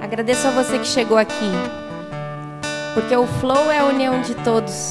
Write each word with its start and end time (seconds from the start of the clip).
Agradeço 0.00 0.46
a 0.46 0.50
você 0.52 0.78
que 0.78 0.86
chegou 0.86 1.18
aqui. 1.18 1.52
Porque 2.94 3.16
o 3.16 3.26
flow 3.26 3.70
é 3.70 3.78
a 3.78 3.84
união 3.84 4.20
de 4.22 4.34
todos. 4.36 4.90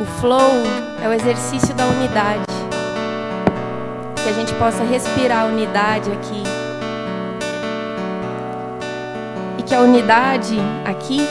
O 0.00 0.04
flow 0.20 0.52
é 1.02 1.08
o 1.08 1.12
exercício 1.12 1.74
da 1.74 1.86
unidade. 1.86 2.44
Que 4.22 4.28
a 4.28 4.32
gente 4.32 4.52
possa 4.54 4.82
respirar 4.82 5.46
unidade 5.46 6.10
aqui. 6.10 6.42
E 9.58 9.62
que 9.62 9.74
a 9.74 9.80
unidade 9.80 10.56
aqui, 10.84 11.26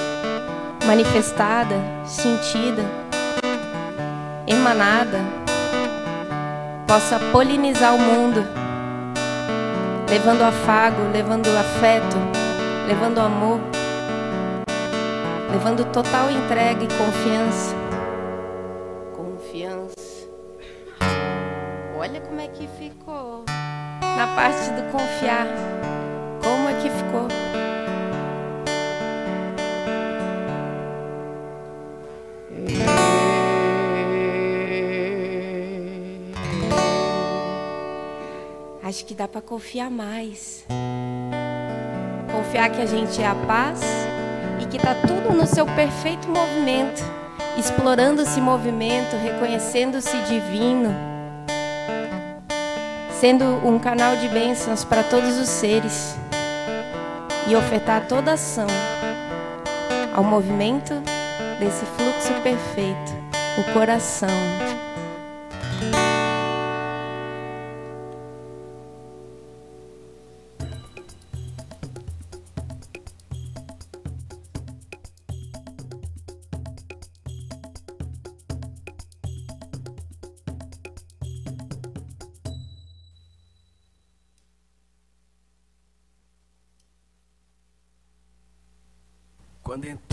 manifestada, 0.86 1.76
sentida, 2.06 2.84
emanada, 4.48 5.20
possa 6.88 7.20
polinizar 7.32 7.94
o 7.94 8.00
mundo, 8.00 8.63
levando 10.14 10.44
afago, 10.44 11.10
levando 11.12 11.48
afeto, 11.58 12.18
levando 12.88 13.20
amor, 13.20 13.60
levando 15.52 15.84
total 15.86 16.30
entrega 16.30 16.84
e 16.84 16.88
confiança. 16.88 17.76
Confiança. 19.16 20.30
Olha 21.98 22.22
como 22.22 22.40
é 22.40 22.48
que 22.48 22.68
ficou. 22.78 23.44
Na 24.16 24.28
parte 24.36 24.70
do 24.74 24.84
confiar. 24.92 25.48
Como 26.44 26.70
é 26.70 26.74
que 26.74 26.92
ficou? 26.92 27.43
Acho 38.94 39.06
que 39.06 39.16
dá 39.16 39.28
para 39.28 39.42
confiar 39.42 39.90
mais. 39.90 40.64
Confiar 42.32 42.70
que 42.70 42.80
a 42.80 42.86
gente 42.86 43.20
é 43.20 43.26
a 43.26 43.34
paz 43.34 43.82
e 44.62 44.68
que 44.68 44.78
está 44.78 44.94
tudo 44.94 45.36
no 45.36 45.48
seu 45.48 45.66
perfeito 45.66 46.30
movimento, 46.30 47.02
explorando 47.58 48.22
esse 48.22 48.40
movimento, 48.40 49.16
reconhecendo-se 49.16 50.16
divino, 50.28 50.94
sendo 53.20 53.44
um 53.68 53.80
canal 53.80 54.16
de 54.16 54.28
bênçãos 54.28 54.86
para 54.86 55.02
todos 55.02 55.40
os 55.40 55.50
seres 55.50 56.16
e 57.48 57.56
ofertar 57.56 58.08
toda 58.08 58.34
ação 58.34 58.68
ao 60.14 60.24
movimento 60.24 60.94
desse 61.60 61.84
fluxo 61.98 62.32
perfeito, 62.44 63.12
o 63.58 63.74
coração. 63.74 64.30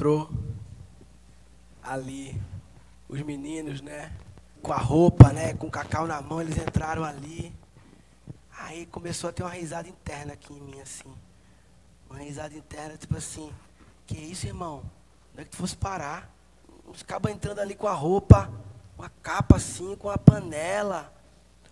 Entrou 0.00 0.30
ali 1.82 2.40
os 3.06 3.20
meninos, 3.20 3.82
né? 3.82 4.10
Com 4.62 4.72
a 4.72 4.78
roupa, 4.78 5.30
né? 5.30 5.52
Com 5.52 5.66
o 5.66 5.70
cacau 5.70 6.06
na 6.06 6.22
mão, 6.22 6.40
eles 6.40 6.56
entraram 6.56 7.04
ali. 7.04 7.54
Aí 8.60 8.86
começou 8.86 9.28
a 9.28 9.32
ter 9.34 9.42
uma 9.42 9.50
risada 9.50 9.90
interna 9.90 10.32
aqui 10.32 10.54
em 10.54 10.60
mim, 10.62 10.80
assim. 10.80 11.14
Uma 12.08 12.20
risada 12.20 12.54
interna, 12.54 12.96
tipo 12.96 13.14
assim, 13.14 13.52
que 14.06 14.16
isso, 14.16 14.46
irmão? 14.46 14.82
Onde 15.34 15.42
é 15.42 15.44
que 15.44 15.50
tu 15.50 15.58
fosse 15.58 15.76
parar? 15.76 16.30
Os 16.86 17.02
cabos 17.02 17.30
entrando 17.30 17.58
ali 17.58 17.74
com 17.74 17.86
a 17.86 17.92
roupa, 17.92 18.50
com 18.96 19.02
a 19.02 19.10
capa 19.22 19.56
assim, 19.56 19.96
com 19.96 20.08
a 20.08 20.16
panela, 20.16 21.12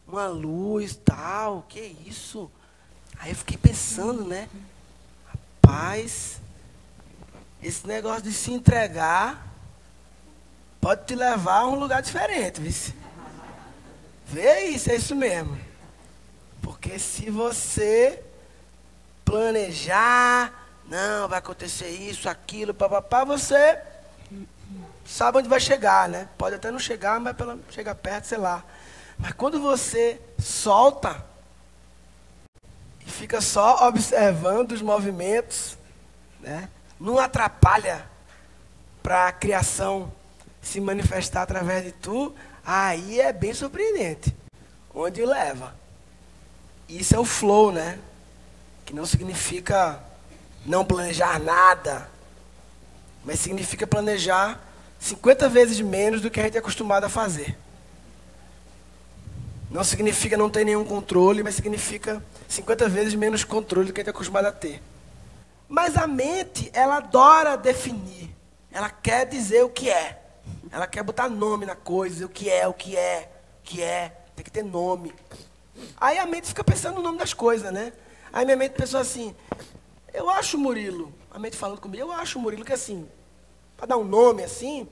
uma 0.06 0.26
luz 0.26 0.96
tal, 0.96 1.62
que 1.66 1.80
isso? 1.80 2.50
Aí 3.18 3.30
eu 3.30 3.36
fiquei 3.36 3.56
pensando, 3.56 4.22
né? 4.22 4.50
Rapaz, 5.26 6.37
esse 7.62 7.86
negócio 7.86 8.22
de 8.22 8.32
se 8.32 8.52
entregar 8.52 9.46
pode 10.80 11.04
te 11.06 11.14
levar 11.14 11.60
a 11.60 11.66
um 11.66 11.74
lugar 11.74 12.00
diferente, 12.00 12.60
vice. 12.60 12.94
Vê 14.26 14.66
isso, 14.66 14.90
é 14.90 14.96
isso 14.96 15.16
mesmo. 15.16 15.58
Porque 16.62 16.98
se 16.98 17.30
você 17.30 18.22
planejar, 19.24 20.68
não, 20.86 21.28
vai 21.28 21.38
acontecer 21.38 21.88
isso, 21.88 22.28
aquilo, 22.28 22.72
papapá, 22.72 23.24
você 23.24 23.78
sabe 25.04 25.38
onde 25.38 25.48
vai 25.48 25.60
chegar, 25.60 26.08
né? 26.08 26.28
Pode 26.36 26.54
até 26.54 26.70
não 26.70 26.78
chegar, 26.78 27.18
mas 27.18 27.36
pela, 27.36 27.58
chegar 27.70 27.94
perto, 27.94 28.26
sei 28.26 28.38
lá. 28.38 28.62
Mas 29.18 29.32
quando 29.32 29.60
você 29.60 30.20
solta 30.38 31.24
e 33.04 33.10
fica 33.10 33.40
só 33.40 33.88
observando 33.88 34.72
os 34.72 34.82
movimentos, 34.82 35.76
né? 36.40 36.68
Não 37.00 37.18
atrapalha 37.18 38.04
para 39.02 39.28
a 39.28 39.32
criação 39.32 40.12
se 40.60 40.80
manifestar 40.80 41.42
através 41.42 41.84
de 41.84 41.92
tu, 41.92 42.34
aí 42.64 43.20
é 43.20 43.32
bem 43.32 43.54
surpreendente. 43.54 44.34
Onde 44.94 45.24
leva. 45.24 45.74
Isso 46.88 47.14
é 47.14 47.18
o 47.18 47.24
flow, 47.24 47.70
né? 47.70 47.98
Que 48.84 48.94
não 48.94 49.06
significa 49.06 50.02
não 50.66 50.84
planejar 50.84 51.38
nada, 51.38 52.10
mas 53.24 53.40
significa 53.40 53.86
planejar 53.86 54.60
50 54.98 55.48
vezes 55.48 55.80
menos 55.80 56.20
do 56.20 56.30
que 56.30 56.40
a 56.40 56.42
gente 56.42 56.56
é 56.56 56.60
acostumado 56.60 57.04
a 57.04 57.08
fazer. 57.08 57.56
Não 59.70 59.84
significa 59.84 60.36
não 60.36 60.48
ter 60.48 60.64
nenhum 60.64 60.84
controle, 60.84 61.42
mas 61.42 61.54
significa 61.54 62.22
50 62.48 62.88
vezes 62.88 63.14
menos 63.14 63.44
controle 63.44 63.88
do 63.88 63.92
que 63.92 64.00
a 64.00 64.02
gente 64.02 64.08
é 64.08 64.10
acostumado 64.10 64.46
a 64.46 64.52
ter. 64.52 64.82
Mas 65.68 65.96
a 65.96 66.06
mente, 66.06 66.70
ela 66.72 66.96
adora 66.96 67.56
definir. 67.56 68.34
Ela 68.72 68.88
quer 68.88 69.26
dizer 69.26 69.64
o 69.64 69.68
que 69.68 69.90
é. 69.90 70.22
Ela 70.70 70.86
quer 70.86 71.02
botar 71.02 71.28
nome 71.28 71.66
na 71.66 71.76
coisa, 71.76 72.26
o 72.26 72.28
que 72.28 72.48
é, 72.48 72.66
o 72.66 72.72
que 72.72 72.96
é, 72.96 73.30
o 73.60 73.62
que 73.62 73.82
é. 73.82 74.16
Tem 74.34 74.44
que 74.44 74.50
ter 74.50 74.64
nome. 74.64 75.14
Aí 75.96 76.18
a 76.18 76.26
mente 76.26 76.48
fica 76.48 76.64
pensando 76.64 76.96
no 76.96 77.02
nome 77.02 77.18
das 77.18 77.34
coisas, 77.34 77.72
né? 77.72 77.92
Aí 78.32 78.44
minha 78.44 78.56
mente 78.56 78.72
pensou 78.72 79.00
assim, 79.00 79.34
eu 80.12 80.28
acho 80.28 80.58
Murilo, 80.58 81.12
a 81.30 81.38
mente 81.38 81.56
falando 81.56 81.80
comigo, 81.80 82.04
eu 82.04 82.12
acho 82.12 82.38
Murilo 82.38 82.64
que 82.64 82.72
assim, 82.72 83.08
para 83.76 83.86
dar 83.86 83.96
um 83.96 84.04
nome 84.04 84.42
assim, 84.42 84.88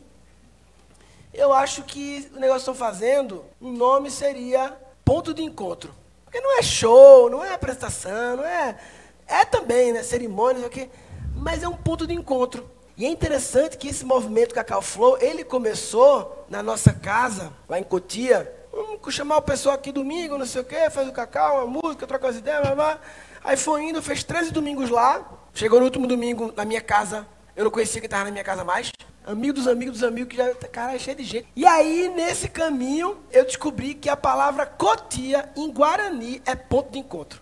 eu 1.34 1.52
acho 1.52 1.82
que 1.82 2.30
o 2.34 2.40
negócio 2.40 2.64
que 2.64 2.70
estão 2.70 2.74
fazendo, 2.74 3.44
um 3.60 3.72
nome 3.72 4.10
seria 4.10 4.76
ponto 5.04 5.34
de 5.34 5.42
encontro. 5.42 5.94
Porque 6.24 6.40
não 6.40 6.58
é 6.58 6.62
show, 6.62 7.28
não 7.30 7.44
é 7.44 7.54
apresentação, 7.54 8.38
não 8.38 8.44
é 8.44 8.78
é 9.26 9.44
também, 9.44 9.92
né? 9.92 10.02
Cerimônias, 10.02 10.64
okay? 10.64 10.90
mas 11.36 11.62
é 11.62 11.68
um 11.68 11.76
ponto 11.76 12.06
de 12.06 12.14
encontro. 12.14 12.68
E 12.96 13.04
é 13.04 13.08
interessante 13.08 13.76
que 13.76 13.88
esse 13.88 14.04
movimento 14.04 14.54
Cacau 14.54 14.80
Flow, 14.80 15.18
ele 15.20 15.44
começou 15.44 16.46
na 16.48 16.62
nossa 16.62 16.92
casa, 16.92 17.52
lá 17.68 17.78
em 17.78 17.82
Cotia. 17.82 18.52
Vamos 18.72 19.14
chamar 19.14 19.36
o 19.36 19.42
pessoal 19.42 19.74
aqui 19.74 19.92
domingo, 19.92 20.38
não 20.38 20.46
sei 20.46 20.62
o 20.62 20.64
quê, 20.64 20.90
faz 20.90 21.06
o 21.06 21.12
cacau, 21.12 21.64
uma 21.64 21.80
música, 21.82 22.06
troca 22.06 22.28
as 22.28 22.36
ideias, 22.36 22.62
blá, 22.62 22.74
blá. 22.74 23.00
Aí 23.44 23.56
foi 23.56 23.84
indo, 23.84 24.02
fez 24.02 24.24
13 24.24 24.50
domingos 24.50 24.90
lá. 24.90 25.24
Chegou 25.54 25.78
no 25.78 25.84
último 25.84 26.06
domingo 26.06 26.52
na 26.56 26.64
minha 26.64 26.80
casa. 26.80 27.26
Eu 27.54 27.64
não 27.64 27.70
conhecia 27.70 28.00
quem 28.00 28.06
estava 28.06 28.24
na 28.24 28.30
minha 28.30 28.44
casa 28.44 28.64
mais. 28.64 28.90
Amigo 29.26 29.54
dos 29.54 29.66
amigos 29.66 29.94
dos 29.94 30.02
amigos, 30.02 30.30
que 30.30 30.36
já, 30.36 30.54
cara, 30.54 30.94
é 30.94 30.98
cheio 30.98 31.16
de 31.16 31.24
gente. 31.24 31.48
E 31.54 31.66
aí, 31.66 32.12
nesse 32.14 32.48
caminho, 32.48 33.18
eu 33.30 33.44
descobri 33.44 33.94
que 33.94 34.08
a 34.08 34.16
palavra 34.16 34.66
cotia, 34.66 35.50
em 35.56 35.70
Guarani, 35.70 36.42
é 36.44 36.54
ponto 36.54 36.90
de 36.90 36.98
encontro. 36.98 37.40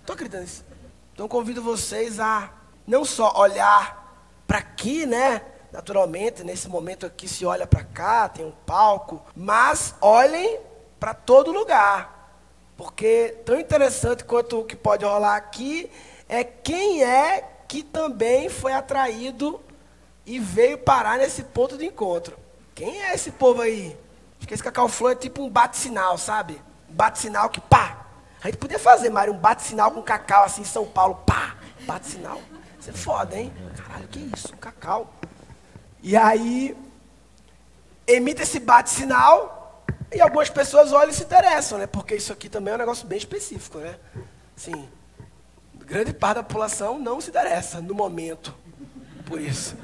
Estou 0.00 0.14
acreditando 0.14 0.44
nisso? 0.44 0.71
Então 1.22 1.28
convido 1.28 1.62
vocês 1.62 2.18
a 2.18 2.50
não 2.84 3.04
só 3.04 3.32
olhar 3.38 4.42
para 4.44 4.58
aqui, 4.58 5.06
né? 5.06 5.40
Naturalmente, 5.70 6.42
nesse 6.42 6.68
momento 6.68 7.06
aqui 7.06 7.28
se 7.28 7.46
olha 7.46 7.64
para 7.64 7.84
cá, 7.84 8.28
tem 8.28 8.44
um 8.44 8.50
palco, 8.50 9.22
mas 9.36 9.94
olhem 10.00 10.58
para 10.98 11.14
todo 11.14 11.52
lugar. 11.52 12.34
Porque 12.76 13.36
tão 13.46 13.60
interessante 13.60 14.24
quanto 14.24 14.58
o 14.58 14.64
que 14.64 14.74
pode 14.74 15.04
rolar 15.04 15.36
aqui 15.36 15.88
é 16.28 16.42
quem 16.42 17.04
é 17.04 17.48
que 17.68 17.84
também 17.84 18.48
foi 18.48 18.72
atraído 18.72 19.60
e 20.26 20.40
veio 20.40 20.76
parar 20.76 21.18
nesse 21.18 21.44
ponto 21.44 21.78
de 21.78 21.86
encontro. 21.86 22.36
Quem 22.74 23.00
é 23.00 23.14
esse 23.14 23.30
povo 23.30 23.62
aí? 23.62 23.96
Acho 24.38 24.48
que 24.48 24.54
esse 24.54 24.62
Cacau 24.64 24.88
Flow 24.88 25.12
é 25.12 25.14
tipo 25.14 25.40
um 25.40 25.48
bate-sinal, 25.48 26.18
sabe? 26.18 26.60
Um 26.90 26.94
bate-sinal 26.94 27.48
que 27.48 27.60
pá, 27.60 28.01
a 28.42 28.48
gente 28.48 28.58
podia 28.58 28.78
fazer, 28.78 29.10
Mário, 29.10 29.32
um 29.32 29.38
bate-sinal 29.38 29.90
com 29.92 30.02
cacau 30.02 30.44
assim 30.44 30.62
em 30.62 30.64
São 30.64 30.84
Paulo. 30.84 31.16
Pá! 31.26 31.56
Bate-sinal. 31.82 32.40
Isso 32.80 32.90
é 32.90 32.92
foda, 32.92 33.36
hein? 33.36 33.52
Caralho, 33.76 34.08
que 34.08 34.18
isso? 34.34 34.52
Um 34.54 34.58
cacau. 34.58 35.12
E 36.02 36.16
aí, 36.16 36.76
emite 38.06 38.42
esse 38.42 38.58
bate-sinal 38.58 39.84
e 40.12 40.20
algumas 40.20 40.50
pessoas 40.50 40.92
olham 40.92 41.10
e 41.10 41.14
se 41.14 41.22
interessam, 41.22 41.78
né? 41.78 41.86
Porque 41.86 42.16
isso 42.16 42.32
aqui 42.32 42.48
também 42.48 42.72
é 42.72 42.74
um 42.74 42.78
negócio 42.80 43.06
bem 43.06 43.18
específico, 43.18 43.78
né? 43.78 43.96
Assim, 44.56 44.88
Grande 45.92 46.12
parte 46.12 46.36
da 46.36 46.42
população 46.42 46.98
não 46.98 47.20
se 47.20 47.28
interessa 47.28 47.80
no 47.80 47.94
momento 47.94 48.54
por 49.26 49.40
isso. 49.40 49.76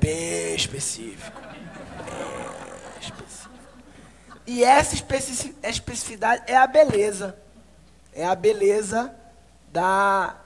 Bem 0.00 0.54
específico. 0.54 1.38
Bem 1.40 3.00
específico. 3.00 3.54
E 4.46 4.64
essa 4.64 4.94
especificidade 5.62 6.44
é 6.46 6.56
a 6.56 6.66
beleza. 6.66 7.36
É 8.14 8.24
a 8.24 8.34
beleza 8.34 9.14
da, 9.72 10.40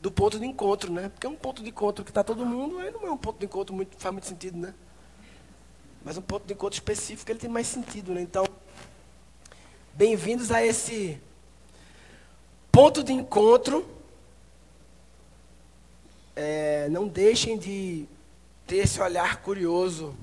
do 0.00 0.10
ponto 0.10 0.38
de 0.38 0.46
encontro, 0.46 0.90
né? 0.90 1.10
Porque 1.10 1.26
um 1.26 1.36
ponto 1.36 1.62
de 1.62 1.68
encontro 1.68 2.02
que 2.02 2.10
está 2.10 2.24
todo 2.24 2.46
mundo, 2.46 2.78
aí 2.78 2.90
não 2.90 3.06
é 3.06 3.10
um 3.10 3.16
ponto 3.16 3.38
de 3.38 3.44
encontro 3.44 3.74
muito 3.74 3.94
faz 3.98 4.12
muito 4.12 4.26
sentido, 4.26 4.56
né? 4.56 4.74
Mas 6.02 6.16
um 6.16 6.22
ponto 6.22 6.46
de 6.46 6.54
encontro 6.54 6.74
específico 6.74 7.30
ele 7.30 7.38
tem 7.38 7.50
mais 7.50 7.66
sentido, 7.66 8.12
né? 8.12 8.22
Então, 8.22 8.46
bem-vindos 9.92 10.50
a 10.50 10.64
esse 10.64 11.20
ponto 12.72 13.04
de 13.04 13.12
encontro. 13.12 13.86
É, 16.34 16.88
não 16.88 17.06
deixem 17.06 17.58
de 17.58 18.06
ter 18.66 18.78
esse 18.78 18.98
olhar 19.00 19.42
curioso 19.42 20.16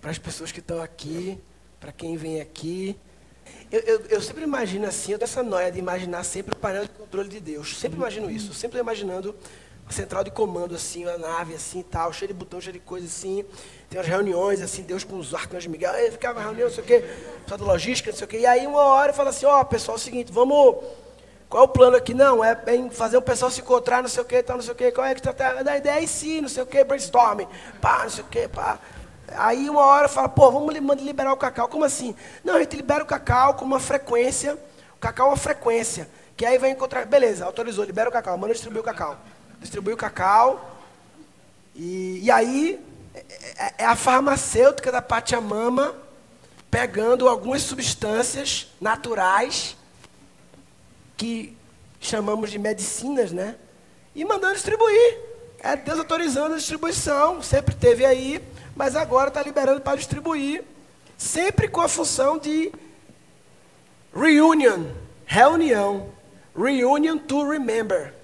para 0.00 0.10
as 0.10 0.18
pessoas 0.18 0.50
que 0.50 0.60
estão 0.60 0.80
aqui, 0.80 1.38
para 1.78 1.92
quem 1.92 2.16
vem 2.16 2.40
aqui. 2.40 2.98
Eu, 3.70 3.80
eu, 3.80 4.00
eu, 4.10 4.20
sempre 4.20 4.44
imagino 4.44 4.86
assim, 4.86 5.12
eu 5.12 5.18
tenho 5.18 5.28
essa 5.28 5.42
noia 5.42 5.72
de 5.72 5.78
imaginar 5.78 6.22
sempre 6.24 6.54
o 6.54 6.56
painel 6.56 6.82
de 6.82 6.90
controle 6.90 7.28
de 7.28 7.40
Deus. 7.40 7.78
Sempre 7.78 7.96
imagino 7.96 8.30
isso, 8.30 8.52
sempre 8.52 8.78
imaginando 8.78 9.34
a 9.88 9.92
central 9.92 10.22
de 10.22 10.30
comando 10.30 10.74
assim, 10.74 11.08
a 11.08 11.16
nave 11.16 11.54
assim 11.54 11.82
tal, 11.82 12.12
cheio 12.12 12.28
de 12.28 12.34
botão, 12.34 12.60
cheio 12.60 12.74
de 12.74 12.80
coisa 12.80 13.06
assim. 13.06 13.44
Tem 13.88 13.98
umas 13.98 14.06
reuniões 14.06 14.60
assim, 14.60 14.82
Deus 14.82 15.04
com 15.04 15.18
os 15.18 15.34
arcanjos 15.34 15.66
Miguel, 15.66 15.92
aí 15.92 16.10
ficava 16.10 16.40
reunião, 16.40 16.68
não 16.68 16.74
sei 16.74 16.84
o 16.84 16.86
quê, 16.86 17.04
pessoal 17.42 17.58
da 17.58 17.64
logística, 17.64 18.10
não 18.10 18.18
sei 18.18 18.24
o 18.26 18.28
quê. 18.28 18.38
E 18.40 18.46
aí 18.46 18.66
uma 18.66 18.82
hora 18.82 19.12
fala 19.12 19.30
assim, 19.30 19.46
ó, 19.46 19.60
oh, 19.60 19.64
pessoal, 19.64 19.96
é 19.96 20.00
o 20.00 20.02
seguinte, 20.02 20.30
vamos. 20.30 20.76
Qual 21.48 21.62
é 21.62 21.66
o 21.66 21.68
plano 21.68 21.96
aqui? 21.96 22.14
Não, 22.14 22.42
é 22.42 22.58
em 22.74 22.88
fazer 22.88 23.18
o 23.18 23.22
pessoal 23.22 23.50
se 23.50 23.60
encontrar, 23.60 24.00
não 24.02 24.08
sei 24.08 24.22
o 24.22 24.24
quê, 24.26 24.42
tal, 24.42 24.56
não 24.56 24.62
sei 24.62 24.72
o 24.72 24.76
quê. 24.76 24.90
Qual 24.90 25.06
é 25.06 25.14
que 25.14 25.20
tá, 25.20 25.34
tá 25.34 25.62
da 25.62 25.76
ideia 25.76 26.02
em 26.02 26.06
si, 26.06 26.40
não 26.40 26.48
sei 26.48 26.62
o 26.62 26.66
quê, 26.66 26.82
brainstorming, 26.82 27.46
pá, 27.80 28.04
não 28.04 28.10
sei 28.10 28.24
o 28.24 28.26
quê, 28.26 28.48
pá. 28.48 28.78
Aí 29.36 29.68
uma 29.68 29.84
hora 29.84 30.08
fala, 30.08 30.28
pô, 30.28 30.50
vamos 30.50 30.74
liberar 30.74 31.32
o 31.32 31.36
cacau. 31.36 31.68
Como 31.68 31.84
assim? 31.84 32.14
Não, 32.44 32.56
a 32.56 32.58
gente 32.60 32.76
libera 32.76 33.02
o 33.02 33.06
cacau 33.06 33.54
com 33.54 33.64
uma 33.64 33.80
frequência. 33.80 34.54
O 34.96 34.98
cacau 34.98 35.28
é 35.28 35.30
uma 35.30 35.36
frequência. 35.36 36.08
Que 36.36 36.46
aí 36.46 36.58
vai 36.58 36.70
encontrar. 36.70 37.06
Beleza, 37.06 37.44
autorizou, 37.44 37.84
libera 37.84 38.08
o 38.08 38.12
cacau, 38.12 38.36
manda 38.36 38.52
distribuir 38.52 38.80
o 38.80 38.84
cacau. 38.84 39.18
Distribui 39.60 39.94
o 39.94 39.96
cacau. 39.96 40.78
E, 41.74 42.20
e 42.22 42.30
aí 42.30 42.84
é, 43.14 43.24
é, 43.56 43.74
é 43.78 43.84
a 43.84 43.96
farmacêutica 43.96 44.90
da 44.90 45.02
Pachamama 45.02 45.94
pegando 46.70 47.28
algumas 47.28 47.62
substâncias 47.62 48.68
naturais 48.80 49.76
que 51.16 51.56
chamamos 52.00 52.50
de 52.50 52.58
medicinas, 52.58 53.30
né? 53.30 53.56
E 54.14 54.24
mandando 54.24 54.54
distribuir. 54.54 55.18
É 55.60 55.76
Deus 55.76 55.98
autorizando 55.98 56.54
a 56.54 56.56
distribuição. 56.56 57.40
Sempre 57.42 57.74
teve 57.74 58.04
aí 58.04 58.42
mas 58.74 58.96
agora 58.96 59.28
está 59.28 59.42
liberando 59.42 59.80
para 59.80 59.96
distribuir, 59.96 60.64
sempre 61.16 61.68
com 61.68 61.80
a 61.80 61.88
função 61.88 62.38
de 62.38 62.72
reunion, 64.14 64.86
reunião, 65.26 66.10
reunion 66.56 67.18
to 67.18 67.48
remember. 67.48 68.14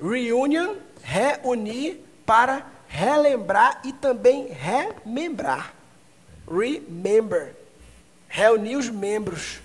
Reunion, 0.00 0.76
reunir 1.02 2.04
para 2.26 2.66
relembrar 2.88 3.80
e 3.84 3.92
também 3.92 4.48
remembrar. 4.48 5.74
Remember. 6.48 7.54
Reunir 8.28 8.76
os 8.76 8.88
membros. 8.88 9.60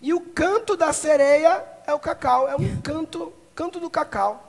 E 0.00 0.14
o 0.14 0.20
canto 0.20 0.76
da 0.76 0.92
sereia 0.92 1.64
é 1.86 1.92
o 1.92 1.98
cacau, 1.98 2.48
é 2.48 2.54
um 2.54 2.80
canto, 2.80 3.32
canto 3.54 3.80
do 3.80 3.90
cacau. 3.90 4.47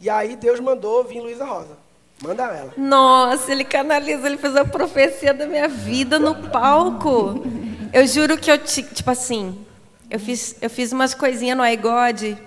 E 0.00 0.10
aí 0.10 0.36
Deus 0.36 0.60
mandou 0.60 1.04
vir 1.04 1.20
Luísa 1.20 1.44
Rosa. 1.44 1.76
Manda 2.22 2.44
ela. 2.44 2.72
Nossa, 2.76 3.52
ele 3.52 3.64
canaliza, 3.64 4.26
ele 4.26 4.38
fez 4.38 4.56
a 4.56 4.64
profecia 4.64 5.34
da 5.34 5.46
minha 5.46 5.68
vida 5.68 6.18
no 6.18 6.48
palco. 6.50 7.44
Eu 7.92 8.06
juro 8.06 8.38
que 8.38 8.50
eu, 8.50 8.58
tipo 8.58 9.10
assim, 9.10 9.58
eu 10.10 10.18
fiz, 10.18 10.56
eu 10.60 10.70
fiz 10.70 10.92
umas 10.92 11.14
coisinhas 11.14 11.56
no 11.56 11.64
iGod. 11.66 12.38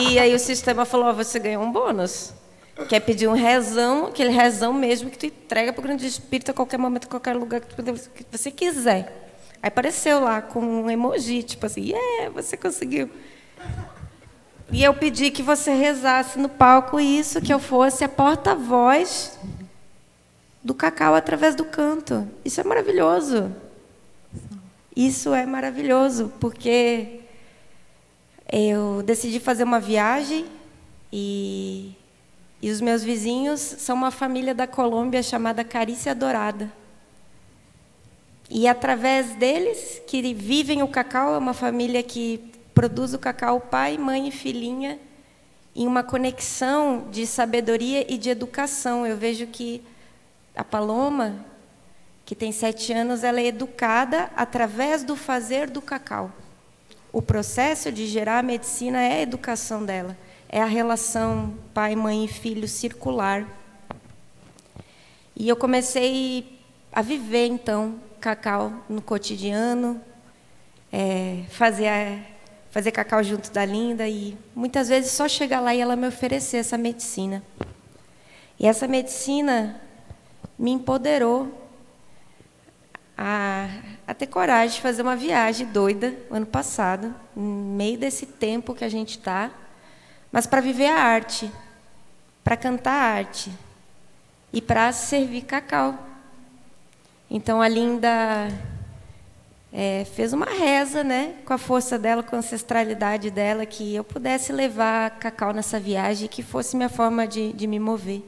e 0.00 0.18
aí 0.18 0.34
o 0.34 0.38
sistema 0.38 0.84
falou: 0.84 1.10
oh, 1.10 1.14
você 1.14 1.38
ganhou 1.38 1.62
um 1.62 1.72
bônus. 1.72 2.32
Quer 2.88 3.00
pedir 3.00 3.26
um 3.26 3.32
rezão, 3.32 4.06
aquele 4.06 4.30
rezão 4.30 4.72
mesmo 4.72 5.10
que 5.10 5.18
tu 5.18 5.26
entrega 5.26 5.72
para 5.72 5.80
o 5.80 5.82
grande 5.82 6.06
espírito 6.06 6.52
a 6.52 6.54
qualquer 6.54 6.78
momento, 6.78 7.08
qualquer 7.08 7.34
lugar 7.34 7.60
que 7.60 8.24
você 8.30 8.52
quiser. 8.52 9.30
Aí 9.60 9.66
apareceu 9.66 10.20
lá 10.20 10.40
com 10.40 10.60
um 10.60 10.88
emoji, 10.88 11.42
tipo 11.42 11.66
assim, 11.66 11.90
yeah, 11.90 12.30
você 12.30 12.56
conseguiu. 12.56 13.10
E 14.70 14.82
eu 14.84 14.92
pedi 14.92 15.30
que 15.30 15.42
você 15.42 15.72
rezasse 15.72 16.38
no 16.38 16.48
palco 16.48 17.00
isso, 17.00 17.40
que 17.40 17.52
eu 17.52 17.58
fosse 17.58 18.04
a 18.04 18.08
porta-voz 18.08 19.38
do 20.62 20.74
cacau 20.74 21.14
através 21.14 21.54
do 21.54 21.64
canto. 21.64 22.28
Isso 22.44 22.60
é 22.60 22.64
maravilhoso. 22.64 23.50
Isso 24.94 25.32
é 25.32 25.46
maravilhoso, 25.46 26.32
porque 26.38 27.20
eu 28.52 29.02
decidi 29.02 29.40
fazer 29.40 29.64
uma 29.64 29.80
viagem 29.80 30.44
e, 31.10 31.94
e 32.60 32.70
os 32.70 32.80
meus 32.80 33.02
vizinhos 33.02 33.60
são 33.60 33.96
uma 33.96 34.10
família 34.10 34.54
da 34.54 34.66
Colômbia 34.66 35.22
chamada 35.22 35.64
Carícia 35.64 36.14
Dourada. 36.14 36.70
E 38.50 38.66
através 38.66 39.34
deles, 39.36 40.02
que 40.06 40.34
vivem 40.34 40.82
o 40.82 40.88
cacau, 40.88 41.34
é 41.34 41.38
uma 41.38 41.54
família 41.54 42.02
que 42.02 42.57
produz 42.78 43.12
o 43.12 43.18
cacau 43.18 43.60
pai, 43.60 43.98
mãe 43.98 44.28
e 44.28 44.30
filhinha 44.30 45.00
em 45.74 45.84
uma 45.84 46.04
conexão 46.04 47.08
de 47.10 47.26
sabedoria 47.26 48.06
e 48.08 48.16
de 48.16 48.30
educação. 48.30 49.04
Eu 49.04 49.16
vejo 49.16 49.48
que 49.48 49.82
a 50.54 50.62
Paloma, 50.62 51.44
que 52.24 52.36
tem 52.36 52.52
sete 52.52 52.92
anos, 52.92 53.24
ela 53.24 53.40
é 53.40 53.46
educada 53.46 54.30
através 54.36 55.02
do 55.02 55.16
fazer 55.16 55.68
do 55.68 55.82
cacau. 55.82 56.30
O 57.12 57.20
processo 57.20 57.90
de 57.90 58.06
gerar 58.06 58.38
a 58.38 58.42
medicina 58.44 59.02
é 59.02 59.14
a 59.14 59.22
educação 59.22 59.84
dela, 59.84 60.16
é 60.48 60.62
a 60.62 60.66
relação 60.66 61.54
pai, 61.74 61.96
mãe 61.96 62.26
e 62.26 62.28
filho 62.28 62.68
circular. 62.68 63.44
E 65.34 65.48
eu 65.48 65.56
comecei 65.56 66.60
a 66.92 67.02
viver 67.02 67.46
então 67.46 67.96
cacau 68.20 68.72
no 68.88 69.02
cotidiano, 69.02 70.00
é, 70.92 71.42
fazer 71.50 72.37
fazer 72.70 72.92
cacau 72.92 73.22
junto 73.22 73.50
da 73.50 73.64
Linda 73.64 74.06
e 74.08 74.36
muitas 74.54 74.88
vezes 74.88 75.12
só 75.12 75.28
chegar 75.28 75.60
lá 75.60 75.74
e 75.74 75.80
ela 75.80 75.96
me 75.96 76.06
oferecer 76.06 76.58
essa 76.58 76.76
medicina. 76.76 77.42
E 78.58 78.66
essa 78.66 78.86
medicina 78.86 79.80
me 80.58 80.70
empoderou 80.72 81.68
a, 83.16 83.68
a 84.06 84.14
ter 84.14 84.26
coragem 84.26 84.76
de 84.76 84.82
fazer 84.82 85.02
uma 85.02 85.16
viagem 85.16 85.66
doida 85.66 86.14
ano 86.30 86.46
passado, 86.46 87.14
no 87.34 87.76
meio 87.76 87.98
desse 87.98 88.26
tempo 88.26 88.74
que 88.74 88.84
a 88.84 88.88
gente 88.88 89.18
está, 89.18 89.50
mas 90.30 90.46
para 90.46 90.60
viver 90.60 90.86
a 90.86 91.00
arte, 91.00 91.50
para 92.44 92.56
cantar 92.56 92.92
a 92.92 93.16
arte 93.16 93.52
e 94.52 94.60
para 94.60 94.92
servir 94.92 95.42
cacau. 95.42 95.98
Então 97.30 97.60
a 97.60 97.68
Linda 97.68 98.48
é, 99.72 100.04
fez 100.04 100.32
uma 100.32 100.46
reza, 100.46 101.04
né, 101.04 101.34
com 101.44 101.52
a 101.52 101.58
força 101.58 101.98
dela, 101.98 102.22
com 102.22 102.36
a 102.36 102.38
ancestralidade 102.38 103.30
dela, 103.30 103.66
que 103.66 103.94
eu 103.94 104.02
pudesse 104.02 104.52
levar 104.52 105.18
cacau 105.18 105.52
nessa 105.52 105.78
viagem, 105.78 106.28
que 106.28 106.42
fosse 106.42 106.76
minha 106.76 106.88
forma 106.88 107.26
de, 107.26 107.52
de 107.52 107.66
me 107.66 107.78
mover. 107.78 108.22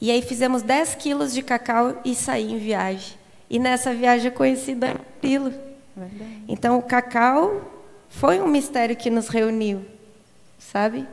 E 0.00 0.10
aí 0.10 0.22
fizemos 0.22 0.62
10 0.62 0.94
quilos 0.96 1.32
de 1.32 1.42
cacau 1.42 2.00
e 2.04 2.14
saí 2.14 2.52
em 2.52 2.58
viagem. 2.58 3.16
E 3.48 3.58
nessa 3.58 3.92
viagem 3.94 4.26
eu 4.26 4.32
conheci 4.32 4.74
Danilo. 4.74 5.52
Então 6.48 6.78
o 6.78 6.82
cacau 6.82 7.70
foi 8.08 8.40
um 8.40 8.48
mistério 8.48 8.96
que 8.96 9.10
nos 9.10 9.28
reuniu, 9.28 9.84
sabe? 10.58 11.06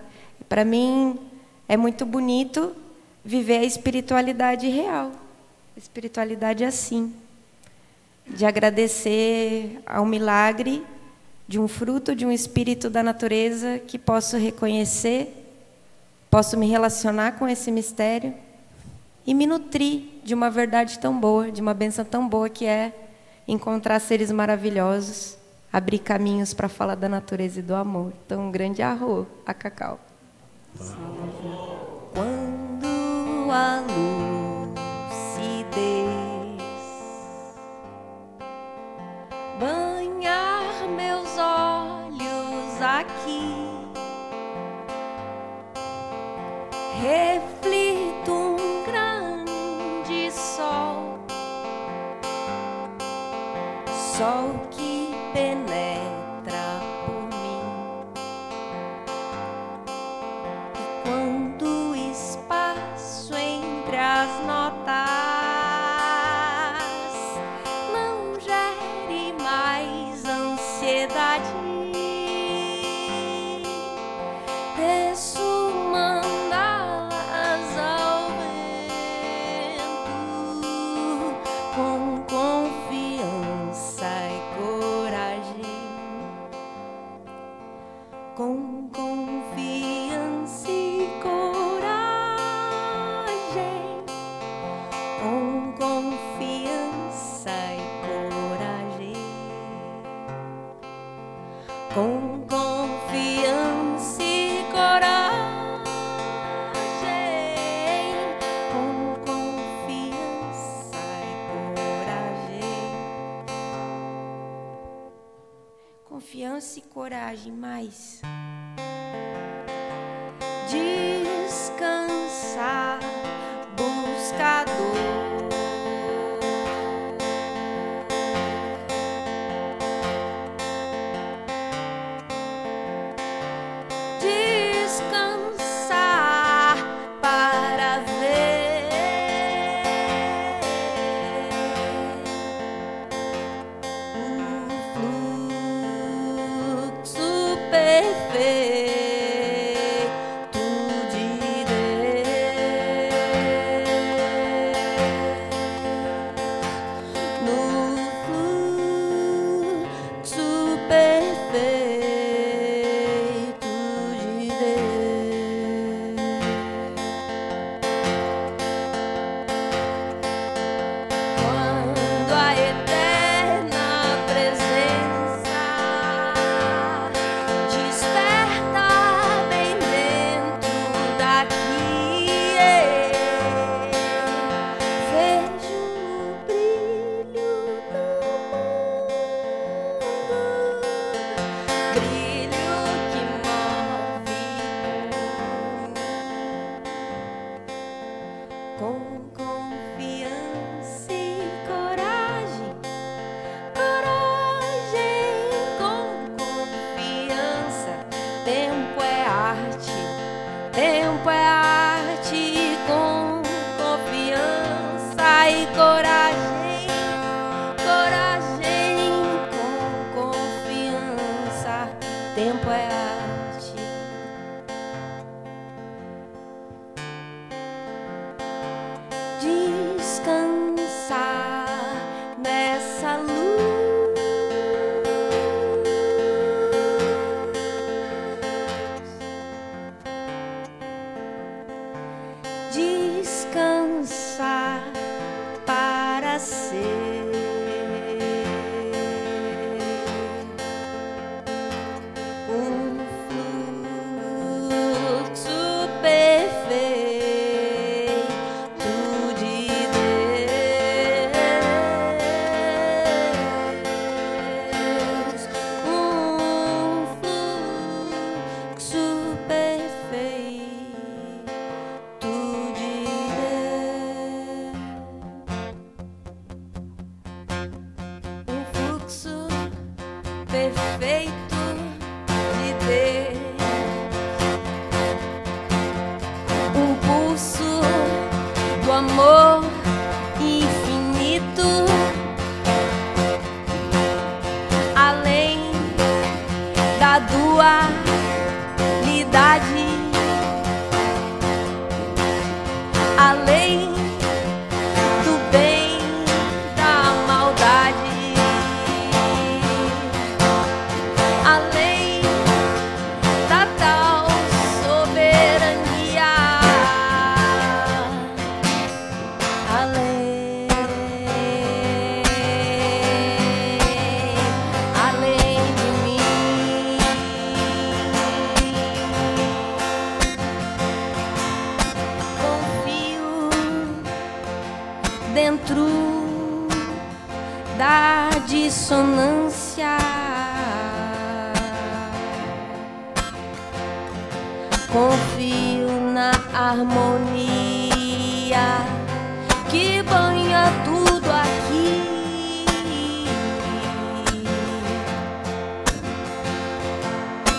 Para 0.50 0.66
mim 0.66 1.20
é 1.68 1.78
muito 1.78 2.06
bonito 2.06 2.76
viver 3.24 3.60
a 3.60 3.64
espiritualidade 3.64 4.68
real. 4.68 5.12
A 5.76 5.80
espiritualidade 5.80 6.64
é 6.64 6.68
assim 6.68 7.14
de 8.28 8.46
agradecer 8.46 9.82
ao 9.86 10.06
milagre 10.06 10.84
de 11.48 11.60
um 11.60 11.68
fruto, 11.68 12.16
de 12.16 12.26
um 12.26 12.32
espírito 12.32 12.90
da 12.90 13.04
natureza 13.04 13.80
que 13.80 14.00
posso 14.00 14.38
reconhecer, 14.38 15.54
posso 16.30 16.58
me 16.58 16.68
relacionar 16.68 17.34
com 17.34 17.48
esse 17.48 17.70
mistério 17.72 18.34
e 19.26 19.34
me 19.34 19.46
nutrir 19.46 20.04
de 20.24 20.34
uma 20.34 20.50
verdade 20.50 20.98
tão 21.00 21.20
boa, 21.20 21.52
de 21.52 21.62
uma 21.62 21.74
benção 21.74 22.06
tão 22.06 22.28
boa 22.28 22.50
que 22.50 22.66
é 22.66 22.94
encontrar 23.48 24.00
seres 24.00 24.32
maravilhosos, 24.32 25.38
abrir 25.72 26.00
caminhos 26.00 26.54
para 26.54 26.70
falar 26.70 26.96
da 26.96 27.10
natureza 27.10 27.60
e 27.60 27.64
do 27.64 27.76
amor. 27.76 28.14
Então, 28.26 28.48
um 28.48 28.52
grande 28.52 28.82
arro 28.82 29.28
a 29.46 29.54
Cacau. 29.54 30.00
Quando 32.14 33.52
a 33.52 33.82
lucidez 33.82 34.31
banhar 39.62 40.88
meus 40.90 41.38
olhos 41.38 42.82
aqui. 42.82 43.70
Reflito 47.00 48.32
um 48.32 48.84
grande 48.84 50.32
sol, 50.32 51.20
sol 54.18 54.56
que 54.72 55.14
penetra. 55.32 56.31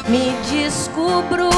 Me 0.09 0.35
descubro 0.51 1.49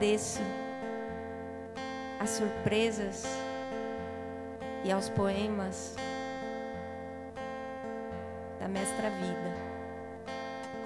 agradeço 0.00 0.40
as 2.18 2.30
surpresas 2.30 3.24
e 4.82 4.90
aos 4.90 5.10
poemas 5.10 5.94
da 8.58 8.66
mestra 8.66 9.10
vida. 9.10 9.56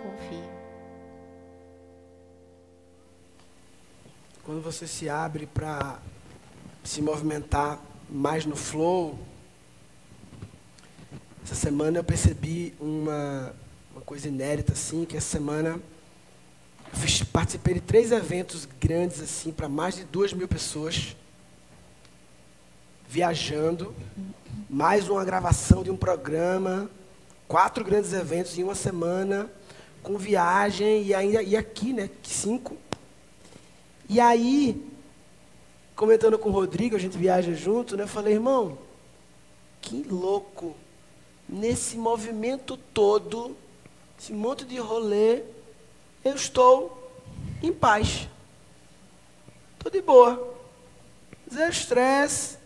Confio. 0.03 0.50
Quando 4.42 4.61
você 4.61 4.85
se 4.88 5.09
abre 5.09 5.46
para 5.46 6.00
se 6.83 7.00
movimentar 7.00 7.79
mais 8.11 8.44
no 8.44 8.57
flow, 8.57 9.16
essa 11.44 11.55
semana 11.55 11.98
eu 11.98 12.05
percebi 12.05 12.74
uma, 12.81 13.55
uma 13.92 14.00
coisa 14.00 14.27
inédita, 14.27 14.72
assim, 14.72 15.05
que 15.05 15.16
essa 15.16 15.29
semana 15.29 15.81
participei 17.24 17.74
de 17.74 17.80
três 17.80 18.12
eventos 18.12 18.66
grandes, 18.80 19.20
assim, 19.20 19.52
para 19.52 19.68
mais 19.68 19.96
de 19.96 20.04
duas 20.04 20.32
mil 20.32 20.48
pessoas, 20.48 21.16
viajando, 23.08 23.94
mais 24.68 25.08
uma 25.08 25.24
gravação 25.24 25.82
de 25.82 25.90
um 25.90 25.96
programa, 25.96 26.90
quatro 27.46 27.84
grandes 27.84 28.12
eventos 28.12 28.58
em 28.58 28.64
uma 28.64 28.74
semana, 28.74 29.50
com 30.02 30.18
viagem, 30.18 31.04
e 31.04 31.14
ainda 31.14 31.42
e 31.42 31.56
aqui, 31.56 31.92
né, 31.92 32.10
cinco. 32.22 32.76
E 34.08 34.20
aí, 34.20 34.84
comentando 35.96 36.38
com 36.38 36.48
o 36.48 36.52
Rodrigo, 36.52 36.96
a 36.96 36.98
gente 36.98 37.16
viaja 37.16 37.54
junto, 37.54 37.96
né? 37.96 38.02
Eu 38.02 38.08
falei, 38.08 38.34
irmão, 38.34 38.76
que 39.80 40.02
louco. 40.02 40.76
Nesse 41.48 41.96
movimento 41.96 42.76
todo, 42.76 43.56
esse 44.18 44.32
monte 44.32 44.64
de 44.64 44.78
rolê, 44.78 45.42
eu 46.24 46.34
estou 46.34 47.03
em 47.62 47.72
paz. 47.72 48.28
Estou 49.74 49.90
de 49.90 50.00
boa. 50.00 50.54
Zero 51.52 51.70
estresse. 51.70 52.58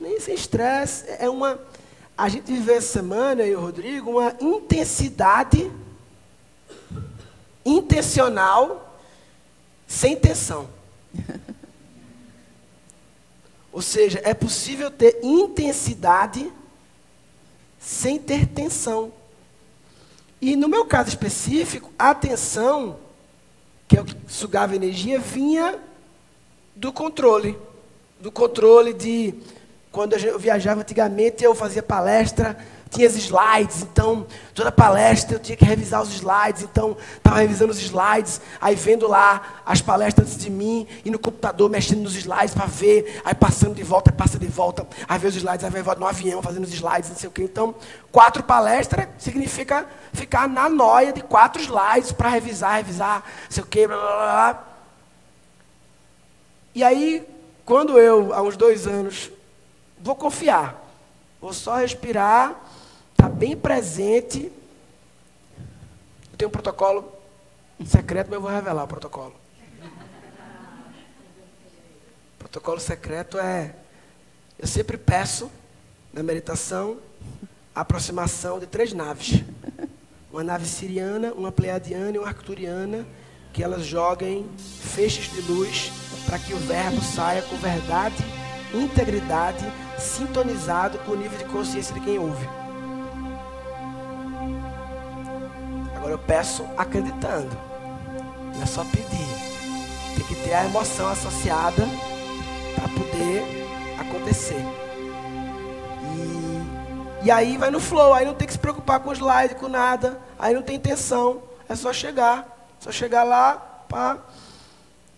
Nem 0.00 0.20
sem 0.20 0.34
estresse. 0.34 1.04
É 1.18 1.28
uma. 1.28 1.60
A 2.16 2.28
gente 2.28 2.52
viveu 2.52 2.76
essa 2.76 2.92
semana, 2.92 3.42
eu 3.42 3.52
e 3.52 3.56
o 3.56 3.60
Rodrigo, 3.60 4.10
uma 4.12 4.36
intensidade 4.40 5.70
intencional 7.64 9.00
sem 9.86 10.16
tensão. 10.16 10.68
Ou 13.72 13.82
seja, 13.82 14.20
é 14.24 14.34
possível 14.34 14.90
ter 14.90 15.20
intensidade 15.22 16.52
sem 17.78 18.18
ter 18.18 18.46
tensão. 18.46 19.12
E 20.40 20.56
no 20.56 20.68
meu 20.68 20.84
caso 20.84 21.08
específico, 21.08 21.92
a 21.98 22.14
tensão, 22.14 22.98
que 23.88 23.96
é 23.96 24.02
o 24.02 24.04
que 24.04 24.14
sugava 24.28 24.76
energia, 24.76 25.18
vinha 25.18 25.78
do 26.76 26.92
controle. 26.92 27.58
Do 28.20 28.30
controle 28.30 28.92
de. 28.92 29.34
Quando 29.90 30.14
eu 30.14 30.38
viajava 30.38 30.82
antigamente, 30.82 31.42
eu 31.42 31.54
fazia 31.54 31.82
palestra, 31.82 32.58
tinha 32.88 33.08
os 33.08 33.16
slides, 33.16 33.82
então 33.82 34.26
toda 34.54 34.72
palestra 34.72 35.36
eu 35.36 35.38
tinha 35.38 35.56
que 35.56 35.64
revisar 35.64 36.02
os 36.02 36.12
slides, 36.12 36.62
então 36.62 36.96
estava 37.16 37.38
revisando 37.38 37.70
os 37.70 37.80
slides, 37.80 38.40
aí 38.60 38.74
vendo 38.74 39.06
lá 39.06 39.60
as 39.64 39.80
palestras 39.80 40.28
antes 40.28 40.38
de 40.38 40.50
mim, 40.50 40.86
e 41.04 41.10
no 41.10 41.18
computador 41.18 41.68
mexendo 41.68 42.00
nos 42.00 42.16
slides 42.16 42.54
para 42.54 42.66
ver, 42.66 43.20
aí 43.24 43.34
passando 43.34 43.74
de 43.74 43.82
volta, 43.82 44.10
passa 44.10 44.38
de 44.38 44.46
volta, 44.46 44.86
aí 45.08 45.18
ver 45.18 45.28
os 45.28 45.36
slides, 45.36 45.64
aí 45.64 45.82
vai 45.82 45.96
no 45.96 46.06
avião 46.06 46.42
fazendo 46.42 46.64
os 46.64 46.72
slides, 46.72 47.10
não 47.10 47.16
sei 47.16 47.28
o 47.28 47.32
quê. 47.32 47.42
Então, 47.42 47.74
quatro 48.10 48.42
palestras 48.42 49.06
significa 49.18 49.86
ficar 50.12 50.48
na 50.48 50.68
noia 50.68 51.12
de 51.12 51.20
quatro 51.20 51.60
slides 51.60 52.12
para 52.12 52.28
revisar, 52.28 52.76
revisar, 52.76 53.22
não 53.44 53.50
sei 53.50 53.62
o 53.62 53.66
quê, 53.66 53.86
blá, 53.86 53.96
blá, 53.96 54.16
blá. 54.16 54.64
E 56.74 56.84
aí, 56.84 57.26
quando 57.64 57.98
eu, 57.98 58.32
há 58.32 58.40
uns 58.40 58.56
dois 58.56 58.86
anos, 58.86 59.30
vou 60.00 60.14
confiar, 60.14 60.80
vou 61.40 61.52
só 61.52 61.76
respirar, 61.76 62.54
está 63.18 63.28
bem 63.28 63.56
presente. 63.56 64.52
Eu 66.30 66.38
tenho 66.38 66.48
um 66.48 66.52
protocolo 66.52 67.12
secreto, 67.84 68.28
mas 68.28 68.34
eu 68.36 68.40
vou 68.40 68.50
revelar 68.50 68.84
o 68.84 68.86
protocolo. 68.86 69.34
O 72.34 72.38
protocolo 72.38 72.78
secreto 72.78 73.36
é, 73.36 73.74
eu 74.56 74.68
sempre 74.68 74.96
peço, 74.96 75.50
na 76.12 76.22
meditação, 76.22 76.98
a 77.74 77.80
aproximação 77.80 78.60
de 78.60 78.66
três 78.66 78.92
naves. 78.92 79.42
Uma 80.32 80.44
nave 80.44 80.66
siriana, 80.66 81.32
uma 81.32 81.50
pleiadiana 81.50 82.12
e 82.12 82.18
uma 82.18 82.28
arcturiana, 82.28 83.04
que 83.52 83.64
elas 83.64 83.84
joguem 83.84 84.48
feixes 84.58 85.32
de 85.32 85.40
luz 85.40 85.90
para 86.26 86.38
que 86.38 86.54
o 86.54 86.58
verbo 86.58 87.00
saia 87.00 87.42
com 87.42 87.56
verdade, 87.56 88.22
integridade, 88.72 89.64
sintonizado 89.98 90.98
com 91.00 91.12
o 91.12 91.16
nível 91.16 91.38
de 91.38 91.46
consciência 91.46 91.94
de 91.94 92.00
quem 92.00 92.18
ouve. 92.18 92.57
Agora 96.08 96.22
eu 96.22 96.26
peço 96.26 96.66
acreditando. 96.78 97.54
Não 98.54 98.62
é 98.62 98.66
só 98.66 98.82
pedir. 98.82 100.16
Tem 100.16 100.24
que 100.24 100.34
ter 100.36 100.54
a 100.54 100.64
emoção 100.64 101.06
associada 101.06 101.86
para 102.74 102.88
poder 102.88 103.44
acontecer. 104.00 104.64
E, 107.22 107.26
e 107.26 107.30
aí 107.30 107.58
vai 107.58 107.70
no 107.70 107.78
flow, 107.78 108.14
aí 108.14 108.24
não 108.24 108.32
tem 108.32 108.46
que 108.46 108.54
se 108.54 108.58
preocupar 108.58 109.00
com 109.00 109.12
slide, 109.12 109.56
com 109.56 109.68
nada, 109.68 110.18
aí 110.38 110.54
não 110.54 110.62
tem 110.62 110.80
tensão, 110.80 111.42
é 111.68 111.74
só 111.74 111.92
chegar, 111.92 112.56
só 112.80 112.90
chegar 112.90 113.22
lá 113.22 113.56
para 113.86 114.16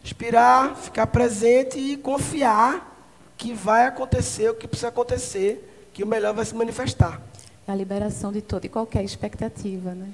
inspirar, 0.02 0.74
ficar 0.74 1.06
presente 1.06 1.78
e 1.78 1.96
confiar 1.96 3.00
que 3.36 3.52
vai 3.54 3.86
acontecer 3.86 4.50
o 4.50 4.54
que 4.56 4.66
precisa 4.66 4.88
acontecer, 4.88 5.88
que 5.92 6.02
o 6.02 6.06
melhor 6.06 6.34
vai 6.34 6.44
se 6.44 6.54
manifestar. 6.56 7.22
É 7.64 7.70
a 7.70 7.76
liberação 7.76 8.32
de 8.32 8.42
toda 8.42 8.66
e 8.66 8.68
qualquer 8.68 9.04
expectativa, 9.04 9.94
né? 9.94 10.12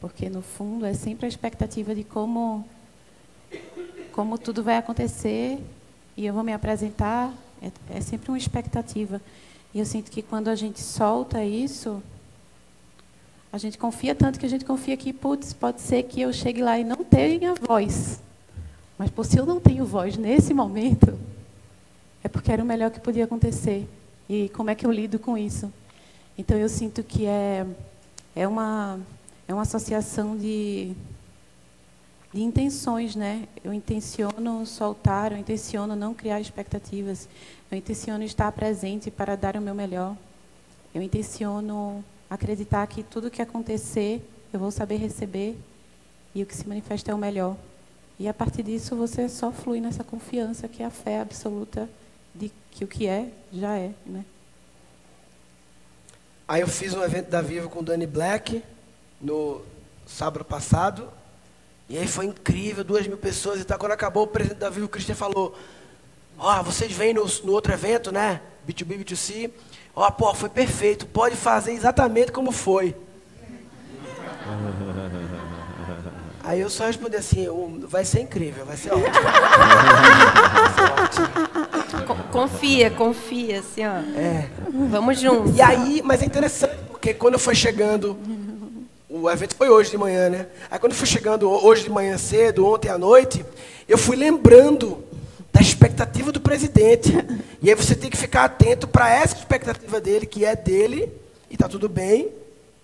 Porque 0.00 0.28
no 0.28 0.42
fundo 0.42 0.84
é 0.84 0.94
sempre 0.94 1.26
a 1.26 1.28
expectativa 1.28 1.94
de 1.94 2.04
como 2.04 2.64
como 4.12 4.38
tudo 4.38 4.62
vai 4.62 4.78
acontecer 4.78 5.58
e 6.16 6.24
eu 6.24 6.32
vou 6.32 6.42
me 6.42 6.52
apresentar, 6.52 7.32
é, 7.60 7.70
é 7.98 8.00
sempre 8.00 8.30
uma 8.30 8.38
expectativa. 8.38 9.20
E 9.74 9.78
eu 9.78 9.84
sinto 9.84 10.10
que 10.10 10.22
quando 10.22 10.48
a 10.48 10.54
gente 10.54 10.80
solta 10.80 11.44
isso, 11.44 12.02
a 13.52 13.58
gente 13.58 13.76
confia 13.76 14.14
tanto 14.14 14.40
que 14.40 14.46
a 14.46 14.48
gente 14.48 14.64
confia 14.64 14.96
que, 14.96 15.12
putz, 15.12 15.52
pode 15.52 15.82
ser 15.82 16.04
que 16.04 16.20
eu 16.22 16.32
chegue 16.32 16.62
lá 16.62 16.78
e 16.78 16.84
não 16.84 17.04
tenha 17.04 17.54
voz. 17.54 18.20
Mas, 18.98 19.10
por 19.10 19.26
se 19.26 19.38
eu 19.38 19.44
não 19.44 19.60
tenho 19.60 19.84
voz 19.84 20.16
nesse 20.16 20.54
momento, 20.54 21.18
é 22.24 22.28
porque 22.28 22.50
era 22.50 22.62
o 22.62 22.66
melhor 22.66 22.90
que 22.90 22.98
podia 22.98 23.24
acontecer. 23.24 23.86
E 24.28 24.48
como 24.50 24.70
é 24.70 24.74
que 24.74 24.86
eu 24.86 24.90
lido 24.90 25.18
com 25.18 25.36
isso? 25.36 25.70
Então, 26.38 26.56
eu 26.56 26.68
sinto 26.68 27.02
que 27.02 27.26
é, 27.26 27.66
é, 28.34 28.48
uma, 28.48 28.98
é 29.48 29.52
uma 29.52 29.62
associação 29.62 30.36
de, 30.36 30.92
de 32.32 32.42
intenções, 32.42 33.14
né? 33.14 33.46
Eu 33.62 33.72
intenciono 33.72 34.66
soltar, 34.66 35.32
eu 35.32 35.38
intenciono 35.38 35.94
não 35.94 36.12
criar 36.12 36.40
expectativas, 36.40 37.28
eu 37.70 37.78
intenciono 37.78 38.24
estar 38.24 38.50
presente 38.52 39.10
para 39.10 39.36
dar 39.36 39.56
o 39.56 39.60
meu 39.60 39.74
melhor. 39.74 40.16
Eu 40.94 41.02
intenciono 41.02 42.04
acreditar 42.28 42.86
que 42.86 43.02
tudo 43.02 43.30
que 43.30 43.40
acontecer, 43.40 44.20
eu 44.52 44.58
vou 44.58 44.70
saber 44.70 44.96
receber 44.96 45.56
e 46.34 46.42
o 46.42 46.46
que 46.46 46.56
se 46.56 46.68
manifesta 46.68 47.12
é 47.12 47.14
o 47.14 47.18
melhor. 47.18 47.56
E 48.18 48.26
a 48.28 48.34
partir 48.34 48.62
disso 48.62 48.96
você 48.96 49.28
só 49.28 49.52
flui 49.52 49.80
nessa 49.80 50.02
confiança 50.02 50.66
que 50.66 50.82
é 50.82 50.86
a 50.86 50.90
fé 50.90 51.20
absoluta 51.20 51.88
de 52.34 52.50
que 52.70 52.84
o 52.84 52.88
que 52.88 53.06
é, 53.06 53.30
já 53.52 53.76
é. 53.76 53.92
Né? 54.04 54.24
Aí 56.48 56.62
eu 56.62 56.68
fiz 56.68 56.94
um 56.94 57.02
evento 57.02 57.28
da 57.28 57.42
Viva 57.42 57.68
com 57.68 57.80
o 57.80 57.82
Dani 57.82 58.06
Black 58.06 58.62
no 59.20 59.62
sábado 60.06 60.44
passado. 60.44 61.08
E 61.88 61.96
aí 61.96 62.06
foi 62.06 62.26
incrível, 62.26 62.82
duas 62.82 63.06
mil 63.06 63.16
pessoas 63.16 63.60
e 63.60 63.64
tal. 63.64 63.78
Quando 63.78 63.92
acabou, 63.92 64.24
o 64.24 64.26
presidente 64.28 64.58
da 64.58 64.70
Viva, 64.70 64.86
o 64.86 64.88
Christian, 64.88 65.14
falou: 65.14 65.56
Ó, 66.38 66.60
oh, 66.60 66.62
vocês 66.64 66.92
vêm 66.92 67.14
no, 67.14 67.24
no 67.44 67.52
outro 67.52 67.72
evento, 67.72 68.10
né? 68.10 68.40
B2B, 68.68 69.04
B2C. 69.04 69.50
Ó, 69.94 70.06
oh, 70.06 70.12
pô, 70.12 70.34
foi 70.34 70.48
perfeito, 70.48 71.06
pode 71.06 71.36
fazer 71.36 71.72
exatamente 71.72 72.32
como 72.32 72.52
foi. 72.52 72.94
Aí 76.46 76.60
eu 76.60 76.70
só 76.70 76.86
respondi 76.86 77.16
assim, 77.16 77.48
vai 77.88 78.04
ser 78.04 78.20
incrível, 78.20 78.64
vai 78.64 78.76
ser 78.76 78.92
ótimo. 78.92 79.10
vai 79.10 80.72
ser 80.72 80.92
ótimo. 81.02 82.24
Confia, 82.30 82.88
confia, 82.88 83.58
assim, 83.58 83.84
ó. 83.84 83.96
É. 84.16 84.48
Vamos 84.88 85.18
juntos. 85.18 85.56
E 85.56 85.60
aí, 85.60 86.00
mas 86.04 86.22
é 86.22 86.26
interessante, 86.26 86.76
porque 86.88 87.12
quando 87.12 87.36
foi 87.36 87.56
chegando, 87.56 88.16
o 89.22 89.30
evento 89.30 89.54
foi 89.54 89.68
hoje 89.68 89.90
de 89.90 89.98
manhã, 89.98 90.28
né? 90.28 90.46
Aí 90.70 90.78
quando 90.78 90.94
foi 90.94 91.06
chegando 91.06 91.48
hoje 91.50 91.84
de 91.84 91.90
manhã 91.90 92.16
cedo, 92.18 92.66
ontem 92.66 92.88
à 92.88 92.98
noite, 92.98 93.44
eu 93.88 93.96
fui 93.96 94.16
lembrando 94.16 95.04
da 95.52 95.60
expectativa 95.60 96.30
do 96.30 96.40
presidente. 96.40 97.12
E 97.62 97.70
aí 97.70 97.74
você 97.74 97.96
tem 97.96 98.08
que 98.08 98.16
ficar 98.16 98.44
atento 98.44 98.86
para 98.86 99.10
essa 99.10 99.34
expectativa 99.34 100.00
dele, 100.00 100.24
que 100.24 100.44
é 100.44 100.54
dele, 100.54 101.12
e 101.50 101.54
está 101.54 101.66
tudo 101.68 101.88
bem. 101.88 102.30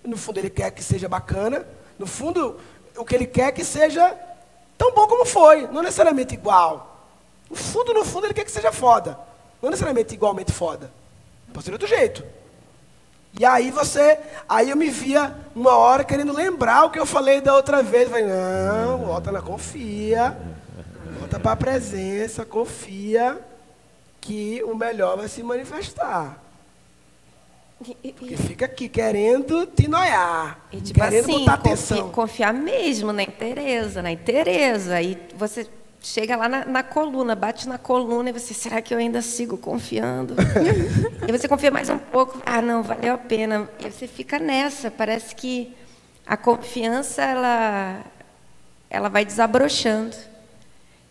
No 0.02 0.16
fundo 0.16 0.40
ele 0.40 0.50
quer 0.50 0.72
que 0.72 0.82
seja 0.82 1.08
bacana. 1.08 1.64
No 1.96 2.06
fundo, 2.06 2.56
o 2.96 3.04
que 3.04 3.14
ele 3.14 3.26
quer 3.26 3.48
é 3.48 3.52
que 3.52 3.64
seja 3.64 4.12
tão 4.76 4.92
bom 4.92 5.06
como 5.06 5.24
foi, 5.24 5.68
não 5.68 5.82
necessariamente 5.82 6.34
igual. 6.34 7.06
No 7.48 7.54
fundo, 7.54 7.94
no 7.94 8.04
fundo, 8.04 8.26
ele 8.26 8.34
quer 8.34 8.44
que 8.44 8.50
seja 8.50 8.72
foda. 8.72 9.16
Não 9.60 9.70
necessariamente 9.70 10.14
igualmente 10.14 10.50
foda. 10.50 10.90
Pode 11.52 11.64
ser 11.64 11.70
de 11.70 11.74
outro 11.74 11.86
jeito. 11.86 12.24
E 13.38 13.44
aí 13.44 13.70
você, 13.70 14.18
aí 14.48 14.70
eu 14.70 14.76
me 14.76 14.90
via 14.90 15.34
uma 15.54 15.76
hora 15.76 16.04
querendo 16.04 16.32
lembrar 16.32 16.84
o 16.84 16.90
que 16.90 16.98
eu 16.98 17.06
falei 17.06 17.40
da 17.40 17.54
outra 17.54 17.82
vez. 17.82 18.04
Eu 18.04 18.10
falei, 18.10 18.26
não, 18.26 18.98
volta 18.98 19.32
na 19.32 19.40
confia. 19.40 20.36
Volta 21.18 21.40
para 21.40 21.52
a 21.52 21.56
presença, 21.56 22.44
confia 22.44 23.40
que 24.20 24.62
o 24.64 24.74
melhor 24.74 25.16
vai 25.16 25.28
se 25.28 25.42
manifestar. 25.42 26.42
Porque 27.78 28.36
fica 28.36 28.66
aqui 28.66 28.88
querendo 28.88 29.66
te 29.66 29.88
noiar. 29.88 30.60
E, 30.70 30.80
tipo 30.80 31.00
querendo 31.00 31.24
assim, 31.24 31.38
botar 31.40 31.54
atenção. 31.54 32.10
Confiar 32.10 32.52
mesmo 32.52 33.12
na 33.12 33.22
interesa, 33.22 34.02
na 34.02 34.12
interesa. 34.12 35.00
E 35.02 35.18
você 35.36 35.66
chega 36.02 36.36
lá 36.36 36.48
na, 36.48 36.64
na, 36.64 36.82
coluna, 36.82 37.34
bate 37.34 37.68
na 37.68 37.78
coluna 37.78 38.30
e 38.30 38.32
você, 38.32 38.52
será 38.52 38.82
que 38.82 38.92
eu 38.92 38.98
ainda 38.98 39.22
sigo 39.22 39.56
confiando? 39.56 40.34
e 41.26 41.32
você 41.32 41.46
confia 41.46 41.70
mais 41.70 41.88
um 41.88 41.98
pouco, 41.98 42.42
ah, 42.44 42.60
não, 42.60 42.82
valeu 42.82 43.14
a 43.14 43.18
pena. 43.18 43.70
E 43.78 43.90
você 43.90 44.06
fica 44.06 44.38
nessa, 44.38 44.90
parece 44.90 45.34
que 45.34 45.74
a 46.26 46.36
confiança, 46.36 47.22
ela, 47.22 48.04
ela 48.90 49.08
vai 49.08 49.24
desabrochando. 49.24 50.16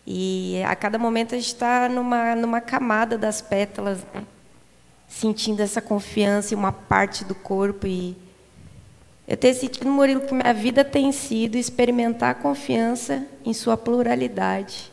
E 0.06 0.62
a 0.66 0.74
cada 0.74 0.98
momento 0.98 1.34
a 1.34 1.38
gente 1.38 1.48
está 1.48 1.88
numa, 1.88 2.34
numa 2.34 2.60
camada 2.60 3.16
das 3.16 3.40
pétalas, 3.40 3.98
né? 4.14 4.24
sentindo 5.08 5.60
essa 5.60 5.80
confiança 5.80 6.54
em 6.54 6.56
uma 6.56 6.72
parte 6.72 7.24
do 7.24 7.34
corpo 7.34 7.86
e 7.86 8.16
eu 9.26 9.36
tenho 9.36 9.54
sentido, 9.54 9.88
Murilo, 9.88 10.22
que 10.22 10.34
minha 10.34 10.52
vida 10.52 10.84
tem 10.84 11.12
sido 11.12 11.56
experimentar 11.56 12.30
a 12.30 12.34
confiança 12.34 13.26
em 13.44 13.54
sua 13.54 13.76
pluralidade. 13.76 14.90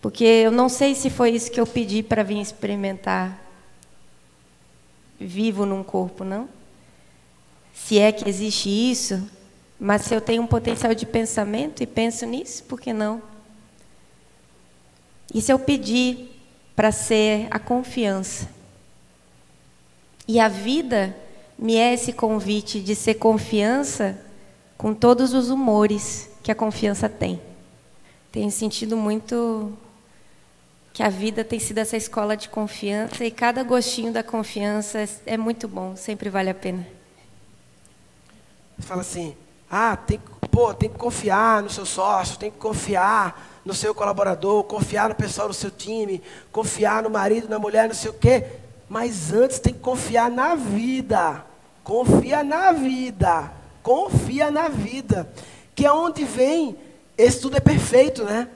Porque 0.00 0.24
eu 0.24 0.50
não 0.50 0.68
sei 0.68 0.94
se 0.94 1.10
foi 1.10 1.30
isso 1.30 1.50
que 1.50 1.60
eu 1.60 1.66
pedi 1.66 2.02
para 2.02 2.22
vir 2.22 2.40
experimentar 2.40 3.40
vivo 5.20 5.64
num 5.64 5.84
corpo, 5.84 6.24
não? 6.24 6.48
Se 7.72 7.98
é 7.98 8.10
que 8.10 8.28
existe 8.28 8.68
isso, 8.68 9.28
mas 9.78 10.02
se 10.02 10.14
eu 10.14 10.20
tenho 10.20 10.42
um 10.42 10.46
potencial 10.46 10.94
de 10.94 11.06
pensamento 11.06 11.82
e 11.82 11.86
penso 11.86 12.26
nisso, 12.26 12.64
por 12.64 12.80
que 12.80 12.92
não? 12.92 13.22
E 15.32 15.40
se 15.40 15.52
eu 15.52 15.58
pedir 15.58 16.30
para 16.74 16.90
ser 16.90 17.46
a 17.50 17.58
confiança? 17.58 18.48
E 20.26 20.40
a 20.40 20.48
vida 20.48 21.16
me 21.62 21.76
é 21.76 21.94
esse 21.94 22.12
convite 22.12 22.80
de 22.80 22.96
ser 22.96 23.14
confiança 23.14 24.18
com 24.76 24.92
todos 24.92 25.32
os 25.32 25.48
humores 25.48 26.28
que 26.42 26.50
a 26.50 26.56
confiança 26.56 27.08
tem. 27.08 27.40
Tenho 28.32 28.50
sentido 28.50 28.96
muito 28.96 29.72
que 30.92 31.04
a 31.04 31.08
vida 31.08 31.44
tem 31.44 31.60
sido 31.60 31.78
essa 31.78 31.96
escola 31.96 32.36
de 32.36 32.48
confiança 32.48 33.24
e 33.24 33.30
cada 33.30 33.62
gostinho 33.62 34.12
da 34.12 34.24
confiança 34.24 35.08
é 35.24 35.36
muito 35.36 35.68
bom, 35.68 35.94
sempre 35.94 36.28
vale 36.28 36.50
a 36.50 36.54
pena. 36.54 36.84
Fala 38.80 39.02
assim, 39.02 39.36
ah, 39.70 39.94
tem, 39.96 40.20
pô, 40.50 40.74
tem 40.74 40.90
que 40.90 40.98
confiar 40.98 41.62
no 41.62 41.70
seu 41.70 41.86
sócio, 41.86 42.40
tem 42.40 42.50
que 42.50 42.58
confiar 42.58 43.60
no 43.64 43.72
seu 43.72 43.94
colaborador, 43.94 44.64
confiar 44.64 45.10
no 45.10 45.14
pessoal 45.14 45.46
do 45.46 45.54
seu 45.54 45.70
time, 45.70 46.20
confiar 46.50 47.04
no 47.04 47.08
marido, 47.10 47.48
na 47.48 47.60
mulher, 47.60 47.86
não 47.86 47.94
sei 47.94 48.10
o 48.10 48.14
quê. 48.14 48.46
Mas 48.88 49.32
antes 49.32 49.60
tem 49.60 49.72
que 49.72 49.78
confiar 49.78 50.28
na 50.28 50.56
vida. 50.56 51.51
Confia 51.84 52.42
na 52.42 52.72
vida. 52.72 53.52
Confia 53.82 54.50
na 54.50 54.68
vida. 54.68 55.28
Que 55.74 55.86
é 55.86 55.92
onde 55.92 56.24
vem, 56.24 56.76
esse 57.16 57.40
tudo 57.40 57.56
é 57.56 57.60
perfeito, 57.60 58.24
né? 58.24 58.48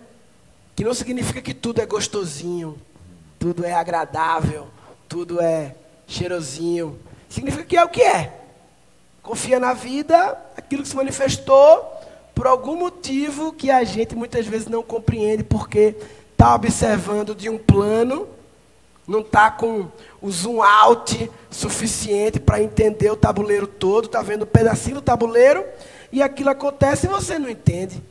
Que 0.74 0.84
não 0.84 0.94
significa 0.94 1.40
que 1.40 1.54
tudo 1.54 1.80
é 1.80 1.86
gostosinho, 1.86 2.78
tudo 3.38 3.64
é 3.64 3.72
agradável, 3.72 4.66
tudo 5.08 5.40
é 5.40 5.74
cheirosinho. 6.06 6.98
Significa 7.28 7.64
que 7.64 7.76
é 7.76 7.84
o 7.84 7.88
que 7.88 8.02
é. 8.02 8.32
Confia 9.22 9.58
na 9.58 9.72
vida, 9.72 10.38
aquilo 10.56 10.82
que 10.82 10.88
se 10.88 10.96
manifestou 10.96 11.92
por 12.34 12.46
algum 12.46 12.76
motivo 12.76 13.52
que 13.52 13.70
a 13.70 13.82
gente 13.82 14.14
muitas 14.14 14.46
vezes 14.46 14.68
não 14.68 14.82
compreende, 14.82 15.42
porque 15.42 15.96
está 16.32 16.54
observando 16.54 17.34
de 17.34 17.48
um 17.48 17.56
plano 17.56 18.28
não 19.06 19.20
está 19.20 19.50
com 19.50 19.88
o 20.20 20.30
zoom 20.30 20.62
out 20.62 21.30
suficiente 21.50 22.40
para 22.40 22.62
entender 22.62 23.10
o 23.10 23.16
tabuleiro 23.16 23.66
todo, 23.66 24.06
está 24.06 24.22
vendo 24.22 24.42
um 24.42 24.48
pedacinho 24.48 24.96
do 24.96 25.02
tabuleiro 25.02 25.64
e 26.10 26.22
aquilo 26.22 26.50
acontece 26.50 27.06
e 27.06 27.10
você 27.10 27.38
não 27.38 27.48
entende. 27.48 28.02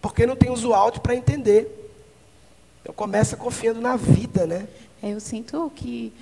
Porque 0.00 0.26
não 0.26 0.36
tem 0.36 0.50
o 0.50 0.56
zoom 0.56 0.74
out 0.74 1.00
para 1.00 1.14
entender. 1.14 1.90
Então 2.82 2.94
começa 2.94 3.36
confiando 3.36 3.80
na 3.80 3.96
vida, 3.96 4.46
né? 4.46 4.68
É, 5.02 5.10
eu 5.10 5.20
sinto 5.20 5.70
que 5.74 6.12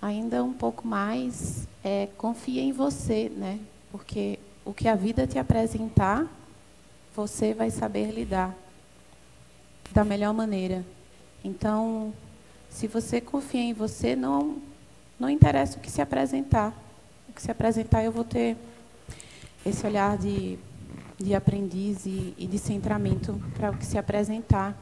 ainda 0.00 0.42
um 0.42 0.52
pouco 0.52 0.86
mais 0.86 1.66
é, 1.82 2.08
confia 2.16 2.62
em 2.62 2.72
você, 2.72 3.28
né? 3.28 3.58
Porque 3.90 4.38
o 4.64 4.72
que 4.72 4.88
a 4.88 4.94
vida 4.94 5.26
te 5.26 5.38
apresentar 5.38 6.26
você 7.14 7.54
vai 7.54 7.70
saber 7.70 8.10
lidar 8.10 8.54
da 9.92 10.04
melhor 10.04 10.32
maneira. 10.32 10.84
Então, 11.44 12.12
se 12.70 12.88
você 12.88 13.20
confia 13.20 13.60
em 13.60 13.74
você, 13.74 14.16
não 14.16 14.60
não 15.18 15.30
interessa 15.30 15.78
o 15.78 15.80
que 15.80 15.90
se 15.90 16.02
apresentar. 16.02 16.72
O 17.28 17.32
que 17.32 17.40
se 17.40 17.50
apresentar, 17.50 18.02
eu 18.02 18.10
vou 18.10 18.24
ter 18.24 18.56
esse 19.64 19.86
olhar 19.86 20.18
de, 20.18 20.58
de 21.18 21.34
aprendiz 21.34 22.04
e, 22.04 22.34
e 22.36 22.46
de 22.46 22.58
centramento 22.58 23.40
para 23.54 23.70
o 23.70 23.76
que 23.76 23.86
se 23.86 23.96
apresentar. 23.96 24.76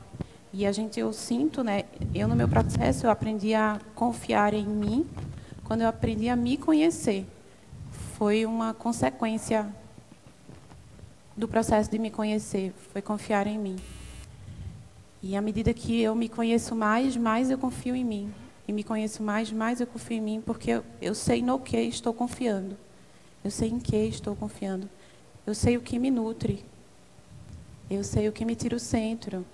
E 0.53 0.67
a 0.67 0.73
gente, 0.73 0.99
eu 0.99 1.13
sinto, 1.13 1.63
né? 1.63 1.85
Eu 2.15 2.29
no 2.29 2.35
meu 2.35 2.49
processo, 2.49 3.07
eu 3.07 3.11
aprendi 3.11 3.55
a 3.55 3.81
confiar 3.95 4.55
em 4.55 4.67
mim 4.67 5.07
quando 5.65 5.83
eu 5.83 5.89
aprendi 5.89 6.29
a 6.29 6.37
me 6.37 6.57
conhecer. 6.57 7.27
Foi 8.17 8.45
uma 8.45 8.75
consequência 8.75 9.67
do 11.37 11.49
processo 11.49 11.91
de 11.91 11.99
me 11.99 12.11
conhecer, 12.11 12.75
foi 12.93 13.01
confiar 13.01 13.47
em 13.47 13.59
mim. 13.59 13.77
E 15.23 15.37
à 15.37 15.41
medida 15.41 15.73
que 15.73 16.01
eu 16.01 16.15
me 16.15 16.29
conheço 16.29 16.75
mais, 16.75 17.17
mais 17.17 17.51
eu 17.51 17.57
confio 17.57 17.95
em 17.95 18.05
mim. 18.05 18.35
E 18.67 18.73
me 18.73 18.83
conheço 18.83 19.23
mais, 19.23 19.53
mais 19.53 19.81
eu 19.81 19.87
confio 19.87 20.17
em 20.17 20.21
mim, 20.21 20.43
porque 20.45 20.73
eu, 20.73 20.85
eu 21.01 21.15
sei 21.15 21.41
no 21.41 21.59
que 21.61 21.77
estou 21.77 22.13
confiando. 22.13 22.77
Eu 23.45 23.51
sei 23.51 23.69
em 23.69 23.79
que 23.79 23.97
estou 23.97 24.35
confiando. 24.35 24.89
Eu 25.47 25.55
sei 25.55 25.77
o 25.77 25.81
que 25.81 25.99
me 25.99 26.11
nutre. 26.11 26.65
Eu 27.89 28.03
sei 28.03 28.29
o 28.29 28.33
que 28.33 28.45
me 28.45 28.57
tira 28.57 28.75
o 28.75 28.81
centro. 28.81 29.45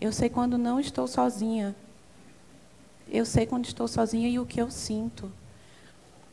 Eu 0.00 0.12
sei 0.12 0.28
quando 0.28 0.56
não 0.56 0.78
estou 0.78 1.08
sozinha. 1.08 1.74
Eu 3.08 3.24
sei 3.24 3.46
quando 3.46 3.64
estou 3.64 3.88
sozinha 3.88 4.28
e 4.28 4.38
o 4.38 4.46
que 4.46 4.60
eu 4.60 4.70
sinto. 4.70 5.30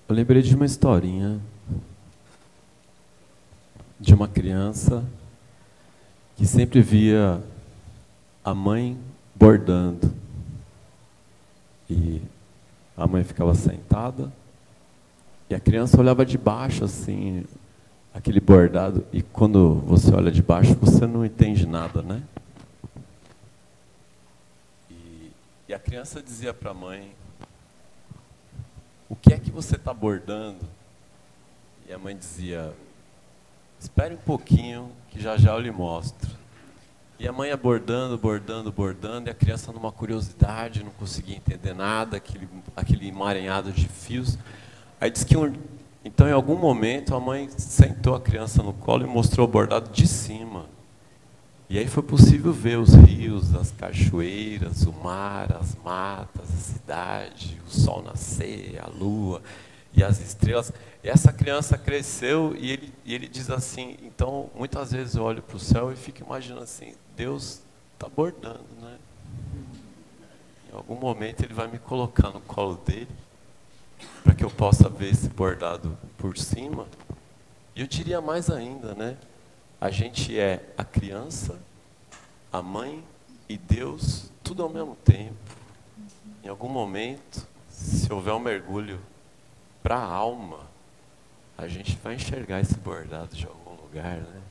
Eu 0.08 0.15
lembrei 0.15 0.41
de 0.41 0.56
uma 0.56 0.65
historinha 0.65 1.39
de 3.99 4.13
uma 4.13 4.28
criança 4.28 5.06
que 6.36 6.45
sempre 6.45 6.82
via 6.82 7.41
a 8.43 8.53
mãe 8.53 8.97
bordando. 9.36 10.13
E 11.89 12.21
a 12.97 13.08
mãe 13.08 13.23
ficava 13.23 13.53
sentada 13.53 14.32
e 15.53 15.56
a 15.56 15.60
criança 15.60 15.99
olhava 15.99 16.25
de 16.25 16.36
baixo 16.36 16.84
assim, 16.84 17.45
aquele 18.12 18.39
bordado, 18.39 19.06
e 19.13 19.21
quando 19.21 19.75
você 19.82 20.12
olha 20.12 20.32
de 20.32 20.41
baixo, 20.41 20.73
você 20.82 21.06
não 21.06 21.23
entende 21.23 21.67
nada, 21.67 22.01
né? 22.01 22.23
E, 24.89 25.32
e 25.67 25.73
a 25.75 25.77
criança 25.77 26.23
dizia 26.23 26.56
para 26.56 26.71
a 26.71 26.73
mãe: 26.73 27.12
O 29.08 29.15
que 29.15 29.32
é 29.32 29.38
que 29.38 29.51
você 29.51 29.75
está 29.75 29.93
bordando? 29.93 30.65
E 31.88 31.93
a 31.93 31.99
mãe 31.99 32.17
dizia: 32.17 32.73
Espere 33.79 34.15
um 34.15 34.17
pouquinho, 34.25 34.91
que 35.12 35.21
já 35.21 35.38
já 35.38 35.51
eu 35.51 35.60
lhe 35.60 35.71
mostro. 35.71 36.32
E 37.19 37.28
a 37.28 37.32
mãe 37.32 37.52
abordando, 37.52 38.17
bordando, 38.17 38.71
bordando, 38.71 39.30
e 39.30 39.32
a 39.32 39.34
criança 39.34 39.71
numa 39.71 39.91
curiosidade, 39.91 40.84
não 40.84 40.91
conseguia 40.91 41.36
entender 41.36 41.73
nada, 41.73 42.17
aquele, 42.17 42.47
aquele 42.76 43.08
emaranhado 43.08 43.71
de 43.71 43.88
fios. 43.88 44.38
Aí 44.99 45.10
diz 45.10 45.23
que, 45.23 45.38
um, 45.38 45.54
então, 46.04 46.28
em 46.28 46.32
algum 46.32 46.58
momento, 46.58 47.15
a 47.15 47.19
mãe 47.19 47.47
sentou 47.56 48.15
a 48.15 48.19
criança 48.19 48.62
no 48.62 48.73
colo 48.73 49.04
e 49.04 49.08
mostrou 49.08 49.47
o 49.47 49.49
bordado 49.49 49.89
de 49.91 50.08
cima. 50.08 50.65
E 51.69 51.78
aí 51.78 51.88
foi 51.88 52.04
possível 52.04 52.52
ver 52.52 52.78
os 52.78 52.93
rios, 52.93 53.56
as 53.56 53.71
cachoeiras, 53.71 54.84
o 54.84 54.91
mar, 54.91 55.56
as 55.60 55.76
matas, 55.84 56.49
a 56.52 56.58
cidade, 56.58 57.60
o 57.65 57.69
sol 57.69 58.04
nascer, 58.04 58.80
a 58.84 58.88
lua 58.88 59.41
e 59.93 60.03
as 60.03 60.19
estrelas. 60.19 60.71
Essa 61.03 61.32
criança 61.32 61.77
cresceu 61.77 62.56
e 62.58 62.71
ele, 62.71 62.93
e 63.06 63.13
ele 63.13 63.27
diz 63.27 63.49
assim: 63.49 63.97
então, 64.01 64.49
muitas 64.56 64.91
vezes 64.91 65.15
eu 65.15 65.23
olho 65.23 65.41
para 65.41 65.56
o 65.56 65.60
céu 65.60 65.91
e 65.91 65.95
fico 65.95 66.23
imaginando 66.23 66.63
assim: 66.63 66.95
Deus 67.15 67.62
está 67.93 68.08
bordando, 68.08 68.65
né? 68.82 68.97
Em 70.71 70.75
algum 70.75 70.95
momento 70.95 71.43
ele 71.43 71.53
vai 71.53 71.67
me 71.67 71.77
colocar 71.77 72.29
no 72.29 72.41
colo 72.41 72.75
dele 72.77 73.10
para 74.23 74.34
que 74.34 74.43
eu 74.43 74.49
possa 74.49 74.89
ver 74.89 75.12
esse 75.12 75.29
bordado 75.29 75.97
por 76.17 76.38
cima. 76.38 76.88
E 77.75 77.82
eu 77.82 77.88
diria 77.88 78.21
mais 78.21 78.49
ainda, 78.49 78.93
né? 78.95 79.17
A 79.79 79.91
gente 79.91 80.38
é 80.39 80.63
a 80.77 80.84
criança, 80.84 81.60
a 82.51 82.62
mãe 82.62 83.03
e 83.49 83.58
Deus, 83.58 84.32
tudo 84.43 84.63
ao 84.63 84.69
mesmo 84.69 84.95
tempo. 85.03 85.36
Em 86.43 86.47
algum 86.47 86.69
momento, 86.69 87.45
se 87.69 88.12
houver 88.12 88.34
um 88.34 88.39
mergulho 88.39 88.99
para 89.83 89.97
a 89.97 90.05
alma, 90.05 90.61
a 91.57 91.67
gente 91.67 91.99
vai 92.01 92.15
enxergar 92.15 92.61
esse 92.61 92.75
bordado 92.75 93.35
de 93.35 93.45
algum 93.45 93.75
lugar, 93.81 94.17
né? 94.17 94.41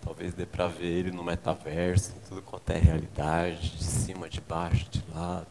Talvez 0.00 0.34
dê 0.34 0.46
para 0.46 0.66
ver 0.66 0.86
ele 0.86 1.10
no 1.10 1.22
metaverso, 1.22 2.12
em 2.16 2.28
tudo 2.28 2.42
quanto 2.42 2.70
é 2.70 2.78
realidade, 2.78 3.76
de 3.76 3.84
cima, 3.84 4.28
de 4.28 4.40
baixo, 4.40 4.88
de 4.90 5.04
lado. 5.14 5.46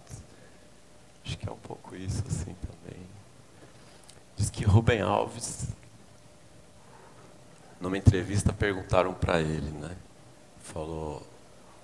Acho 1.23 1.38
que 1.38 1.47
é 1.47 1.52
um 1.52 1.58
pouco 1.58 1.95
isso 1.95 2.23
assim 2.28 2.56
também. 2.56 2.99
Diz 4.36 4.49
que 4.49 4.65
Rubem 4.65 5.02
Alves, 5.02 5.67
numa 7.80 7.97
entrevista, 7.97 8.52
perguntaram 8.52 9.13
para 9.13 9.39
ele, 9.39 9.69
né? 9.71 9.95
Falou, 10.62 11.26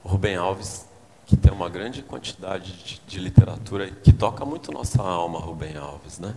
Rubem 0.03 0.35
Alves, 0.35 0.87
que 1.25 1.37
tem 1.37 1.51
uma 1.51 1.69
grande 1.69 2.01
quantidade 2.01 2.73
de, 2.83 3.01
de 3.07 3.19
literatura 3.19 3.89
que 3.89 4.11
toca 4.11 4.43
muito 4.45 4.71
nossa 4.71 5.01
alma, 5.01 5.39
Rubem 5.39 5.77
Alves, 5.77 6.19
né? 6.19 6.35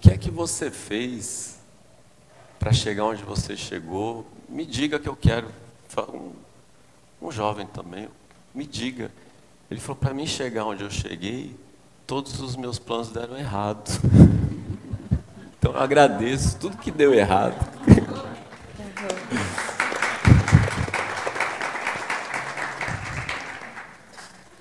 Que 0.00 0.10
é 0.10 0.16
que 0.16 0.30
você 0.30 0.70
fez 0.70 1.58
para 2.58 2.72
chegar 2.72 3.04
onde 3.04 3.22
você 3.22 3.56
chegou? 3.56 4.26
Me 4.48 4.64
diga 4.64 4.98
que 4.98 5.08
eu 5.08 5.16
quero. 5.16 5.48
Um, 6.12 6.32
um 7.20 7.32
jovem 7.32 7.66
também, 7.66 8.08
me 8.54 8.66
diga. 8.66 9.10
Ele 9.70 9.80
falou: 9.80 9.96
para 9.96 10.14
mim 10.14 10.26
chegar 10.26 10.64
onde 10.64 10.84
eu 10.84 10.90
cheguei, 10.90 11.56
todos 12.06 12.40
os 12.40 12.56
meus 12.56 12.78
planos 12.78 13.08
deram 13.08 13.36
errado. 13.36 13.88
Então 15.60 15.72
eu 15.72 15.80
agradeço 15.80 16.56
tudo 16.56 16.76
que 16.76 16.88
deu 16.88 17.12
errado. 17.12 17.56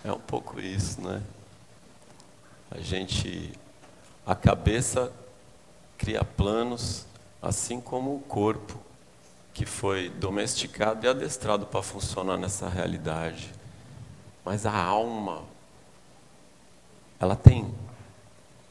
É 0.04 0.12
um 0.12 0.20
pouco 0.20 0.58
isso, 0.58 1.02
né? 1.02 1.22
A 2.72 2.80
gente 2.80 3.52
a 4.26 4.34
cabeça 4.34 5.12
cria 5.98 6.24
planos, 6.24 7.06
assim 7.42 7.82
como 7.82 8.16
o 8.16 8.20
corpo, 8.20 8.80
que 9.54 9.66
foi 9.66 10.10
domesticado 10.10 11.06
e 11.06 11.10
adestrado 11.10 11.66
para 11.66 11.82
funcionar 11.82 12.38
nessa 12.38 12.70
realidade. 12.70 13.54
Mas 14.46 14.66
a 14.66 14.76
alma, 14.76 15.44
ela 17.20 17.36
tem, 17.36 17.74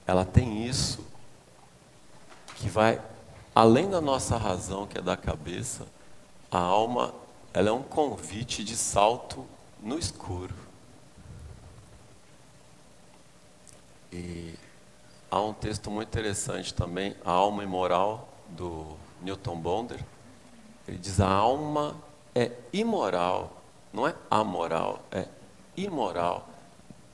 ela 0.07 0.25
tem 0.25 0.65
isso 0.67 1.05
que 2.55 2.69
vai 2.69 3.01
além 3.55 3.89
da 3.89 4.01
nossa 4.01 4.37
razão, 4.37 4.87
que 4.87 4.99
é 4.99 5.03
da 5.03 5.17
cabeça. 5.17 5.87
A 6.51 6.59
alma, 6.59 7.15
ela 7.53 7.71
é 7.71 7.73
um 7.73 7.83
convite 7.83 8.63
de 8.63 8.77
salto 8.77 9.47
no 9.83 9.99
escuro. 9.99 10.55
E 14.13 14.55
Há 15.37 15.41
um 15.43 15.53
texto 15.53 15.91
muito 15.91 16.09
interessante 16.09 16.73
também, 16.73 17.15
A 17.23 17.31
Alma 17.31 17.63
Imoral, 17.63 18.27
do 18.49 18.97
Newton 19.21 19.61
Bonder. 19.61 20.03
Ele 20.89 20.97
diz: 20.97 21.21
a 21.21 21.29
alma 21.29 21.95
é 22.35 22.53
imoral, 22.73 23.53
não 23.93 24.09
é 24.09 24.15
amoral, 24.31 25.03
é 25.13 25.29
imoral, 25.77 26.49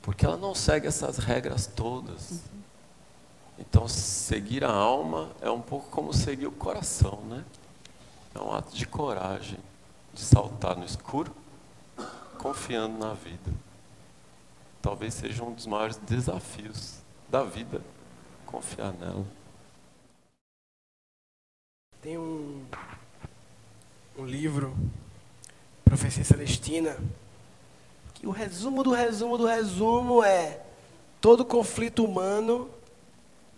porque 0.00 0.24
ela 0.24 0.36
não 0.36 0.54
segue 0.54 0.86
essas 0.86 1.18
regras 1.18 1.66
todas. 1.66 2.42
Então, 3.58 3.88
seguir 3.88 4.62
a 4.62 4.72
alma 4.72 5.30
é 5.40 5.50
um 5.50 5.60
pouco 5.60 5.90
como 5.90 6.14
seguir 6.14 6.46
o 6.46 6.52
coração, 6.52 7.22
né? 7.22 7.44
É 8.36 8.38
um 8.38 8.52
ato 8.52 8.72
de 8.72 8.86
coragem, 8.86 9.58
de 10.14 10.20
saltar 10.20 10.76
no 10.76 10.84
escuro, 10.84 11.34
confiando 12.38 12.96
na 12.98 13.14
vida. 13.14 13.50
Talvez 14.80 15.12
seja 15.12 15.42
um 15.42 15.52
dos 15.52 15.66
maiores 15.66 15.96
desafios 15.96 16.98
da 17.28 17.42
vida 17.42 17.82
confiar 18.52 18.92
nela. 18.92 19.26
Tem 22.02 22.18
um, 22.18 22.62
um 24.18 24.26
livro, 24.26 24.76
Profecia 25.82 26.22
Celestina, 26.22 26.98
que 28.12 28.26
o 28.26 28.30
resumo 28.30 28.84
do 28.84 28.92
resumo 28.92 29.38
do 29.38 29.46
resumo 29.46 30.22
é: 30.22 30.60
todo 31.18 31.46
conflito 31.46 32.04
humano 32.04 32.68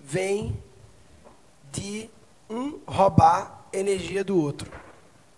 vem 0.00 0.56
de 1.72 2.08
um 2.48 2.78
roubar 2.86 3.66
energia 3.72 4.22
do 4.22 4.40
outro, 4.40 4.70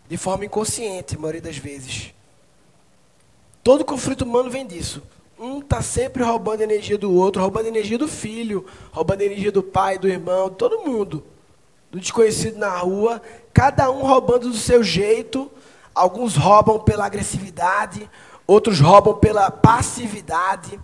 de 0.07 0.19
forma 0.19 0.45
inconsciente, 0.45 1.17
a 1.17 1.19
maioria 1.19 1.41
das 1.41 1.57
vezes. 1.57 2.13
Todo 3.65 3.85
conflito 3.85 4.23
humano 4.23 4.51
vem 4.51 4.67
disso. 4.67 5.03
Um 5.39 5.59
está 5.59 5.83
sempre 5.83 6.23
roubando 6.23 6.63
energia 6.63 6.97
do 6.97 7.13
outro, 7.13 7.43
roubando 7.43 7.69
energia 7.69 7.99
do 7.99 8.09
filho, 8.09 8.65
roubando 8.91 9.21
energia 9.21 9.53
do 9.53 9.63
pai, 9.63 9.99
do 9.99 10.09
irmão, 10.09 10.49
todo 10.49 10.81
mundo. 10.81 11.23
do 11.91 12.01
desconhecido 12.01 12.59
na 12.59 12.71
rua, 12.79 13.21
cada 13.53 13.91
um 13.91 14.03
roubando 14.03 14.49
do 14.49 14.57
seu 14.57 14.83
jeito. 14.83 15.51
Alguns 15.95 16.37
roubam 16.37 16.79
pela 16.81 17.05
agressividade, 17.05 18.09
outros 18.47 18.81
roubam 18.81 19.15
pela 19.15 19.51
passividade. 19.51 20.81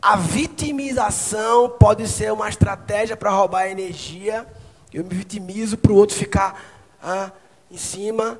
A 0.00 0.16
vitimização 0.16 1.70
pode 1.70 2.06
ser 2.08 2.30
uma 2.32 2.48
estratégia 2.48 3.16
para 3.16 3.30
roubar 3.30 3.68
energia. 3.68 4.46
Eu 4.92 5.02
me 5.02 5.14
vitimizo 5.14 5.78
para 5.78 5.92
o 5.92 5.96
outro 5.96 6.14
ficar 6.14 6.62
ah, 7.02 7.32
em 7.70 7.78
cima. 7.78 8.38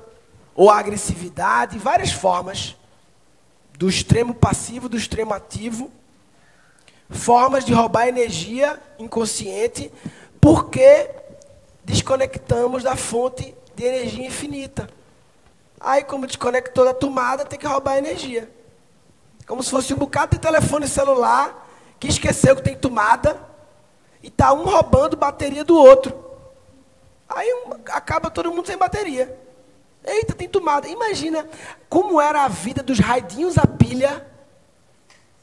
Ou 0.55 0.69
agressividade, 0.69 1.79
várias 1.79 2.11
formas. 2.11 2.75
Do 3.79 3.87
extremo 3.87 4.33
passivo, 4.33 4.89
do 4.89 4.97
extremo 4.97 5.33
ativo. 5.33 5.89
Formas 7.09 7.63
de 7.63 7.71
roubar 7.71 8.09
energia 8.09 8.77
inconsciente, 8.99 9.89
porque 10.41 11.09
desconectamos 11.85 12.83
da 12.83 12.97
fonte 12.97 13.55
de 13.75 13.85
energia 13.85 14.27
infinita. 14.27 14.89
Aí, 15.79 16.03
como 16.03 16.27
desconectou 16.27 16.83
da 16.83 16.93
tomada, 16.93 17.45
tem 17.45 17.57
que 17.57 17.65
roubar 17.65 17.97
energia. 17.97 18.51
Como 19.47 19.63
se 19.63 19.71
fosse 19.71 19.93
um 19.93 19.97
bocado 19.97 20.35
de 20.35 20.41
telefone 20.41 20.85
celular 20.85 21.65
que 21.97 22.09
esqueceu 22.09 22.57
que 22.57 22.61
tem 22.61 22.75
tomada 22.75 23.41
e 24.21 24.27
está 24.27 24.51
um 24.51 24.65
roubando 24.65 25.15
bateria 25.15 25.63
do 25.63 25.77
outro. 25.77 26.13
Aí 27.29 27.47
um, 27.53 27.75
acaba 27.93 28.29
todo 28.29 28.51
mundo 28.51 28.67
sem 28.67 28.77
bateria. 28.77 29.39
Eita, 30.03 30.33
tem 30.33 30.47
tomada. 30.47 30.87
Imagina 30.87 31.47
como 31.89 32.19
era 32.19 32.43
a 32.43 32.47
vida 32.47 32.81
dos 32.81 32.99
radinhos 32.99 33.57
a 33.57 33.67
pilha. 33.67 34.25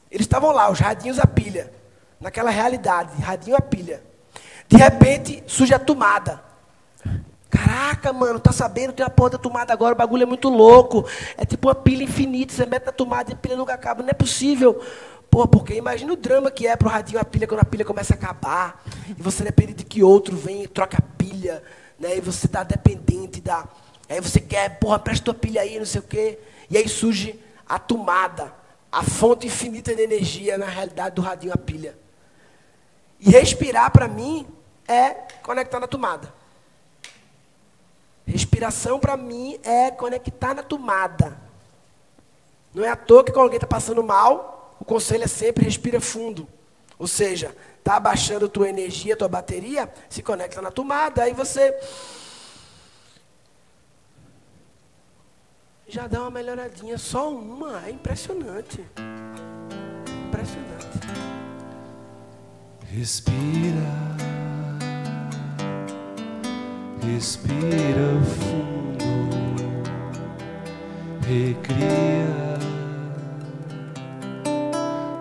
Eles 0.09 0.25
estavam 0.25 0.51
lá, 0.51 0.69
os 0.69 0.79
radinhos 0.79 1.19
a 1.19 1.27
pilha. 1.27 1.71
Naquela 2.19 2.49
realidade, 2.49 3.21
radinho 3.21 3.55
a 3.55 3.61
pilha. 3.61 4.03
De 4.67 4.77
repente, 4.77 5.43
surge 5.47 5.73
a 5.73 5.79
tomada. 5.79 6.43
Caraca, 7.49 8.11
mano, 8.11 8.39
tá 8.39 8.51
sabendo? 8.51 8.93
Tem 8.93 9.05
a 9.05 9.09
porra 9.09 9.31
da 9.31 9.37
tomada 9.37 9.71
agora, 9.71 9.93
o 9.93 9.97
bagulho 9.97 10.23
é 10.23 10.25
muito 10.25 10.49
louco. 10.49 11.05
É 11.37 11.45
tipo 11.45 11.67
uma 11.67 11.75
pilha 11.75 12.03
infinita, 12.03 12.53
você 12.53 12.65
mete 12.65 12.85
na 12.85 12.91
tomada 12.91 13.31
e 13.31 13.33
a 13.33 13.37
pilha 13.37 13.55
nunca 13.55 13.73
acaba. 13.73 14.03
Não 14.03 14.09
é 14.09 14.13
possível. 14.13 14.81
Pô, 15.29 15.47
porque 15.47 15.73
imagina 15.73 16.11
o 16.11 16.15
drama 16.15 16.49
que 16.49 16.67
é 16.67 16.75
pro 16.75 16.89
radinho 16.89 17.19
a 17.19 17.25
pilha 17.25 17.47
quando 17.47 17.61
a 17.61 17.65
pilha 17.65 17.85
começa 17.85 18.13
a 18.13 18.17
acabar. 18.17 18.83
E 19.17 19.21
você 19.21 19.43
depende 19.43 19.73
de 19.73 19.85
que 19.85 20.03
outro 20.03 20.35
vem 20.35 20.63
e 20.63 20.67
troca 20.67 20.97
a 20.97 21.01
pilha. 21.01 21.63
Né? 21.99 22.17
E 22.17 22.21
você 22.21 22.47
tá 22.47 22.63
dependente 22.63 23.39
da. 23.39 23.65
Aí 24.09 24.21
você 24.21 24.39
quer, 24.39 24.79
porra, 24.79 24.99
presta 24.99 25.25
tua 25.25 25.33
pilha 25.33 25.61
aí, 25.61 25.77
não 25.77 25.85
sei 25.85 25.99
o 25.99 26.03
quê. 26.03 26.39
E 26.69 26.77
aí 26.77 26.87
surge 26.87 27.39
a 27.67 27.77
tomada, 27.77 28.53
a 28.91 29.03
fonte 29.03 29.47
infinita 29.47 29.93
de 29.93 30.01
energia, 30.01 30.57
na 30.57 30.65
realidade, 30.65 31.15
do 31.15 31.21
radinho 31.21 31.53
a 31.53 31.57
pilha. 31.57 31.97
E 33.19 33.31
respirar, 33.31 33.91
para 33.91 34.07
mim, 34.07 34.47
é 34.87 35.09
conectar 35.41 35.79
na 35.79 35.87
tomada. 35.87 36.33
Respiração 38.25 38.99
para 38.99 39.15
mim 39.15 39.59
é 39.63 39.89
conectar 39.89 40.53
na 40.53 40.61
tomada. 40.61 41.37
Não 42.73 42.83
é 42.83 42.89
à 42.89 42.95
toa 42.95 43.23
que 43.23 43.31
quando 43.31 43.43
alguém 43.43 43.57
está 43.57 43.67
passando 43.67 44.03
mal, 44.03 44.75
o 44.79 44.85
conselho 44.85 45.23
é 45.23 45.27
sempre 45.27 45.63
respira 45.63 45.99
fundo. 46.01 46.47
Ou 46.99 47.07
seja, 47.07 47.55
está 47.77 47.95
abaixando 47.95 48.49
tua 48.49 48.69
energia, 48.69 49.15
tua 49.15 49.29
bateria, 49.29 49.91
se 50.09 50.21
conecta 50.21 50.61
na 50.61 50.71
tomada, 50.71 51.23
aí 51.23 51.33
você 51.33 51.73
já 55.87 56.07
dá 56.07 56.21
uma 56.21 56.31
melhoradinha, 56.31 56.97
só 56.97 57.31
uma, 57.31 57.85
é 57.85 57.91
impressionante. 57.91 58.85
Impressionante. 60.27 60.99
Respira. 62.85 64.17
Respira 67.09 68.19
fundo, 68.21 69.05
recria, 71.25 72.57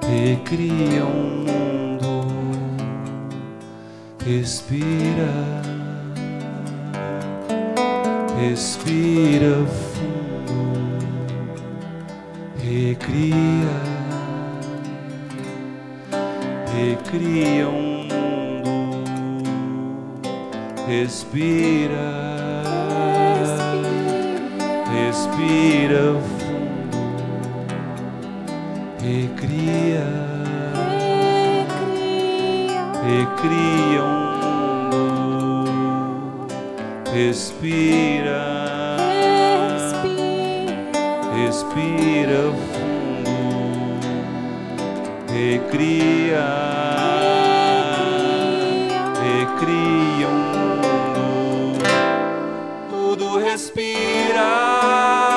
recria 0.02 1.04
um 1.04 1.44
mundo. 1.44 2.26
Respira, 4.24 5.30
respira 8.40 9.64
fundo, 9.64 9.95
recria, 12.76 13.76
recria 16.74 17.68
um 17.68 17.96
Respira, 20.86 21.98
respira 24.94 26.14
fundo, 26.38 26.98
recria, 29.02 30.06
recria 33.02 34.00
um 34.04 34.36
mundo, 35.64 36.46
respira, 37.12 38.55
respira 41.56 42.52
fundo, 42.68 43.32
recria, 45.32 46.44
recria 49.22 50.28
um 50.28 50.56
Inspiração 53.56 55.35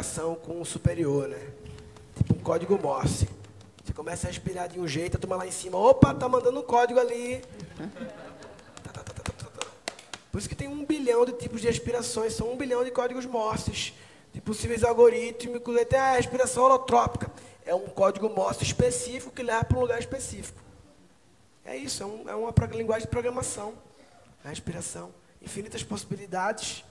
comunicação 0.00 0.34
com 0.34 0.60
o 0.60 0.64
superior, 0.64 1.28
né? 1.28 1.50
Tipo 2.16 2.34
um 2.34 2.38
código 2.38 2.78
Morse. 2.78 3.28
Você 3.84 3.92
começa 3.92 4.26
a 4.26 4.30
respirar 4.30 4.68
de 4.68 4.80
um 4.80 4.88
jeito, 4.88 5.16
a 5.16 5.20
turma 5.20 5.36
lá 5.36 5.46
em 5.46 5.50
cima, 5.50 5.76
opa, 5.78 6.14
tá 6.14 6.28
mandando 6.28 6.58
um 6.58 6.62
código 6.62 6.98
ali. 6.98 7.42
Tá, 8.82 8.92
tá, 8.92 9.02
tá, 9.02 9.66
Por 10.32 10.38
isso 10.38 10.48
que 10.48 10.54
tem 10.54 10.68
um 10.68 10.84
bilhão 10.84 11.24
de 11.24 11.32
tipos 11.32 11.60
de 11.60 11.66
respirações, 11.66 12.32
são 12.32 12.52
um 12.52 12.56
bilhão 12.56 12.82
de 12.82 12.90
códigos 12.90 13.26
Morses, 13.26 13.92
de 14.32 14.40
possíveis 14.40 14.82
algorítmicos, 14.84 15.76
até 15.76 15.98
a 15.98 16.16
respiração 16.16 16.64
holotrópica. 16.64 17.30
É 17.64 17.74
um 17.74 17.86
código 17.86 18.28
Morse 18.28 18.64
específico 18.64 19.32
que 19.32 19.42
leva 19.42 19.64
para 19.64 19.76
um 19.76 19.82
lugar 19.82 19.98
específico. 19.98 20.60
É 21.64 21.76
isso, 21.76 22.02
é, 22.02 22.06
um, 22.06 22.28
é 22.28 22.34
uma 22.34 22.52
linguagem 22.72 23.02
de 23.02 23.10
programação. 23.10 23.74
A 24.44 24.48
respiração. 24.48 25.12
Infinitas 25.42 25.82
possibilidades. 25.82 26.84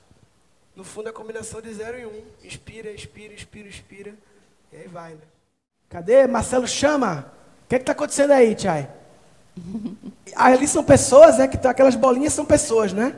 No 0.80 0.86
fundo, 0.86 1.08
é 1.08 1.10
a 1.10 1.14
combinação 1.14 1.62
de 1.62 1.74
zero 1.74 2.00
e 2.00 2.06
um. 2.06 2.22
Inspira, 2.42 2.90
expira, 2.90 3.34
inspira, 3.34 3.68
expira. 3.68 4.14
E 4.72 4.78
aí 4.78 4.88
vai, 4.88 5.12
né? 5.12 5.20
Cadê? 5.90 6.26
Marcelo 6.26 6.66
chama. 6.66 7.26
O 7.66 7.68
que 7.68 7.76
está 7.76 7.92
acontecendo 7.92 8.32
aí, 8.32 8.56
Tchai? 8.56 8.88
Ali 10.38 10.66
são 10.70 10.82
pessoas, 10.82 11.38
né? 11.38 11.50
Que 11.50 11.58
tá, 11.58 11.72
aquelas 11.72 11.96
bolinhas 11.96 12.32
são 12.32 12.46
pessoas, 12.46 12.94
né? 12.94 13.14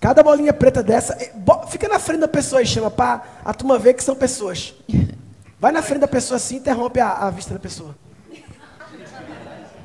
Cada 0.00 0.20
bolinha 0.20 0.52
preta 0.52 0.82
dessa. 0.82 1.16
eh, 1.22 1.32
Fica 1.68 1.86
na 1.86 2.00
frente 2.00 2.22
da 2.22 2.28
pessoa 2.28 2.60
e 2.60 2.66
chama 2.66 2.90
para 2.90 3.22
a 3.44 3.54
turma 3.54 3.78
ver 3.78 3.94
que 3.94 4.02
são 4.02 4.16
pessoas. 4.16 4.74
Vai 5.60 5.70
na 5.70 5.80
frente 5.80 6.00
da 6.00 6.08
pessoa 6.08 6.38
assim 6.38 6.56
e 6.56 6.58
interrompe 6.58 6.98
a, 6.98 7.12
a 7.12 7.30
vista 7.30 7.54
da 7.54 7.60
pessoa. 7.60 7.94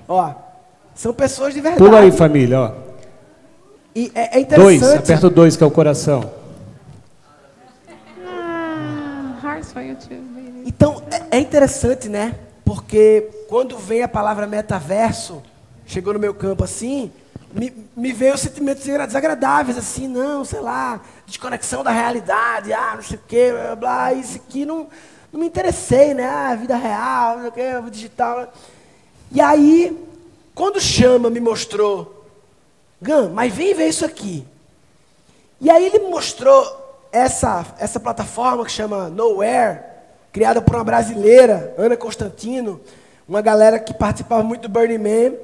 Ó, 0.07 0.33
são 0.95 1.13
pessoas 1.13 1.53
de 1.53 1.61
verdade. 1.61 1.83
Pula 1.83 1.99
aí, 1.99 2.11
família, 2.11 2.59
ó. 2.59 2.71
E 3.95 4.11
é, 4.15 4.39
é 4.41 4.43
Dois, 4.43 4.77
interessante. 4.77 5.03
aperta 5.03 5.27
o 5.27 5.29
dois, 5.29 5.55
que 5.55 5.63
é 5.63 5.67
o 5.67 5.71
coração. 5.71 6.41
Então, 10.65 11.03
é, 11.11 11.37
é 11.37 11.39
interessante, 11.39 12.07
né? 12.07 12.35
Porque 12.63 13.29
quando 13.49 13.77
vem 13.77 14.03
a 14.03 14.07
palavra 14.07 14.47
metaverso, 14.47 15.41
chegou 15.85 16.13
no 16.13 16.19
meu 16.19 16.33
campo 16.33 16.63
assim, 16.63 17.11
me, 17.53 17.73
me 17.95 18.11
veio 18.11 18.37
sentimentos 18.37 18.83
desagradáveis, 18.83 19.77
assim, 19.77 20.07
não, 20.07 20.43
sei 20.43 20.59
lá, 20.59 21.01
desconexão 21.25 21.83
da 21.83 21.91
realidade, 21.91 22.73
ah, 22.73 22.93
não 22.95 23.03
sei 23.03 23.17
o 23.17 23.21
quê, 23.27 23.51
blá, 23.51 23.75
blá, 23.75 24.13
isso 24.13 24.37
aqui 24.37 24.65
não, 24.65 24.87
não 25.31 25.39
me 25.39 25.45
interessei, 25.45 26.13
né? 26.13 26.25
Ah, 26.25 26.55
vida 26.55 26.75
real, 26.75 27.35
não 27.35 27.41
sei 27.41 27.49
o 27.49 27.83
quê, 27.83 27.89
digital. 27.91 28.39
né? 28.41 28.47
E 29.31 29.41
aí, 29.41 29.97
quando 30.55 30.79
Chama 30.79 31.29
me 31.29 31.39
mostrou, 31.39 32.25
Gan, 33.01 33.29
mas 33.29 33.53
vem 33.53 33.73
ver 33.73 33.89
isso 33.89 34.05
aqui. 34.05 34.45
E 35.59 35.69
aí 35.69 35.85
ele 35.85 35.99
mostrou 35.99 36.82
essa, 37.13 37.63
essa 37.77 37.99
plataforma 37.99 38.65
que 38.65 38.71
chama 38.71 39.07
Nowhere, 39.07 39.81
criada 40.31 40.59
por 40.61 40.75
uma 40.75 40.83
brasileira, 40.83 41.73
Ana 41.77 41.95
Constantino, 41.95 42.81
uma 43.29 43.39
galera 43.39 43.77
que 43.79 43.93
participava 43.93 44.41
muito 44.41 44.63
do 44.63 44.69
Burning 44.69 44.97
Man. 44.97 45.37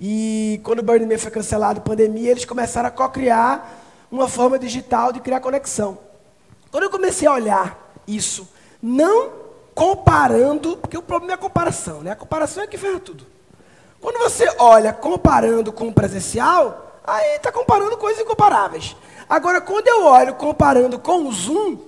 E 0.00 0.58
quando 0.64 0.78
o 0.78 0.82
Burning 0.82 1.06
Man 1.06 1.18
foi 1.18 1.30
cancelado, 1.30 1.82
pandemia, 1.82 2.30
eles 2.30 2.46
começaram 2.46 2.88
a 2.88 2.90
co-criar 2.90 3.78
uma 4.10 4.26
forma 4.26 4.58
digital 4.58 5.12
de 5.12 5.20
criar 5.20 5.40
conexão. 5.40 5.98
Quando 6.70 6.84
eu 6.84 6.90
comecei 6.90 7.28
a 7.28 7.32
olhar 7.34 7.94
isso, 8.08 8.48
não 8.82 9.30
comparando, 9.74 10.78
porque 10.78 10.96
o 10.96 11.02
problema 11.02 11.34
é 11.34 11.34
a 11.34 11.38
comparação, 11.38 12.00
né? 12.00 12.12
A 12.12 12.16
comparação 12.16 12.64
é 12.64 12.66
que 12.66 12.78
ferra 12.78 12.98
tudo. 12.98 13.26
Quando 14.00 14.18
você 14.18 14.50
olha 14.58 14.92
comparando 14.92 15.72
com 15.72 15.88
o 15.88 15.92
presencial, 15.92 17.00
aí 17.04 17.36
está 17.36 17.52
comparando 17.52 17.96
coisas 17.98 18.22
incomparáveis. 18.22 18.96
Agora, 19.32 19.62
quando 19.62 19.88
eu 19.88 20.04
olho 20.04 20.34
comparando 20.34 20.98
com 20.98 21.24
o 21.26 21.32
Zoom, 21.32 21.78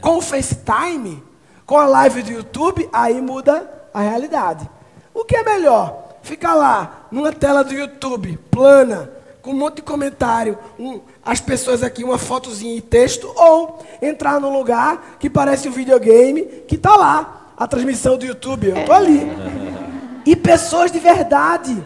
com 0.00 0.16
o 0.16 0.20
FaceTime, 0.20 1.22
com 1.64 1.78
a 1.78 1.86
live 1.86 2.24
do 2.24 2.32
YouTube, 2.32 2.88
aí 2.92 3.20
muda 3.20 3.70
a 3.94 4.00
realidade. 4.00 4.68
O 5.14 5.24
que 5.24 5.36
é 5.36 5.44
melhor? 5.44 6.16
Ficar 6.24 6.54
lá, 6.56 7.06
numa 7.08 7.30
tela 7.30 7.62
do 7.62 7.72
YouTube, 7.72 8.36
plana, 8.50 9.08
com 9.42 9.52
um 9.52 9.54
monte 9.54 9.76
de 9.76 9.82
comentário, 9.82 10.58
um- 10.76 10.98
as 11.24 11.40
pessoas 11.40 11.84
aqui, 11.84 12.02
uma 12.02 12.18
fotozinha 12.18 12.74
e 12.76 12.80
texto, 12.80 13.32
ou 13.36 13.78
entrar 14.02 14.40
num 14.40 14.52
lugar 14.52 15.18
que 15.20 15.30
parece 15.30 15.68
um 15.68 15.70
videogame, 15.72 16.42
que 16.66 16.74
está 16.74 16.96
lá, 16.96 17.52
a 17.56 17.68
transmissão 17.68 18.18
do 18.18 18.26
YouTube, 18.26 18.70
eu 18.70 18.78
estou 18.78 18.92
ali. 18.92 19.20
E 20.26 20.34
pessoas 20.34 20.90
de 20.90 20.98
verdade. 20.98 21.80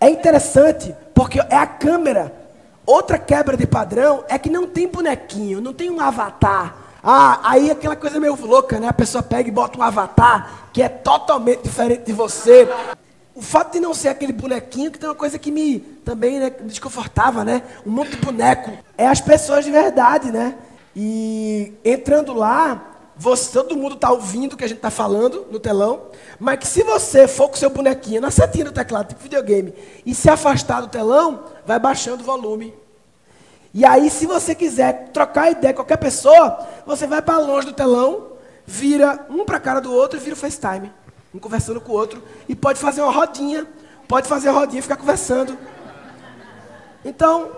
É 0.00 0.08
interessante, 0.08 0.94
porque 1.14 1.38
é 1.38 1.56
a 1.56 1.66
câmera. 1.66 2.45
Outra 2.86 3.18
quebra 3.18 3.56
de 3.56 3.66
padrão 3.66 4.24
é 4.28 4.38
que 4.38 4.48
não 4.48 4.68
tem 4.68 4.86
bonequinho, 4.86 5.60
não 5.60 5.72
tem 5.72 5.90
um 5.90 6.00
avatar. 6.00 6.76
Ah, 7.02 7.40
aí 7.42 7.68
aquela 7.68 7.96
coisa 7.96 8.20
meio 8.20 8.36
louca, 8.36 8.78
né? 8.78 8.86
A 8.88 8.92
pessoa 8.92 9.22
pega 9.22 9.48
e 9.48 9.52
bota 9.52 9.76
um 9.76 9.82
avatar 9.82 10.68
que 10.72 10.80
é 10.80 10.88
totalmente 10.88 11.62
diferente 11.62 12.04
de 12.04 12.12
você. 12.12 12.68
O 13.34 13.42
fato 13.42 13.72
de 13.72 13.80
não 13.80 13.92
ser 13.92 14.08
aquele 14.08 14.32
bonequinho, 14.32 14.90
que 14.90 14.98
tem 14.98 15.08
uma 15.08 15.14
coisa 15.16 15.38
que 15.38 15.50
me 15.50 15.80
também 16.04 16.38
né, 16.38 16.52
me 16.60 16.68
desconfortava, 16.68 17.44
né? 17.44 17.62
Um 17.84 17.90
monte 17.90 18.12
de 18.12 18.16
boneco. 18.18 18.72
É 18.96 19.08
as 19.08 19.20
pessoas 19.20 19.64
de 19.64 19.70
verdade, 19.70 20.30
né? 20.30 20.54
E 20.94 21.74
entrando 21.84 22.32
lá, 22.32 22.95
você, 23.16 23.52
todo 23.52 23.76
mundo 23.76 23.94
está 23.94 24.10
ouvindo 24.10 24.52
o 24.52 24.56
que 24.56 24.64
a 24.64 24.68
gente 24.68 24.78
está 24.78 24.90
falando 24.90 25.46
no 25.50 25.58
telão, 25.58 26.02
mas 26.38 26.58
que 26.58 26.66
se 26.66 26.82
você 26.82 27.26
for 27.26 27.48
com 27.48 27.56
seu 27.56 27.70
bonequinho 27.70 28.20
na 28.20 28.30
setinha 28.30 28.66
do 28.66 28.72
teclado, 28.72 29.08
tipo 29.08 29.22
videogame, 29.22 29.72
e 30.04 30.14
se 30.14 30.28
afastar 30.28 30.82
do 30.82 30.88
telão, 30.88 31.44
vai 31.64 31.78
baixando 31.78 32.22
o 32.22 32.26
volume. 32.26 32.74
E 33.72 33.84
aí, 33.84 34.08
se 34.08 34.24
você 34.24 34.54
quiser 34.54 35.10
trocar 35.12 35.50
ideia 35.50 35.74
com 35.74 35.82
qualquer 35.82 35.98
pessoa, 35.98 36.66
você 36.86 37.06
vai 37.06 37.20
para 37.20 37.38
longe 37.38 37.66
do 37.66 37.74
telão, 37.74 38.28
vira 38.64 39.26
um 39.28 39.44
para 39.44 39.58
a 39.58 39.60
cara 39.60 39.80
do 39.80 39.92
outro 39.92 40.18
e 40.18 40.22
vira 40.22 40.34
o 40.34 40.38
FaceTime. 40.38 40.90
Um 41.34 41.38
conversando 41.38 41.78
com 41.78 41.92
o 41.92 41.94
outro. 41.94 42.22
E 42.48 42.56
pode 42.56 42.78
fazer 42.78 43.02
uma 43.02 43.12
rodinha. 43.12 43.66
Pode 44.08 44.28
fazer 44.28 44.48
a 44.48 44.52
rodinha 44.52 44.78
e 44.78 44.82
ficar 44.82 44.96
conversando. 44.96 45.58
Então, 47.04 47.50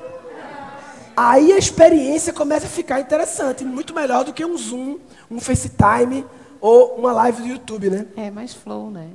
aí 1.16 1.52
a 1.52 1.56
experiência 1.56 2.32
começa 2.32 2.66
a 2.66 2.70
ficar 2.70 2.98
interessante. 2.98 3.64
Muito 3.64 3.94
melhor 3.94 4.24
do 4.24 4.32
que 4.32 4.44
um 4.44 4.56
Zoom, 4.58 4.98
um 5.30 5.40
FaceTime 5.40 6.24
ou 6.60 6.96
uma 6.96 7.12
live 7.12 7.42
do 7.42 7.48
YouTube, 7.48 7.90
né? 7.90 8.06
É 8.16 8.30
mais 8.30 8.54
flow, 8.54 8.90
né? 8.90 9.10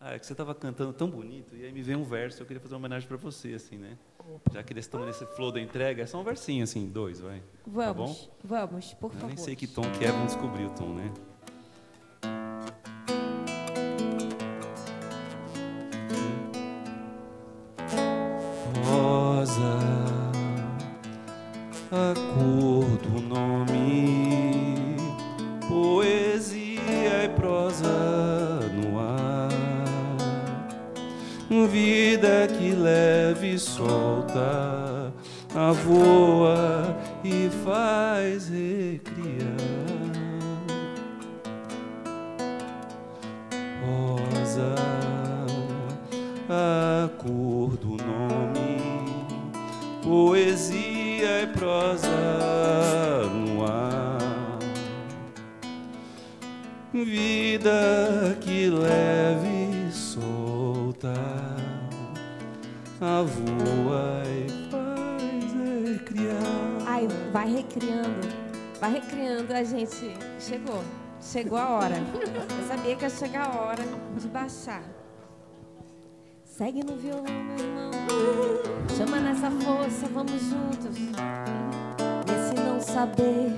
Ah, 0.00 0.14
é 0.14 0.18
que 0.18 0.24
você 0.26 0.32
estava 0.32 0.54
cantando 0.54 0.92
tão 0.92 1.10
bonito, 1.10 1.56
e 1.56 1.64
aí 1.64 1.72
me 1.72 1.82
veio 1.82 1.98
um 1.98 2.04
verso, 2.04 2.40
eu 2.40 2.46
queria 2.46 2.60
fazer 2.60 2.74
uma 2.74 2.78
homenagem 2.78 3.08
para 3.08 3.16
você, 3.16 3.54
assim, 3.54 3.76
né? 3.76 3.98
Já 4.52 4.62
que 4.62 4.72
eles 4.72 4.84
estão 4.84 5.04
nesse 5.04 5.26
flow 5.26 5.50
da 5.50 5.60
entrega, 5.60 6.02
é 6.02 6.06
só 6.06 6.20
um 6.20 6.24
versinho, 6.24 6.62
assim, 6.62 6.86
dois, 6.86 7.18
vai. 7.20 7.40
Tá 7.40 7.92
bom? 7.92 8.06
Vamos, 8.06 8.30
vamos, 8.44 8.94
por 8.94 9.06
Eu 9.08 9.14
favor. 9.14 9.26
nem 9.26 9.36
sei 9.36 9.56
que 9.56 9.66
tom 9.66 9.82
que 9.98 10.04
é, 10.04 10.12
vamos 10.12 10.34
descobrir 10.34 10.66
o 10.66 10.70
tom, 10.70 10.94
né? 10.94 11.12
Que 72.98 73.04
ia 73.04 73.10
chegar 73.10 73.46
a 73.46 73.60
hora 73.60 73.84
de 74.16 74.26
baixar. 74.26 74.82
Segue 76.44 76.82
no 76.82 76.96
violão, 76.96 77.22
meu 77.22 77.56
irmão. 77.56 77.92
Chama 78.96 79.20
nessa 79.20 79.48
força, 79.52 80.08
vamos 80.12 80.42
juntos. 80.42 80.96
Esse 82.26 82.54
não 82.60 82.80
saber 82.80 83.56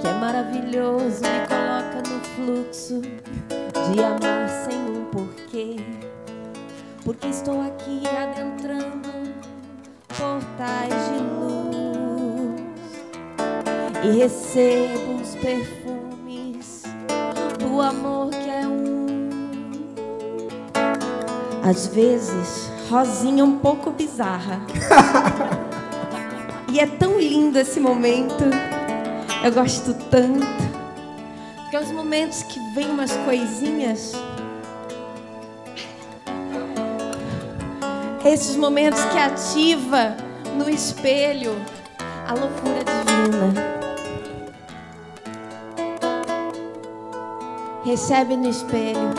que 0.00 0.08
é 0.08 0.12
maravilhoso 0.14 1.22
me 1.22 1.46
coloca 1.46 2.02
no 2.08 2.18
fluxo 2.34 3.00
de 3.00 4.02
amar 4.02 4.48
sem 4.48 4.78
um 4.80 5.04
porquê. 5.04 5.76
Porque 7.04 7.28
estou 7.28 7.60
aqui 7.60 8.02
adentrando 8.08 9.10
portais 10.08 10.92
de 11.08 11.18
luz 11.38 12.62
e 14.02 14.18
recebo 14.18 15.22
os 15.22 15.36
perfumes 15.36 15.81
do 17.72 17.80
amor 17.80 18.28
que 18.28 18.50
é 18.50 18.66
um. 18.66 19.30
Às 21.64 21.86
vezes, 21.86 22.70
Rosinha 22.90 23.40
é 23.40 23.44
um 23.44 23.58
pouco 23.58 23.90
bizarra. 23.90 24.60
e 26.70 26.78
é 26.78 26.86
tão 26.86 27.18
lindo 27.18 27.58
esse 27.58 27.80
momento. 27.80 28.44
Eu 29.42 29.52
gosto 29.52 29.94
tanto. 30.10 30.46
Porque 31.56 31.76
é 31.76 31.80
os 31.80 31.90
momentos 31.92 32.42
que 32.42 32.60
vem 32.74 32.90
umas 32.90 33.16
coisinhas. 33.18 34.12
Esses 38.22 38.54
momentos 38.54 39.02
que 39.06 39.18
ativa 39.18 40.14
no 40.58 40.68
espelho 40.68 41.56
a 42.28 42.34
loucura 42.34 42.84
divina. 42.84 43.71
Recebe 47.84 48.36
no 48.36 48.48
espelho, 48.48 49.12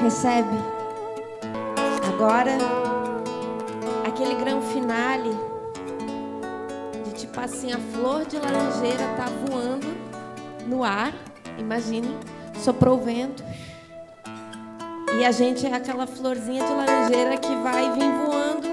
recebe. 0.00 0.56
Agora, 2.08 2.56
aquele 4.06 4.36
grão 4.36 4.62
finale 4.62 5.30
de 7.04 7.12
tipo 7.12 7.40
assim, 7.40 7.72
a 7.72 7.78
flor 7.78 8.24
de 8.24 8.38
laranjeira 8.38 9.04
tá 9.16 9.26
voando 9.44 9.88
no 10.68 10.84
ar, 10.84 11.12
imagine, 11.58 12.16
soprou 12.62 12.98
o 12.98 13.02
vento. 13.02 13.42
E 15.18 15.24
a 15.24 15.32
gente 15.32 15.66
é 15.66 15.74
aquela 15.74 16.06
florzinha 16.06 16.64
de 16.64 16.72
laranjeira 16.72 17.36
que 17.36 17.54
vai 17.56 17.90
vir 17.94 18.12
voando 18.12 18.68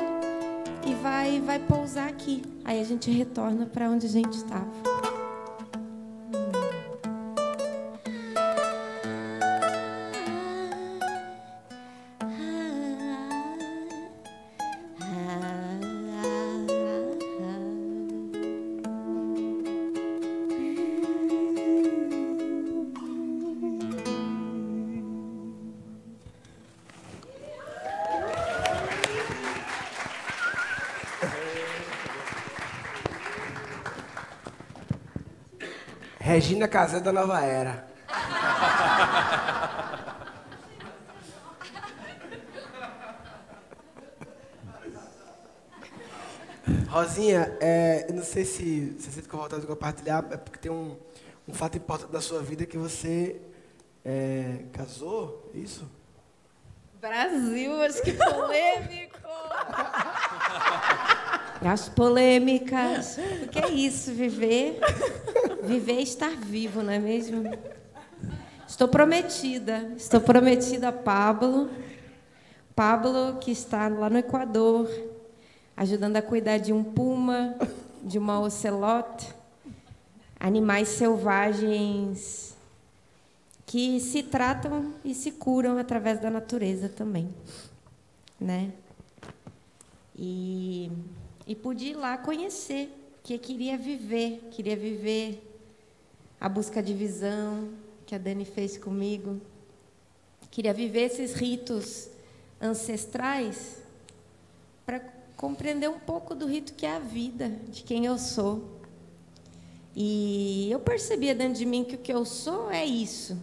e 0.86 0.94
vai 1.02 1.40
vai 1.40 1.58
pousar 1.58 2.08
aqui. 2.08 2.44
Aí 2.64 2.80
a 2.80 2.84
gente 2.84 3.10
retorna 3.10 3.66
para 3.66 3.90
onde 3.90 4.06
a 4.06 4.10
gente 4.10 4.34
estava. 4.34 4.91
Regina 36.42 36.68
Casé 36.68 37.00
da 37.00 37.14
Nova 37.14 37.40
Era. 37.40 37.86
Rosinha, 46.90 47.56
é, 47.62 48.08
eu 48.10 48.16
não 48.16 48.24
sei 48.24 48.44
se 48.44 48.96
você 48.98 49.12
sente 49.12 49.28
com 49.28 49.38
vontade 49.38 49.62
de 49.62 49.68
compartilhar, 49.68 50.26
é 50.32 50.38
porque 50.38 50.58
tem 50.58 50.72
um, 50.72 50.98
um 51.48 51.54
fato 51.54 51.78
importante 51.78 52.12
da 52.12 52.20
sua 52.20 52.42
vida 52.42 52.66
que 52.66 52.76
você 52.76 53.40
é, 54.04 54.64
casou, 54.74 55.48
é 55.54 55.60
isso? 55.60 55.88
Brasil, 57.00 57.80
acho 57.84 58.02
que 58.02 58.14
polêmico! 58.14 59.20
As 61.64 61.88
polêmicas. 61.88 63.20
Porque 63.42 63.60
é 63.60 63.70
isso, 63.70 64.12
viver. 64.12 64.80
Viver 65.64 65.98
é 65.98 66.02
estar 66.02 66.36
vivo, 66.36 66.82
não 66.82 66.92
é 66.92 67.00
mesmo? 67.00 67.44
Estou 68.68 68.88
prometida. 68.88 69.94
Estou 69.96 70.22
prometida 70.22 70.90
a 70.90 70.92
Pablo. 70.92 71.70
Pablo, 72.76 73.38
que 73.40 73.52
está 73.52 73.88
lá 73.88 74.10
no 74.10 74.18
Equador, 74.18 74.90
ajudando 75.76 76.18
a 76.18 76.22
cuidar 76.22 76.58
de 76.58 76.72
um 76.72 76.84
puma, 76.84 77.56
de 78.02 78.18
uma 78.18 78.40
ocelote, 78.40 79.34
animais 80.40 80.88
selvagens 80.88 82.56
que 83.66 84.00
se 84.00 84.24
tratam 84.24 84.94
e 85.04 85.14
se 85.14 85.32
curam 85.32 85.78
através 85.78 86.20
da 86.20 86.30
natureza 86.30 86.90
também, 86.90 87.34
né? 88.40 88.72
E 90.18 90.92
e 91.52 91.56
pude 91.56 91.88
ir 91.88 91.96
lá 91.96 92.18
conhecer, 92.18 92.90
que 93.24 93.38
queria 93.38 93.78
viver, 93.78 94.48
queria 94.52 94.76
viver 94.76 95.51
a 96.42 96.50
busca 96.50 96.82
de 96.82 96.92
visão 96.92 97.70
que 98.04 98.16
a 98.16 98.18
Dani 98.18 98.46
fez 98.46 98.76
comigo. 98.76 99.40
Queria 100.50 100.74
viver 100.74 101.02
esses 101.02 101.36
ritos 101.36 102.10
ancestrais 102.60 103.78
para 104.84 105.00
compreender 105.38 105.88
um 105.88 106.00
pouco 106.00 106.34
do 106.34 106.48
rito 106.48 106.74
que 106.74 106.84
é 106.84 106.96
a 106.96 107.00
vida, 107.00 107.50
de 107.70 107.84
quem 107.84 108.08
eu 108.08 108.18
sou. 108.18 108.82
E 109.96 110.68
eu 110.72 110.80
percebia 110.80 111.36
dentro 111.36 111.60
de 111.60 111.66
mim 111.66 111.84
que 111.84 111.94
o 111.94 112.00
que 112.00 112.12
eu 112.12 112.26
sou 112.26 112.72
é 112.72 112.84
isso. 112.84 113.38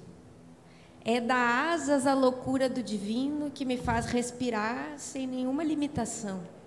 É 1.04 1.20
dar 1.20 1.72
asas 1.72 2.04
à 2.04 2.14
loucura 2.14 2.68
do 2.68 2.82
divino 2.82 3.48
que 3.48 3.64
me 3.64 3.76
faz 3.76 4.06
respirar 4.06 4.98
sem 4.98 5.24
nenhuma 5.24 5.62
limitação. 5.62 6.57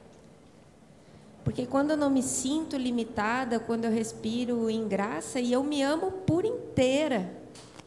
Porque 1.44 1.66
quando 1.66 1.92
eu 1.92 1.98
não 1.98 2.10
me 2.10 2.22
sinto 2.22 2.78
limitada, 2.78 3.60
quando 3.60 3.86
eu 3.86 3.92
respiro 3.92 4.70
em 4.70 4.88
graça, 4.88 5.40
e 5.40 5.52
eu 5.52 5.64
me 5.64 5.82
amo 5.82 6.12
por 6.12 6.46
inteira, 6.46 7.32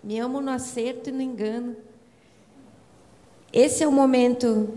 me 0.03 0.19
amo 0.19 0.41
no 0.41 0.51
acerto 0.51 1.09
e 1.09 1.13
no 1.13 1.23
engano. 1.23 1.77
Esse 3.53 3.85
é 3.85 3.87
o 3.87 3.93
momento 3.93 4.69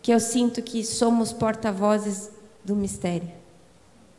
que 0.00 0.12
eu 0.12 0.20
sinto 0.20 0.62
que 0.62 0.84
somos 0.84 1.32
porta-vozes 1.32 2.30
do 2.64 2.76
mistério, 2.76 3.32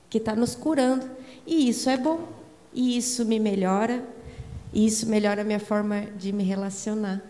que 0.10 0.18
está 0.18 0.36
nos 0.36 0.56
curando. 0.56 1.10
E 1.48 1.70
isso 1.70 1.90
é 1.90 1.96
bom, 1.96 2.28
e 2.74 2.98
isso 2.98 3.24
me 3.24 3.40
melhora, 3.40 4.04
e 4.74 4.86
isso 4.86 5.08
melhora 5.08 5.42
a 5.42 5.46
minha 5.46 5.60
forma 5.60 6.02
de 6.18 6.34
me 6.34 6.44
relacionar. 6.44 7.22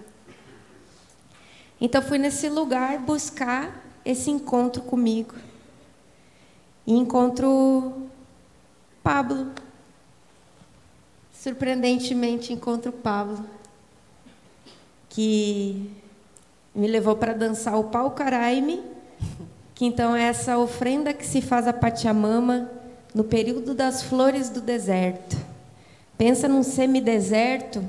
Então, 1.80 2.02
fui 2.02 2.18
nesse 2.18 2.50
lugar 2.50 2.98
buscar 3.00 3.86
esse 4.04 4.32
encontro 4.32 4.82
comigo. 4.82 5.36
E 6.88 6.94
encontro 6.94 7.94
Pablo. 9.04 9.52
Surpreendentemente 11.32 12.52
encontro 12.52 12.92
Pablo, 12.92 13.46
que 15.08 15.92
me 16.74 16.88
levou 16.88 17.16
para 17.16 17.34
dançar 17.34 17.80
o 17.80 17.86
pau 17.86 18.12
caraime, 18.12 18.84
que 19.74 19.86
então 19.86 20.16
é 20.16 20.24
essa 20.24 20.58
ofrenda 20.58 21.14
que 21.14 21.26
se 21.26 21.42
faz 21.42 21.68
a 21.68 21.74
Pachamama 21.74 22.70
no 23.14 23.24
período 23.24 23.74
das 23.74 24.02
flores 24.04 24.50
do 24.50 24.60
deserto. 24.60 25.38
Pensa 26.18 26.48
num 26.48 26.64
semideserto, 26.64 27.84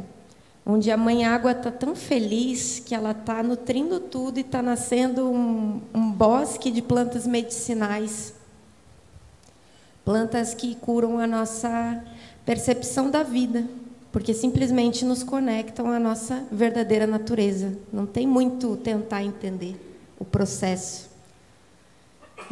onde 0.64 0.90
a 0.90 0.97
mãe 0.97 1.24
água 1.24 1.53
está 1.53 1.70
tão 1.70 1.97
feliz 1.97 2.78
que 2.78 2.94
ela 2.94 3.12
está 3.12 3.42
nutrindo 3.42 4.01
tudo 4.01 4.38
e 4.38 4.42
está 4.42 4.61
nascendo 4.61 5.30
um, 5.30 5.80
um 5.94 6.12
bosque 6.12 6.70
de 6.70 6.82
plantas 6.82 7.26
medicinais 7.26 8.36
plantas 10.07 10.54
que 10.54 10.76
curam 10.76 11.18
a 11.18 11.26
nossa 11.26 12.00
percepção 12.44 13.11
da 13.11 13.24
vida, 13.24 13.64
porque 14.12 14.32
simplesmente 14.32 15.04
nos 15.04 15.24
conectam 15.24 15.90
à 15.90 15.98
nossa 15.98 16.44
verdadeira 16.52 17.09
natureza. 17.09 17.76
Não 17.92 18.07
tem 18.07 18.24
muito 18.24 18.76
tentar 18.76 19.24
entender 19.24 19.74
o 20.16 20.24
processo. 20.24 21.11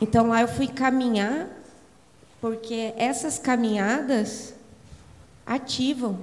Então 0.02 0.26
lá 0.26 0.42
eu 0.42 0.48
fui 0.48 0.66
caminhar, 0.66 1.48
porque 2.40 2.92
essas 2.96 3.38
caminhadas 3.38 4.52
ativam 5.46 6.18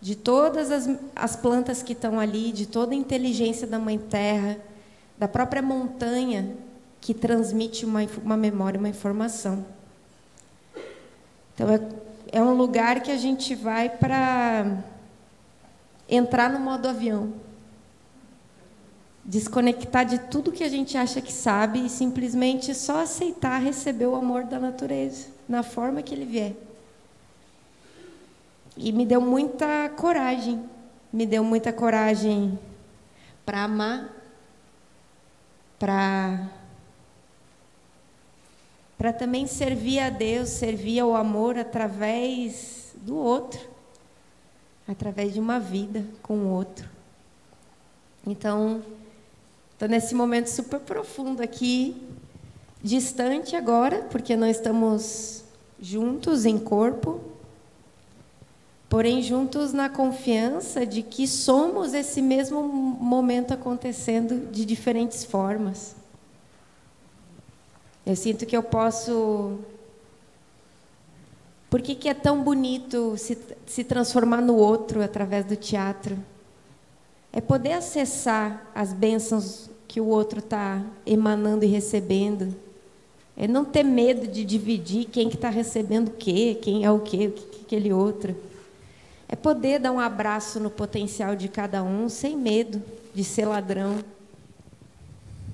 de 0.00 0.16
todas 0.16 0.70
as, 0.70 0.88
as 1.14 1.36
plantas 1.36 1.82
que 1.82 1.92
estão 1.92 2.18
ali, 2.18 2.50
de 2.50 2.64
toda 2.64 2.94
a 2.94 2.96
inteligência 2.96 3.66
da 3.66 3.78
Mãe 3.78 3.98
Terra, 3.98 4.56
da 5.18 5.28
própria 5.28 5.60
montanha 5.60 6.56
que 6.98 7.12
transmite 7.12 7.84
uma, 7.84 8.00
uma 8.24 8.38
memória, 8.38 8.80
uma 8.80 8.88
informação. 8.88 9.73
Então, 11.54 11.70
é, 11.70 11.80
é 12.32 12.42
um 12.42 12.54
lugar 12.54 13.00
que 13.00 13.12
a 13.12 13.16
gente 13.16 13.54
vai 13.54 13.88
para 13.88 14.82
entrar 16.08 16.50
no 16.50 16.58
modo 16.58 16.88
avião. 16.88 17.32
Desconectar 19.24 20.04
de 20.04 20.18
tudo 20.18 20.52
que 20.52 20.64
a 20.64 20.68
gente 20.68 20.98
acha 20.98 21.20
que 21.20 21.32
sabe 21.32 21.86
e 21.86 21.88
simplesmente 21.88 22.74
só 22.74 23.00
aceitar 23.02 23.58
receber 23.62 24.06
o 24.06 24.16
amor 24.16 24.44
da 24.44 24.58
natureza, 24.58 25.28
na 25.48 25.62
forma 25.62 26.02
que 26.02 26.14
ele 26.14 26.26
vier. 26.26 26.54
E 28.76 28.92
me 28.92 29.06
deu 29.06 29.20
muita 29.20 29.88
coragem, 29.90 30.62
me 31.12 31.24
deu 31.24 31.44
muita 31.44 31.72
coragem 31.72 32.58
para 33.46 33.62
amar, 33.62 34.10
para 35.78 36.50
para 38.96 39.12
também 39.12 39.46
servir 39.46 39.98
a 39.98 40.10
Deus, 40.10 40.50
servir 40.50 41.00
ao 41.00 41.14
amor 41.14 41.58
através 41.58 42.94
do 42.96 43.16
outro, 43.16 43.60
através 44.86 45.32
de 45.34 45.40
uma 45.40 45.58
vida 45.58 46.04
com 46.22 46.36
o 46.38 46.48
outro. 46.50 46.88
Então, 48.26 48.82
estou 49.72 49.88
nesse 49.88 50.14
momento 50.14 50.46
super 50.46 50.80
profundo 50.80 51.42
aqui, 51.42 51.96
distante 52.82 53.56
agora, 53.56 54.02
porque 54.10 54.36
nós 54.36 54.56
estamos 54.56 55.44
juntos 55.80 56.46
em 56.46 56.58
corpo, 56.58 57.20
porém 58.88 59.22
juntos 59.22 59.72
na 59.72 59.88
confiança 59.88 60.86
de 60.86 61.02
que 61.02 61.26
somos 61.26 61.92
esse 61.92 62.22
mesmo 62.22 62.62
momento 62.62 63.52
acontecendo 63.52 64.50
de 64.50 64.64
diferentes 64.64 65.24
formas. 65.24 65.96
Eu 68.06 68.16
sinto 68.16 68.44
que 68.44 68.56
eu 68.56 68.62
posso. 68.62 69.58
Por 71.70 71.80
que, 71.80 71.94
que 71.94 72.08
é 72.08 72.14
tão 72.14 72.42
bonito 72.42 73.16
se, 73.16 73.36
se 73.66 73.82
transformar 73.82 74.40
no 74.40 74.56
outro 74.56 75.02
através 75.02 75.44
do 75.44 75.56
teatro? 75.56 76.16
É 77.32 77.40
poder 77.40 77.72
acessar 77.72 78.70
as 78.74 78.92
bênçãos 78.92 79.68
que 79.88 80.00
o 80.00 80.06
outro 80.06 80.38
está 80.38 80.82
emanando 81.06 81.64
e 81.64 81.68
recebendo. 81.68 82.54
É 83.36 83.48
não 83.48 83.64
ter 83.64 83.82
medo 83.82 84.26
de 84.26 84.44
dividir 84.44 85.06
quem 85.06 85.28
que 85.28 85.34
está 85.34 85.48
recebendo 85.48 86.08
o 86.08 86.12
quê, 86.12 86.56
quem 86.60 86.84
é 86.84 86.90
o 86.90 87.00
quê, 87.00 87.26
o 87.28 87.32
que, 87.32 87.42
que 87.42 87.62
aquele 87.62 87.92
outro. 87.92 88.36
É 89.28 89.34
poder 89.34 89.80
dar 89.80 89.90
um 89.90 89.98
abraço 89.98 90.60
no 90.60 90.70
potencial 90.70 91.34
de 91.34 91.48
cada 91.48 91.82
um 91.82 92.08
sem 92.08 92.36
medo 92.36 92.80
de 93.12 93.24
ser 93.24 93.46
ladrão. 93.46 93.98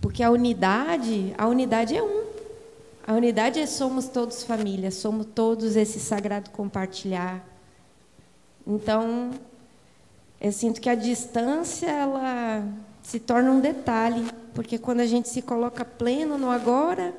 Porque 0.00 0.22
a 0.22 0.30
unidade, 0.30 1.32
a 1.38 1.46
unidade 1.46 1.96
é 1.96 2.02
um. 2.02 2.29
A 3.10 3.14
unidade 3.14 3.58
é 3.58 3.66
somos 3.66 4.06
todos 4.06 4.44
família, 4.44 4.88
somos 4.92 5.26
todos 5.34 5.74
esse 5.74 5.98
sagrado 5.98 6.48
compartilhar. 6.50 7.44
Então, 8.64 9.32
eu 10.40 10.52
sinto 10.52 10.80
que 10.80 10.88
a 10.88 10.94
distância 10.94 11.90
ela 11.90 12.64
se 13.02 13.18
torna 13.18 13.50
um 13.50 13.58
detalhe, 13.58 14.30
porque 14.54 14.78
quando 14.78 15.00
a 15.00 15.06
gente 15.06 15.28
se 15.28 15.42
coloca 15.42 15.84
pleno 15.84 16.38
no 16.38 16.52
agora, 16.52 17.12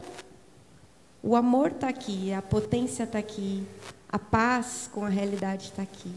o 1.22 1.36
amor 1.36 1.72
está 1.72 1.90
aqui, 1.90 2.32
a 2.32 2.42
potência 2.42 3.04
está 3.04 3.20
aqui, 3.20 3.62
a 4.08 4.18
paz 4.18 4.90
com 4.94 5.04
a 5.04 5.10
realidade 5.10 5.72
está 5.72 5.82
aqui. 5.82 6.14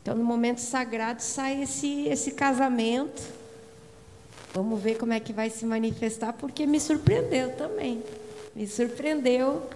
Então, 0.00 0.16
no 0.16 0.24
momento 0.24 0.62
sagrado 0.62 1.20
sai 1.20 1.64
esse, 1.64 2.08
esse 2.08 2.30
casamento. 2.30 3.22
Vamos 4.54 4.80
ver 4.80 4.96
como 4.96 5.12
é 5.12 5.20
que 5.20 5.34
vai 5.34 5.50
se 5.50 5.66
manifestar, 5.66 6.32
porque 6.32 6.64
me 6.64 6.80
surpreendeu 6.80 7.54
também. 7.54 8.02
Me 8.54 8.66
surpreendeu. 8.66 9.68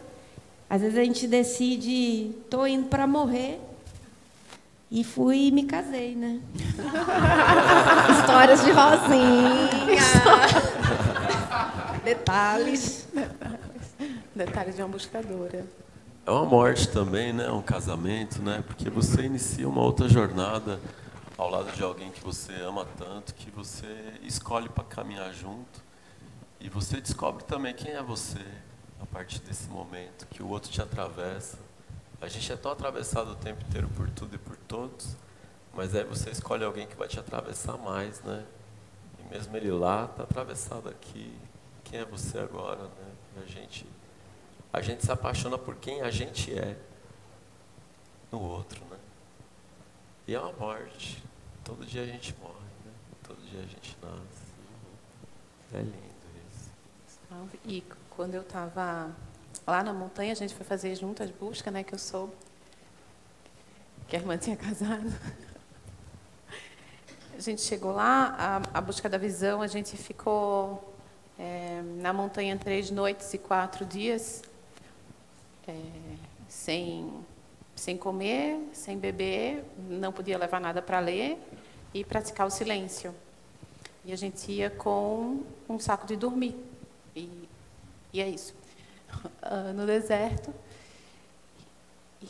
Às 0.68 0.81
vezes 0.81 0.99
a 0.99 1.05
gente 1.05 1.27
decide, 1.27 2.35
estou 2.45 2.66
indo 2.66 2.89
para 2.89 3.07
morrer. 3.07 3.61
E 4.91 5.03
fui 5.03 5.47
e 5.47 5.51
me 5.51 5.64
casei, 5.64 6.14
né? 6.14 6.41
Histórias 8.18 8.62
de 8.62 8.70
Rosinha. 8.70 9.70
Detalhes. 12.05 13.09
Detalhes 14.35 14.77
de 14.77 14.83
uma 14.83 14.89
buscadora. 14.89 15.64
É 16.27 16.31
uma 16.31 16.45
morte 16.45 16.89
também, 16.89 17.33
né? 17.33 17.51
Um 17.51 17.62
casamento, 17.62 18.41
né? 18.43 18.62
Porque 18.66 18.89
você 18.89 19.23
inicia 19.23 19.68
uma 19.68 19.83
outra 19.83 20.09
jornada 20.09 20.79
ao 21.39 21.51
lado 21.51 21.73
de 21.73 21.83
alguém 21.83 22.11
que 22.11 22.23
você 22.23 22.53
ama 22.62 22.87
tanto, 22.97 23.35
que 23.35 23.51
você 23.51 23.87
escolhe 24.23 24.68
para 24.68 24.85
caminhar 24.85 25.33
junto. 25.33 25.82
E 26.63 26.69
você 26.69 27.01
descobre 27.01 27.43
também 27.43 27.75
quem 27.75 27.91
é 27.91 28.01
você 28.01 28.39
a 29.01 29.07
partir 29.07 29.41
desse 29.41 29.69
momento, 29.69 30.29
que 30.29 30.45
o 30.45 30.49
outro 30.49 30.71
te 30.71 30.81
atravessa. 30.81 31.59
A 32.21 32.29
gente 32.29 32.53
é 32.53 32.57
tão 32.57 32.71
atravessado 32.71 33.33
o 33.33 33.35
tempo 33.35 33.65
inteiro 33.65 33.89
por 33.97 34.09
tudo 34.09 34.37
e 34.37 34.39
por 34.39 34.57
todos, 34.57 35.17
mas 35.75 35.93
aí 35.93 36.05
você 36.05 36.31
escolhe 36.31 36.63
alguém 36.63 36.87
que 36.87 36.95
vai 36.95 37.09
te 37.09 37.19
atravessar 37.19 37.77
mais, 37.79 38.21
né? 38.21 38.47
E 39.19 39.29
mesmo 39.29 39.57
ele 39.57 39.73
lá, 39.73 40.05
está 40.05 40.23
atravessado 40.23 40.89
aqui. 40.89 41.37
Quem 41.83 41.99
é 41.99 42.05
você 42.05 42.39
agora, 42.39 42.85
né? 42.85 43.13
E 43.39 43.43
a 43.43 43.47
gente, 43.47 43.85
a 44.73 44.81
gente 44.81 45.05
se 45.05 45.11
apaixona 45.11 45.59
por 45.59 45.75
quem 45.75 46.01
a 46.03 46.13
gente 46.13 46.57
é 46.57 46.79
no 48.31 48.41
outro, 48.41 48.85
né? 48.85 48.99
E 50.29 50.35
é 50.37 50.39
uma 50.39 50.53
morte. 50.53 51.21
Todo 51.65 51.85
dia 51.85 52.03
a 52.03 52.07
gente 52.07 52.33
morre, 52.41 52.55
né? 52.85 52.93
Todo 53.25 53.41
dia 53.51 53.59
a 53.59 53.67
gente 53.67 53.97
nasce. 54.01 54.53
É 55.75 55.79
lindo. 55.79 56.12
E 57.64 57.83
quando 58.11 58.35
eu 58.35 58.43
estava 58.43 59.11
lá 59.66 59.83
na 59.83 59.93
montanha, 59.93 60.33
a 60.33 60.37
gente 60.37 60.55
foi 60.55 60.64
fazer 60.66 60.95
juntas 60.95 61.30
busca, 61.30 61.70
né? 61.70 61.83
Que 61.83 61.95
eu 61.95 61.99
sou 61.99 62.33
que 64.09 64.16
a 64.16 64.18
irmã 64.18 64.37
tinha 64.39 64.57
casado. 64.57 65.12
A 67.35 67.41
gente 67.41 67.62
chegou 67.62 67.93
lá, 67.93 68.37
a, 68.39 68.78
a 68.78 68.80
busca 68.80 69.09
da 69.09 69.18
visão, 69.18 69.62
a 69.62 69.66
gente 69.66 69.97
ficou 69.97 70.95
é, 71.39 71.83
na 72.01 72.12
montanha 72.12 72.57
três 72.57 72.91
noites 72.91 73.33
e 73.35 73.39
quatro 73.39 73.85
dias, 73.85 74.43
é, 75.66 75.74
sem, 76.49 77.11
sem 77.74 77.97
comer, 77.97 78.61
sem 78.72 78.99
beber, 78.99 79.64
não 79.89 80.12
podia 80.12 80.37
levar 80.39 80.61
nada 80.61 80.83
para 80.83 81.01
ler 81.01 81.39
e 81.95 82.05
praticar 82.05 82.47
o 82.47 82.51
silêncio. 82.51 83.14
E 84.05 84.12
a 84.12 84.16
gente 84.16 84.51
ia 84.53 84.68
com 84.68 85.43
um 85.68 85.78
saco 85.78 86.07
de 86.07 86.16
dormir. 86.16 86.72
E, 87.15 87.49
e 88.13 88.21
é 88.21 88.29
isso. 88.29 88.55
Uh, 89.43 89.73
no 89.75 89.87
deserto. 89.87 90.53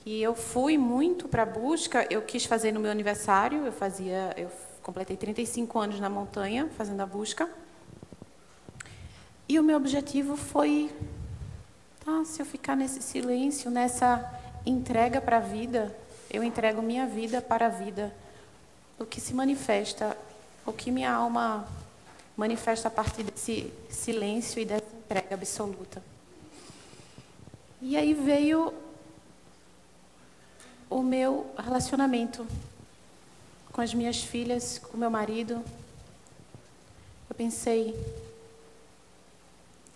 E 0.05 0.23
eu 0.23 0.35
fui 0.35 0.79
muito 0.79 1.29
para 1.29 1.43
a 1.43 1.47
busca. 1.47 2.07
Eu 2.11 2.23
quis 2.23 2.45
fazer 2.45 2.73
no 2.73 2.81
meu 2.81 2.91
aniversário. 2.91 3.65
Eu 3.67 3.73
fazia, 3.73 4.33
eu 4.37 4.51
completei 4.83 5.17
35 5.17 5.79
anos 5.79 6.01
na 6.01 6.09
montanha 6.09 6.69
fazendo 6.77 7.01
a 7.01 7.07
busca. 7.07 7.49
E 9.49 9.59
o 9.59 9.63
meu 9.63 9.77
objetivo 9.77 10.37
foi, 10.37 10.91
tá, 12.05 12.25
se 12.25 12.41
eu 12.41 12.47
ficar 12.47 12.75
nesse 12.75 13.03
silêncio, 13.03 13.71
nessa 13.71 14.41
entrega 14.65 15.21
para 15.21 15.37
a 15.39 15.41
vida, 15.41 15.95
eu 16.31 16.43
entrego 16.43 16.81
minha 16.81 17.07
vida 17.07 17.43
para 17.43 17.67
a 17.67 17.69
vida. 17.69 18.15
O 18.99 19.05
que 19.05 19.21
se 19.21 19.35
manifesta, 19.35 20.17
o 20.65 20.73
que 20.73 20.91
minha 20.91 21.13
alma 21.13 21.69
manifesta 22.37 22.89
a 22.89 22.91
partir 22.91 23.23
desse 23.23 23.73
silêncio 23.89 24.61
e 24.61 24.65
dessa 24.65 24.87
entrega 24.97 25.35
absoluta. 25.35 26.03
E 27.81 27.97
aí 27.97 28.15
veio 28.15 28.73
o 30.89 31.03
meu 31.03 31.53
relacionamento 31.59 32.47
com 33.73 33.81
as 33.81 33.95
minhas 33.95 34.23
filhas, 34.23 34.79
com 34.79 34.97
meu 34.97 35.11
marido. 35.11 35.63
Eu 37.29 37.35
pensei, 37.35 37.95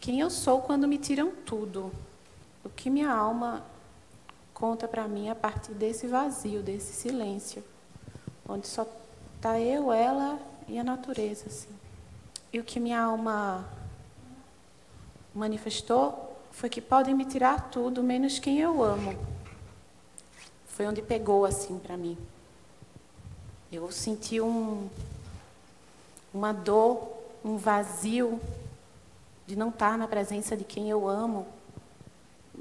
quem 0.01 0.21
eu 0.21 0.31
sou 0.31 0.63
quando 0.63 0.89
me 0.89 0.99
tiram 0.99 1.31
tudo? 1.45 1.93
O 2.65 2.69
que 2.69 2.89
minha 2.89 3.11
alma 3.11 3.65
conta 4.55 4.89
para 4.89 5.07
mim 5.07 5.29
a 5.29 5.35
partir 5.35 5.73
desse 5.73 6.07
vazio, 6.07 6.63
desse 6.63 6.93
silêncio, 6.95 7.63
onde 8.49 8.67
só 8.67 8.87
tá 9.41 9.61
eu, 9.61 9.93
ela 9.93 10.41
e 10.67 10.79
a 10.79 10.85
natureza, 10.85 11.45
assim. 11.47 11.86
E 12.57 12.59
o 12.59 12.65
que 12.65 12.81
minha 12.81 13.03
alma 13.03 13.69
manifestou 15.35 16.39
foi 16.51 16.71
que 16.71 16.81
podem 16.81 17.15
me 17.15 17.27
tirar 17.27 17.69
tudo, 17.69 18.03
menos 18.03 18.39
quem 18.39 18.59
eu 18.59 18.83
amo. 18.83 19.15
Foi 20.67 20.87
onde 20.87 21.03
pegou 21.03 21.45
assim 21.45 21.79
para 21.79 21.99
mim. 21.99 22.17
Eu 23.71 23.93
senti 23.93 24.41
um, 24.41 24.89
uma 26.33 26.51
dor, 26.51 27.07
um 27.45 27.59
vazio 27.59 28.41
de 29.47 29.55
não 29.55 29.69
estar 29.69 29.99
na 29.99 30.09
presença 30.09 30.57
de 30.57 30.65
quem 30.65 30.89
eu 30.89 31.07
amo. 31.07 31.47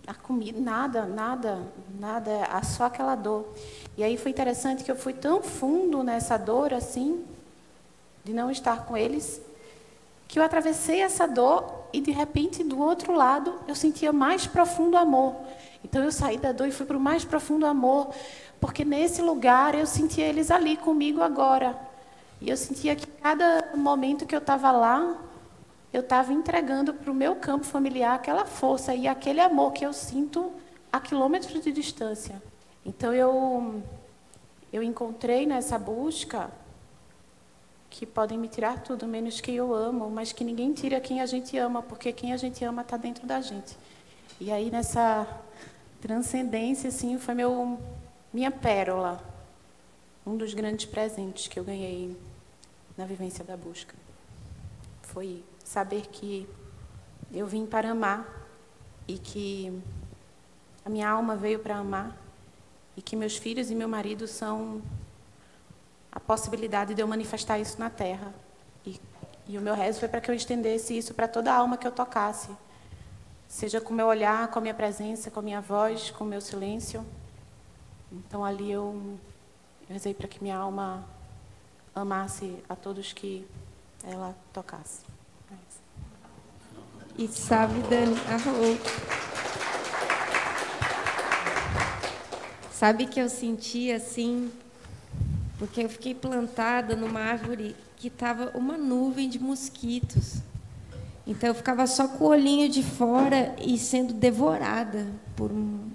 A 0.05 0.13
comida, 0.13 0.59
nada, 0.59 1.05
nada, 1.05 1.63
nada, 1.97 2.61
só 2.63 2.83
aquela 2.87 3.15
dor. 3.15 3.47
E 3.95 4.03
aí 4.03 4.17
foi 4.17 4.31
interessante 4.31 4.83
que 4.83 4.91
eu 4.91 4.97
fui 4.97 5.13
tão 5.13 5.41
fundo 5.41 6.03
nessa 6.03 6.35
dor 6.35 6.73
assim, 6.73 7.25
de 8.25 8.33
não 8.33 8.51
estar 8.51 8.85
com 8.85 8.97
eles, 8.97 9.39
que 10.27 10.39
eu 10.39 10.43
atravessei 10.43 11.01
essa 11.01 11.27
dor 11.27 11.87
e 11.93 12.01
de 12.01 12.11
repente 12.11 12.63
do 12.63 12.79
outro 12.79 13.13
lado 13.13 13.53
eu 13.67 13.75
sentia 13.75 14.11
mais 14.11 14.47
profundo 14.47 14.97
amor. 14.97 15.35
Então 15.83 16.03
eu 16.03 16.11
saí 16.11 16.37
da 16.37 16.51
dor 16.51 16.67
e 16.67 16.71
fui 16.71 16.85
para 16.85 16.97
o 16.97 16.99
mais 16.99 17.23
profundo 17.23 17.65
amor, 17.65 18.09
porque 18.59 18.83
nesse 18.83 19.21
lugar 19.21 19.75
eu 19.75 19.85
sentia 19.85 20.25
eles 20.25 20.49
ali 20.49 20.75
comigo 20.75 21.21
agora. 21.21 21.77
E 22.41 22.49
eu 22.49 22.57
sentia 22.57 22.95
que 22.95 23.07
cada 23.07 23.71
momento 23.75 24.25
que 24.25 24.35
eu 24.35 24.39
estava 24.39 24.71
lá, 24.71 25.15
eu 25.93 26.01
estava 26.01 26.33
entregando 26.33 26.93
para 26.93 27.11
o 27.11 27.15
meu 27.15 27.35
campo 27.35 27.65
familiar 27.65 28.15
aquela 28.15 28.45
força 28.45 28.93
e 28.93 29.07
aquele 29.07 29.39
amor 29.39 29.71
que 29.71 29.85
eu 29.85 29.93
sinto 29.93 30.51
a 30.91 30.99
quilômetros 30.99 31.61
de 31.61 31.71
distância. 31.71 32.41
Então 32.85 33.13
eu 33.13 33.81
eu 34.73 34.83
encontrei 34.83 35.45
nessa 35.45 35.79
busca 35.79 36.49
que 37.97 38.05
podem 38.05 38.37
me 38.37 38.49
tirar 38.49 38.83
tudo 38.83 39.07
menos 39.07 39.39
quem 39.39 39.55
eu 39.55 39.73
amo, 39.73 40.09
mas 40.09 40.33
que 40.33 40.43
ninguém 40.43 40.73
tira 40.73 40.99
quem 40.99 41.21
a 41.21 41.25
gente 41.25 41.57
ama, 41.57 41.81
porque 41.81 42.11
quem 42.11 42.33
a 42.33 42.37
gente 42.37 42.61
ama 42.65 42.81
está 42.81 42.97
dentro 42.97 43.25
da 43.25 43.39
gente. 43.39 43.77
E 44.37 44.51
aí 44.51 44.69
nessa 44.69 45.25
transcendência 46.01 46.89
assim 46.89 47.17
foi 47.17 47.33
meu 47.33 47.79
minha 48.33 48.51
pérola, 48.51 49.23
um 50.27 50.35
dos 50.35 50.53
grandes 50.53 50.85
presentes 50.85 51.47
que 51.47 51.57
eu 51.57 51.63
ganhei 51.63 52.17
na 52.97 53.05
vivência 53.05 53.45
da 53.45 53.55
busca. 53.55 53.95
Foi 55.03 55.41
saber 55.63 56.07
que 56.07 56.45
eu 57.31 57.47
vim 57.47 57.65
para 57.65 57.91
amar 57.91 58.27
e 59.07 59.17
que 59.17 59.81
a 60.83 60.89
minha 60.89 61.09
alma 61.09 61.37
veio 61.37 61.59
para 61.59 61.77
amar 61.77 62.13
e 62.97 63.01
que 63.01 63.15
meus 63.15 63.37
filhos 63.37 63.71
e 63.71 63.75
meu 63.75 63.87
marido 63.87 64.27
são 64.27 64.81
a 66.15 66.19
possibilidade 66.19 66.95
de 66.95 67.01
eu 67.01 67.07
manifestar 67.07 67.59
isso 67.59 67.77
na 67.77 67.89
terra. 67.89 68.33
E, 68.85 68.99
e 69.47 69.57
o 69.57 69.61
meu 69.61 69.75
rezo 69.75 69.99
foi 69.99 70.07
para 70.07 70.21
que 70.21 70.31
eu 70.31 70.35
estendesse 70.35 70.97
isso 70.97 71.13
para 71.13 71.27
toda 71.27 71.53
alma 71.53 71.77
que 71.77 71.85
eu 71.85 71.91
tocasse. 71.91 72.49
seja 73.49 73.81
com 73.81 73.93
o 73.93 73.95
meu 73.95 74.07
olhar, 74.07 74.47
com 74.47 74.59
a 74.59 74.61
minha 74.61 74.73
presença, 74.73 75.29
com 75.29 75.41
a 75.41 75.43
minha 75.43 75.59
voz, 75.59 76.11
com 76.11 76.23
o 76.23 76.27
meu 76.27 76.39
silêncio. 76.39 77.05
Então 78.11 78.45
ali 78.45 78.71
eu, 78.71 79.19
eu 79.81 79.93
rezei 79.93 80.13
para 80.13 80.27
que 80.27 80.41
minha 80.41 80.57
alma 80.57 81.05
amasse 81.93 82.57
a 82.69 82.75
todos 82.75 83.11
que 83.11 83.45
ela 84.03 84.33
tocasse. 84.53 85.03
E 87.17 87.29
sabe, 87.29 87.81
Dani, 87.83 88.15
arrou. 88.29 88.77
Sabe 92.71 93.05
que 93.05 93.21
eu 93.21 93.29
senti 93.29 93.89
assim, 93.89 94.51
porque 95.57 95.81
eu 95.81 95.89
fiquei 95.89 96.13
plantada 96.13 96.95
numa 96.95 97.19
árvore 97.19 97.75
que 97.95 98.07
estava 98.07 98.51
uma 98.55 98.77
nuvem 98.77 99.29
de 99.29 99.39
mosquitos. 99.39 100.35
Então 101.25 101.49
eu 101.49 101.55
ficava 101.55 101.87
só 101.87 102.07
com 102.07 102.25
o 102.25 102.27
olhinho 102.27 102.69
de 102.69 102.83
fora 102.83 103.55
e 103.59 103.77
sendo 103.77 104.13
devorada 104.13 105.07
por 105.35 105.51
um, 105.51 105.89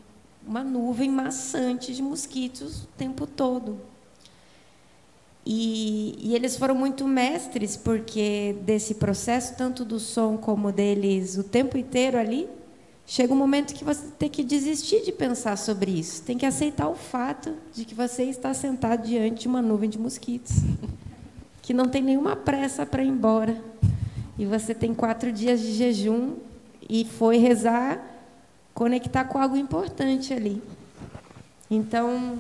uma 0.47 0.65
nuvem 0.65 1.11
maçante 1.11 1.95
de 1.95 2.03
mosquitos 2.03 2.85
o 2.85 2.87
tempo 2.97 3.27
todo. 3.27 3.79
E, 5.45 6.17
e, 6.19 6.35
eles 6.35 6.57
foram 6.57 6.75
muito 6.75 7.07
mestres, 7.09 7.77
porque 7.77 8.57
desse 8.63 8.95
processo, 8.95 9.57
tanto 9.57 9.85
do 9.85 9.99
som 9.99 10.37
como 10.37 10.71
deles, 10.71 11.39
o 11.39 11.43
tempo 11.43 11.79
inteiro 11.79 12.19
ali, 12.19 12.49
chega 13.11 13.35
um 13.35 13.37
momento 13.37 13.75
que 13.75 13.83
você 13.83 14.07
tem 14.17 14.29
que 14.29 14.45
desistir 14.45 15.03
de 15.03 15.11
pensar 15.11 15.59
sobre 15.59 15.91
isso. 15.91 16.23
Tem 16.23 16.39
que 16.39 16.47
aceitar 16.47 16.89
o 16.89 16.95
fato 16.95 17.53
de 17.75 17.85
que 17.85 17.93
você 17.93 18.23
está 18.23 18.55
sentado 18.55 19.05
diante 19.05 19.41
de 19.41 19.49
uma 19.49 19.61
nuvem 19.61 19.91
de 19.91 19.99
mosquitos, 19.99 20.53
que 21.61 21.75
não 21.75 21.89
tem 21.89 22.03
nenhuma 22.03 22.37
pressa 22.37 22.87
para 22.87 23.03
ir 23.03 23.09
embora 23.09 23.61
e 24.39 24.47
você 24.47 24.73
tem 24.73 24.95
quatro 24.95 25.33
dias 25.33 25.59
de 25.59 25.73
jejum 25.73 26.37
e 26.89 27.05
foi 27.05 27.39
rezar, 27.39 28.01
conectar 28.73 29.25
com 29.25 29.39
algo 29.39 29.57
importante 29.57 30.33
ali. 30.33 30.63
Então, 31.69 32.39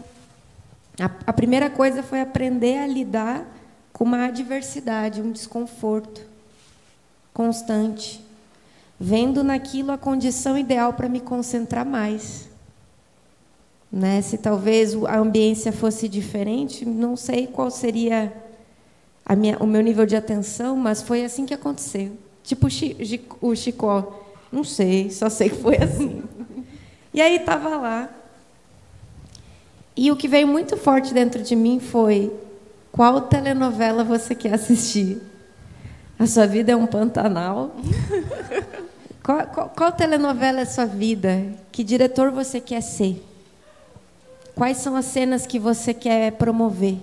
a, 1.00 1.10
a 1.26 1.32
primeira 1.32 1.68
coisa 1.68 2.00
foi 2.00 2.20
aprender 2.20 2.78
a 2.78 2.86
lidar 2.86 3.44
com 3.92 4.04
uma 4.04 4.26
adversidade, 4.26 5.20
um 5.20 5.32
desconforto 5.32 6.24
constante, 7.34 8.24
vendo 9.02 9.42
naquilo 9.42 9.90
a 9.92 9.96
condição 9.96 10.58
ideal 10.58 10.92
para 10.92 11.08
me 11.08 11.20
concentrar 11.20 11.86
mais. 11.86 12.50
Né? 13.90 14.20
Se 14.20 14.36
talvez 14.36 14.94
a 15.04 15.16
ambiência 15.16 15.72
fosse 15.72 16.06
diferente, 16.06 16.84
não 16.84 17.16
sei 17.16 17.46
qual 17.46 17.70
seria 17.70 18.30
minha, 19.34 19.56
o 19.58 19.66
meu 19.66 19.80
nível 19.80 20.04
de 20.04 20.14
atenção, 20.14 20.76
mas 20.76 21.00
foi 21.00 21.24
assim 21.24 21.46
que 21.46 21.54
aconteceu. 21.54 22.12
Tipo 22.44 22.68
o 23.40 23.56
Chicó. 23.56 24.26
Não 24.52 24.64
sei, 24.64 25.10
só 25.10 25.30
sei 25.30 25.48
que 25.48 25.56
foi 25.56 25.76
assim. 25.76 26.22
E 27.14 27.22
aí 27.22 27.36
estava 27.36 27.76
lá. 27.76 28.10
E 29.96 30.10
o 30.10 30.16
que 30.16 30.28
veio 30.28 30.46
muito 30.46 30.76
forte 30.76 31.14
dentro 31.14 31.42
de 31.42 31.56
mim 31.56 31.80
foi: 31.80 32.32
qual 32.92 33.22
telenovela 33.22 34.04
você 34.04 34.34
quer 34.34 34.54
assistir? 34.54 35.20
A 36.18 36.26
sua 36.26 36.46
vida 36.46 36.72
é 36.72 36.76
um 36.76 36.86
Pantanal? 36.86 37.74
qual, 39.22 39.46
qual, 39.46 39.68
qual 39.70 39.92
telenovela 39.92 40.60
é 40.60 40.64
sua 40.64 40.86
vida? 40.86 41.52
Que 41.70 41.84
diretor 41.84 42.30
você 42.30 42.60
quer 42.60 42.80
ser? 42.80 43.22
Quais 44.54 44.78
são 44.78 44.96
as 44.96 45.06
cenas 45.06 45.46
que 45.46 45.58
você 45.58 45.94
quer 45.94 46.32
promover? 46.32 46.98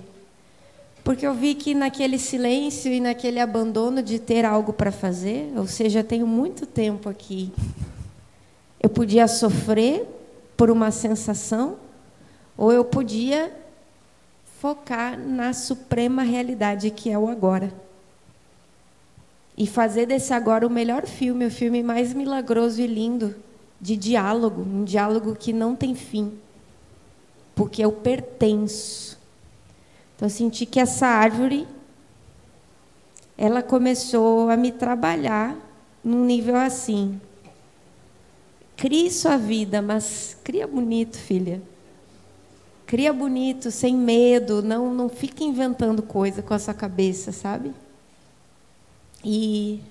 Porque 1.02 1.26
eu 1.26 1.32
vi 1.32 1.54
que 1.54 1.74
naquele 1.74 2.18
silêncio 2.18 2.92
e 2.92 3.00
naquele 3.00 3.40
abandono 3.40 4.02
de 4.02 4.18
ter 4.18 4.44
algo 4.44 4.72
para 4.72 4.92
fazer, 4.92 5.50
ou 5.56 5.66
seja, 5.66 6.04
tenho 6.04 6.26
muito 6.26 6.66
tempo 6.66 7.08
aqui, 7.08 7.52
eu 8.80 8.90
podia 8.90 9.26
sofrer 9.26 10.06
por 10.56 10.70
uma 10.70 10.90
sensação, 10.90 11.76
ou 12.56 12.72
eu 12.72 12.84
podia 12.84 13.52
focar 14.60 15.18
na 15.18 15.52
suprema 15.52 16.22
realidade 16.22 16.90
que 16.90 17.10
é 17.10 17.18
o 17.18 17.28
agora. 17.28 17.72
E 19.58 19.66
fazer 19.66 20.06
desse 20.06 20.32
agora 20.32 20.66
o 20.66 20.70
melhor 20.70 21.04
filme, 21.06 21.44
o 21.44 21.50
filme 21.50 21.82
mais 21.82 22.14
milagroso 22.14 22.80
e 22.80 22.86
lindo 22.86 23.34
de 23.78 23.94
diálogo, 23.94 24.62
um 24.62 24.84
diálogo 24.84 25.34
que 25.34 25.52
não 25.52 25.76
tem 25.76 25.94
fim. 25.94 26.32
Porque 27.54 27.84
eu 27.84 27.92
pertenço 27.92 29.18
então, 30.18 30.26
eu 30.26 30.30
senti 30.30 30.66
que 30.66 30.80
essa 30.80 31.06
árvore, 31.06 31.64
ela 33.36 33.62
começou 33.62 34.50
a 34.50 34.56
me 34.56 34.72
trabalhar 34.72 35.56
num 36.02 36.24
nível 36.24 36.56
assim. 36.56 37.20
Crie 38.76 39.12
sua 39.12 39.36
vida, 39.36 39.80
mas 39.80 40.36
cria 40.42 40.66
bonito, 40.66 41.16
filha. 41.16 41.62
Cria 42.84 43.12
bonito, 43.12 43.70
sem 43.70 43.94
medo, 43.94 44.60
não, 44.60 44.92
não 44.92 45.08
fica 45.08 45.44
inventando 45.44 46.02
coisa 46.02 46.42
com 46.42 46.52
a 46.52 46.58
sua 46.58 46.74
cabeça, 46.74 47.30
sabe? 47.30 47.72
E, 49.30 49.82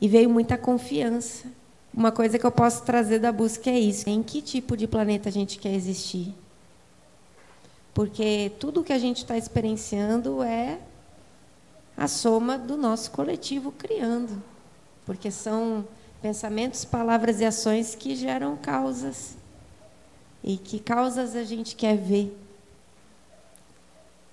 e 0.00 0.08
veio 0.08 0.30
muita 0.30 0.56
confiança. 0.56 1.46
Uma 1.92 2.10
coisa 2.10 2.38
que 2.38 2.46
eu 2.46 2.50
posso 2.50 2.82
trazer 2.82 3.18
da 3.18 3.30
busca 3.30 3.68
é 3.68 3.78
isso: 3.78 4.08
em 4.08 4.22
que 4.22 4.40
tipo 4.40 4.78
de 4.78 4.86
planeta 4.86 5.28
a 5.28 5.32
gente 5.32 5.58
quer 5.58 5.74
existir? 5.74 6.34
Porque 7.92 8.50
tudo 8.58 8.82
que 8.82 8.94
a 8.94 8.98
gente 8.98 9.18
está 9.18 9.36
experienciando 9.36 10.42
é 10.42 10.78
a 11.94 12.08
soma 12.08 12.56
do 12.56 12.78
nosso 12.78 13.10
coletivo 13.10 13.70
criando. 13.70 14.42
Porque 15.04 15.30
são 15.30 15.86
pensamentos, 16.22 16.82
palavras 16.82 17.40
e 17.40 17.44
ações 17.44 17.94
que 17.94 18.16
geram 18.16 18.56
causas. 18.56 19.36
E 20.42 20.56
que 20.56 20.78
causas 20.78 21.36
a 21.36 21.44
gente 21.44 21.76
quer 21.76 21.98
ver? 21.98 22.34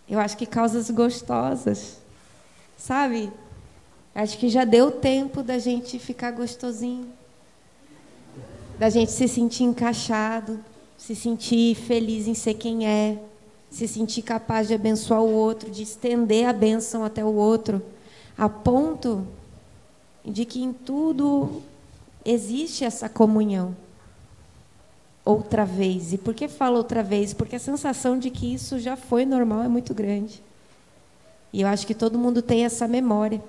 Eu 0.08 0.18
acho 0.18 0.38
que 0.38 0.46
causas 0.46 0.90
gostosas. 0.90 1.98
Sabe? 2.78 3.30
Acho 4.14 4.38
que 4.38 4.50
já 4.50 4.66
deu 4.66 4.92
tempo 4.92 5.42
da 5.42 5.58
gente 5.58 5.98
ficar 5.98 6.32
gostosinho. 6.32 7.08
Da 8.78 8.90
gente 8.90 9.12
se 9.12 9.28
sentir 9.28 9.64
encaixado, 9.64 10.60
se 10.98 11.16
sentir 11.16 11.76
feliz 11.76 12.28
em 12.28 12.34
ser 12.34 12.56
quem 12.56 12.88
é 12.88 13.18
se 13.72 13.88
sentir 13.88 14.22
capaz 14.22 14.68
de 14.68 14.74
abençoar 14.74 15.22
o 15.22 15.32
outro, 15.32 15.72
de 15.72 15.82
estender 15.82 16.46
a 16.46 16.52
bênção 16.52 17.06
até 17.06 17.24
o 17.24 17.34
outro, 17.34 17.82
a 18.38 18.50
ponto 18.50 19.26
de 20.26 20.44
que 20.44 20.62
em 20.62 20.74
tudo 20.74 21.64
existe 22.26 22.84
essa 22.84 23.08
comunhão. 23.08 23.76
Outra 25.24 25.64
vez. 25.64 26.12
E 26.12 26.18
por 26.18 26.34
que 26.34 26.48
falo 26.50 26.78
outra 26.78 27.02
vez? 27.02 27.34
Porque 27.34 27.56
a 27.56 27.60
sensação 27.60 28.20
de 28.20 28.30
que 28.30 28.54
isso 28.54 28.78
já 28.78 28.98
foi 28.98 29.24
normal 29.24 29.64
é 29.64 29.68
muito 29.70 29.94
grande. 29.94 30.44
E 31.54 31.62
eu 31.62 31.68
acho 31.68 31.88
que 31.88 31.94
todo 31.94 32.18
mundo 32.18 32.42
tem 32.42 32.66
essa 32.66 32.88
memória. 32.88 33.42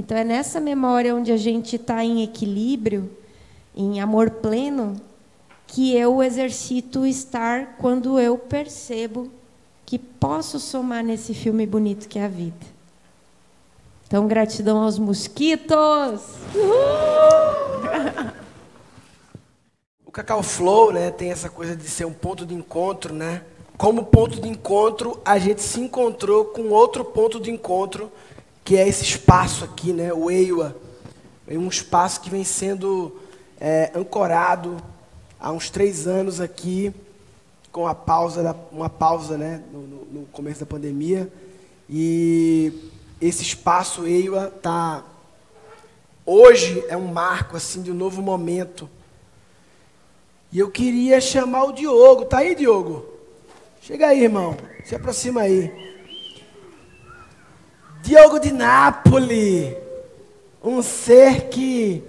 Então 0.00 0.16
é 0.16 0.24
nessa 0.24 0.58
memória 0.58 1.14
onde 1.14 1.30
a 1.30 1.36
gente 1.36 1.76
está 1.76 2.02
em 2.02 2.22
equilíbrio, 2.22 3.10
em 3.76 4.00
amor 4.00 4.30
pleno, 4.30 4.98
que 5.66 5.94
eu 5.94 6.22
exercito 6.22 7.04
estar 7.04 7.76
quando 7.76 8.18
eu 8.18 8.38
percebo 8.38 9.30
que 9.84 9.98
posso 9.98 10.58
somar 10.58 11.04
nesse 11.04 11.34
filme 11.34 11.66
bonito 11.66 12.08
que 12.08 12.18
é 12.18 12.24
a 12.24 12.28
vida. 12.28 12.66
Então, 14.06 14.26
gratidão 14.26 14.78
aos 14.78 14.98
mosquitos! 14.98 16.22
O 20.06 20.10
Cacau 20.10 20.42
Flow 20.42 20.92
né, 20.92 21.10
tem 21.10 21.30
essa 21.30 21.50
coisa 21.50 21.76
de 21.76 21.86
ser 21.90 22.06
um 22.06 22.12
ponto 22.14 22.46
de 22.46 22.54
encontro, 22.54 23.12
né? 23.12 23.42
Como 23.76 24.06
ponto 24.06 24.40
de 24.40 24.48
encontro, 24.48 25.20
a 25.26 25.38
gente 25.38 25.60
se 25.60 25.78
encontrou 25.78 26.46
com 26.46 26.70
outro 26.70 27.04
ponto 27.04 27.38
de 27.38 27.50
encontro, 27.50 28.10
que 28.70 28.76
é 28.76 28.86
esse 28.86 29.02
espaço 29.02 29.64
aqui, 29.64 29.92
né? 29.92 30.12
O 30.12 30.30
EIWA. 30.30 30.76
É 31.44 31.58
um 31.58 31.66
espaço 31.66 32.20
que 32.20 32.30
vem 32.30 32.44
sendo 32.44 33.20
é, 33.60 33.90
ancorado 33.96 34.80
há 35.40 35.50
uns 35.50 35.68
três 35.68 36.06
anos 36.06 36.40
aqui, 36.40 36.94
com 37.72 37.88
a 37.88 37.96
pausa, 37.96 38.54
uma 38.70 38.88
pausa 38.88 39.36
né, 39.36 39.60
no, 39.72 39.80
no 40.20 40.26
começo 40.26 40.60
da 40.60 40.66
pandemia. 40.66 41.28
E 41.88 42.72
esse 43.20 43.42
espaço 43.42 44.06
EIWA 44.06 44.52
está. 44.56 45.04
Hoje 46.24 46.84
é 46.88 46.96
um 46.96 47.08
marco 47.08 47.56
assim 47.56 47.82
de 47.82 47.90
um 47.90 47.94
novo 47.94 48.22
momento. 48.22 48.88
E 50.52 50.60
eu 50.60 50.70
queria 50.70 51.20
chamar 51.20 51.64
o 51.64 51.72
Diogo. 51.72 52.24
Tá 52.24 52.38
aí, 52.38 52.54
Diogo? 52.54 53.04
Chega 53.82 54.06
aí, 54.06 54.22
irmão. 54.22 54.56
Se 54.84 54.94
aproxima 54.94 55.40
aí. 55.40 55.89
Diogo 58.02 58.38
de 58.38 58.52
Nápoles. 58.52 59.76
Um 60.62 60.82
ser 60.82 61.48
que 61.48 62.04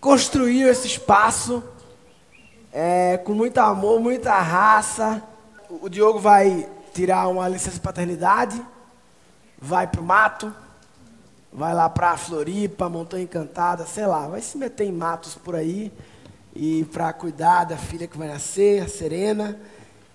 construiu 0.00 0.68
esse 0.68 0.86
espaço 0.86 1.62
é, 2.72 3.16
com 3.18 3.32
muito 3.34 3.58
amor, 3.58 4.00
muita 4.00 4.38
raça. 4.40 5.22
O 5.68 5.88
Diogo 5.88 6.18
vai 6.18 6.68
tirar 6.92 7.28
uma 7.28 7.48
licença 7.48 7.76
de 7.76 7.80
paternidade, 7.80 8.60
vai 9.60 9.86
para 9.86 10.00
o 10.00 10.04
mato 10.04 10.52
vai 11.52 11.74
lá 11.74 11.88
para 11.88 12.16
Floripa, 12.16 12.88
Montanha 12.88 13.24
Encantada, 13.24 13.84
sei 13.84 14.06
lá, 14.06 14.26
vai 14.26 14.40
se 14.40 14.56
meter 14.56 14.84
em 14.84 14.92
matos 14.92 15.34
por 15.34 15.54
aí 15.54 15.92
e 16.54 16.84
para 16.86 17.12
cuidar 17.12 17.64
da 17.64 17.76
filha 17.76 18.06
que 18.06 18.16
vai 18.16 18.28
nascer, 18.28 18.82
a 18.82 18.88
Serena, 18.88 19.58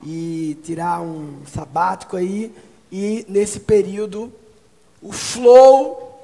e 0.04 0.58
tirar 0.64 1.02
um 1.02 1.42
sabático 1.46 2.18
aí. 2.18 2.54
E 2.92 3.26
nesse 3.28 3.60
período, 3.60 4.32
o 5.02 5.12
Flow, 5.12 6.20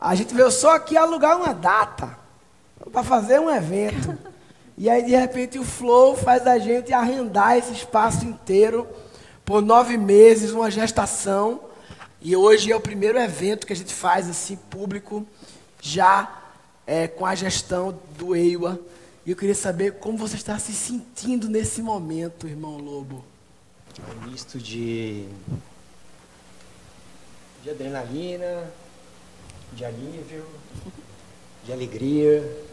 a 0.00 0.14
gente 0.14 0.34
veio 0.34 0.50
só 0.50 0.74
aqui 0.74 0.96
alugar 0.96 1.36
uma 1.36 1.54
data 1.54 2.18
para 2.92 3.04
fazer 3.04 3.40
um 3.40 3.50
evento. 3.50 4.18
E 4.76 4.88
aí, 4.88 5.04
de 5.04 5.14
repente, 5.14 5.58
o 5.58 5.64
Flow 5.64 6.16
faz 6.16 6.46
a 6.46 6.58
gente 6.58 6.92
arrendar 6.92 7.56
esse 7.56 7.72
espaço 7.72 8.24
inteiro 8.24 8.86
por 9.44 9.62
nove 9.62 9.96
meses, 9.96 10.50
uma 10.50 10.70
gestação. 10.70 11.60
E 12.20 12.34
hoje 12.34 12.72
é 12.72 12.76
o 12.76 12.80
primeiro 12.80 13.18
evento 13.18 13.66
que 13.66 13.72
a 13.72 13.76
gente 13.76 13.92
faz 13.92 14.28
assim 14.28 14.56
público, 14.56 15.26
já 15.80 16.42
é, 16.86 17.06
com 17.06 17.26
a 17.26 17.34
gestão 17.34 17.98
do 18.16 18.34
EIWA. 18.34 18.78
E 19.24 19.30
eu 19.30 19.36
queria 19.36 19.54
saber 19.54 19.94
como 19.94 20.18
você 20.18 20.36
está 20.36 20.58
se 20.58 20.72
sentindo 20.72 21.48
nesse 21.48 21.80
momento, 21.80 22.48
irmão 22.48 22.76
Lobo. 22.78 23.24
Um 24.00 24.30
misto 24.30 24.58
de, 24.58 25.28
de 27.62 27.70
adrenalina, 27.70 28.70
de 29.74 29.84
alívio, 29.84 30.46
de 31.64 31.72
alegria. 31.72 32.66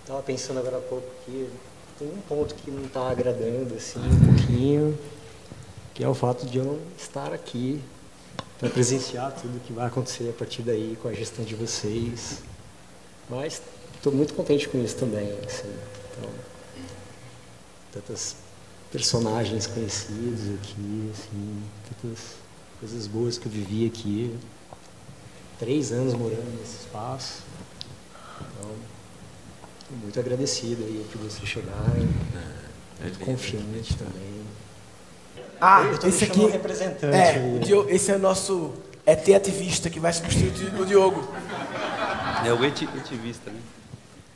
Estava 0.00 0.22
pensando 0.22 0.60
agora 0.60 0.78
há 0.78 0.80
pouco 0.80 1.08
que 1.24 1.50
tem 1.98 2.08
um 2.08 2.20
ponto 2.20 2.54
que 2.54 2.70
não 2.70 2.84
está 2.84 3.10
agradando 3.10 3.74
assim 3.74 3.98
um 3.98 4.36
pouquinho, 4.36 4.98
que 5.92 6.04
é 6.04 6.08
o 6.08 6.14
fato 6.14 6.46
de 6.46 6.58
eu 6.58 6.64
não 6.64 6.80
estar 6.96 7.32
aqui 7.32 7.82
para 8.58 8.70
presenciar 8.70 9.32
tudo 9.32 9.60
que 9.66 9.72
vai 9.72 9.86
acontecer 9.86 10.30
a 10.30 10.32
partir 10.32 10.62
daí 10.62 10.96
com 11.02 11.08
a 11.08 11.12
gestão 11.12 11.44
de 11.44 11.54
vocês. 11.54 12.42
Mas 13.28 13.60
estou 13.96 14.12
muito 14.12 14.34
contente 14.34 14.68
com 14.68 14.82
isso 14.82 14.96
também. 14.96 15.32
Assim. 15.44 15.72
Então, 16.12 16.30
tantas 17.92 18.36
personagens 18.98 19.66
conhecidos 19.66 20.54
aqui, 20.54 21.10
assim, 21.12 21.62
tantas 22.00 22.36
coisas 22.78 23.08
boas 23.08 23.36
que 23.36 23.46
eu 23.46 23.50
vivi 23.50 23.86
aqui. 23.88 24.32
Três 25.58 25.90
anos 25.90 26.14
morando 26.14 26.48
nesse 26.60 26.76
espaço. 26.82 27.42
Então, 28.40 28.70
estou 29.80 29.98
muito 29.98 30.20
agradecido 30.20 30.84
aí 30.84 31.04
por 31.10 31.22
vocês 31.22 31.48
chegarem. 31.48 32.08
É, 33.00 33.02
muito 33.02 33.18
confiante 33.18 33.96
também. 33.96 34.44
Ah, 35.60 35.82
esse 36.06 36.24
aqui 36.26 36.46
representante. 36.46 37.16
É, 37.16 37.30
aí. 37.30 37.58
Diogo, 37.58 37.90
esse 37.90 38.12
é 38.12 38.14
o 38.14 38.18
nosso 38.20 38.74
ET 39.04 39.28
ativista 39.34 39.90
que 39.90 39.98
vai 39.98 40.12
substituir 40.12 40.72
o 40.80 40.86
Diogo. 40.86 41.28
É 42.46 42.52
o 42.52 42.64
eti- 42.64 42.88
etivista, 42.96 43.50
né? 43.50 43.58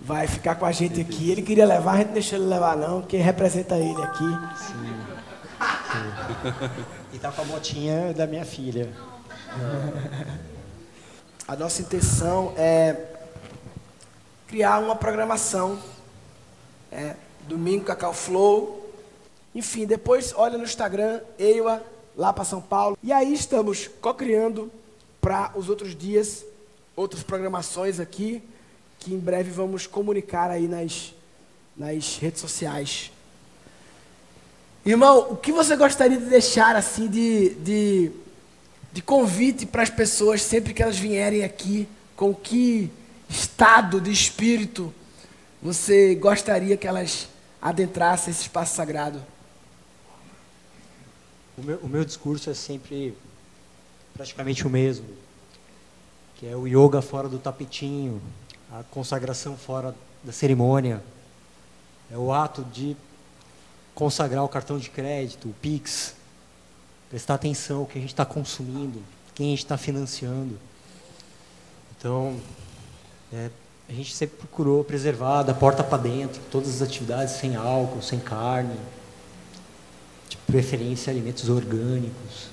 Vai 0.00 0.26
ficar 0.26 0.54
com 0.54 0.64
a 0.64 0.72
gente 0.72 1.00
aqui. 1.00 1.30
Ele 1.30 1.42
queria 1.42 1.66
levar, 1.66 1.92
a 1.92 1.96
gente 1.98 2.08
não 2.08 2.14
deixou 2.14 2.38
ele 2.38 2.46
levar 2.46 2.76
não, 2.76 3.00
porque 3.00 3.16
representa 3.16 3.76
ele 3.76 4.02
aqui. 4.02 4.24
E 7.10 7.18
tá 7.18 7.32
com 7.32 7.40
a 7.40 7.44
botinha 7.46 8.12
da 8.12 8.26
minha 8.26 8.44
filha. 8.44 8.92
A 11.48 11.56
nossa 11.56 11.80
intenção 11.80 12.52
é 12.56 12.96
criar 14.46 14.78
uma 14.78 14.94
programação. 14.94 15.78
É, 16.92 17.16
domingo 17.48 17.86
Cacau 17.86 18.12
Flow. 18.12 18.92
Enfim, 19.54 19.86
depois 19.86 20.34
olha 20.36 20.58
no 20.58 20.64
Instagram, 20.64 21.22
Eiwa, 21.38 21.82
lá 22.14 22.32
para 22.32 22.44
São 22.44 22.60
Paulo. 22.60 22.96
E 23.02 23.10
aí 23.10 23.32
estamos 23.32 23.88
co-criando 24.00 24.70
para 25.20 25.50
os 25.56 25.70
outros 25.70 25.96
dias 25.96 26.44
outras 26.98 27.22
programações 27.22 28.00
aqui, 28.00 28.42
que 28.98 29.14
em 29.14 29.18
breve 29.18 29.50
vamos 29.50 29.86
comunicar 29.86 30.50
aí 30.50 30.66
nas, 30.66 31.14
nas 31.76 32.16
redes 32.18 32.40
sociais. 32.40 33.10
Irmão, 34.84 35.32
o 35.32 35.36
que 35.36 35.52
você 35.52 35.76
gostaria 35.76 36.18
de 36.18 36.26
deixar 36.26 36.74
assim 36.74 37.08
de, 37.08 37.50
de, 37.56 38.10
de 38.92 39.02
convite 39.02 39.66
para 39.66 39.82
as 39.82 39.90
pessoas 39.90 40.42
sempre 40.42 40.72
que 40.72 40.82
elas 40.82 40.98
vierem 40.98 41.44
aqui? 41.44 41.88
Com 42.16 42.34
que 42.34 42.90
estado 43.28 44.00
de 44.00 44.10
espírito 44.10 44.92
você 45.62 46.14
gostaria 46.14 46.76
que 46.76 46.86
elas 46.86 47.28
adentrassem 47.60 48.30
esse 48.30 48.42
espaço 48.42 48.76
sagrado? 48.76 49.22
O 51.56 51.62
meu, 51.62 51.76
o 51.78 51.88
meu 51.88 52.04
discurso 52.04 52.48
é 52.48 52.54
sempre 52.54 53.16
praticamente 54.14 54.66
o 54.66 54.70
mesmo, 54.70 55.06
que 56.36 56.46
é 56.46 56.56
o 56.56 56.66
yoga 56.66 57.02
fora 57.02 57.28
do 57.28 57.38
tapetinho, 57.38 58.22
a 58.70 58.82
consagração 58.90 59.56
fora 59.56 59.94
da 60.22 60.32
cerimônia, 60.32 61.02
é 62.10 62.16
o 62.16 62.32
ato 62.32 62.62
de 62.64 62.96
consagrar 63.94 64.44
o 64.44 64.48
cartão 64.48 64.78
de 64.78 64.90
crédito, 64.90 65.48
o 65.48 65.54
Pix, 65.54 66.14
prestar 67.10 67.34
atenção 67.34 67.80
no 67.80 67.86
que 67.86 67.98
a 67.98 68.00
gente 68.00 68.12
está 68.12 68.24
consumindo, 68.24 69.02
quem 69.34 69.46
a 69.46 69.50
gente 69.50 69.64
está 69.64 69.76
financiando. 69.76 70.58
Então, 71.96 72.38
é, 73.32 73.50
a 73.88 73.92
gente 73.92 74.14
sempre 74.14 74.36
procurou 74.36 74.84
preservar 74.84 75.42
da 75.42 75.54
porta 75.54 75.82
para 75.82 75.98
dentro 75.98 76.40
todas 76.50 76.68
as 76.76 76.82
atividades 76.82 77.34
sem 77.34 77.56
álcool, 77.56 78.02
sem 78.02 78.20
carne, 78.20 78.78
de 80.28 80.36
preferência 80.46 81.10
alimentos 81.10 81.48
orgânicos. 81.48 82.48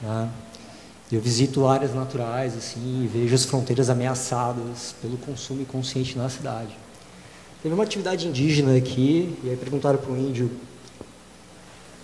Tá? 0.00 0.28
Eu 1.14 1.20
visito 1.20 1.64
áreas 1.68 1.94
naturais 1.94 2.56
assim, 2.56 3.04
e 3.04 3.06
vejo 3.06 3.32
as 3.36 3.44
fronteiras 3.44 3.88
ameaçadas 3.88 4.96
pelo 5.00 5.16
consumo 5.16 5.62
inconsciente 5.62 6.18
na 6.18 6.28
cidade. 6.28 6.76
Teve 7.62 7.72
uma 7.72 7.84
atividade 7.84 8.26
indígena 8.26 8.76
aqui, 8.76 9.38
e 9.44 9.50
aí 9.50 9.56
perguntaram 9.56 9.96
para 9.96 10.10
o 10.10 10.16
índio 10.16 10.50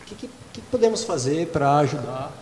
o 0.00 0.04
que, 0.06 0.14
que, 0.14 0.30
que 0.52 0.60
podemos 0.60 1.02
fazer 1.02 1.48
para 1.48 1.78
ajudar 1.78 2.32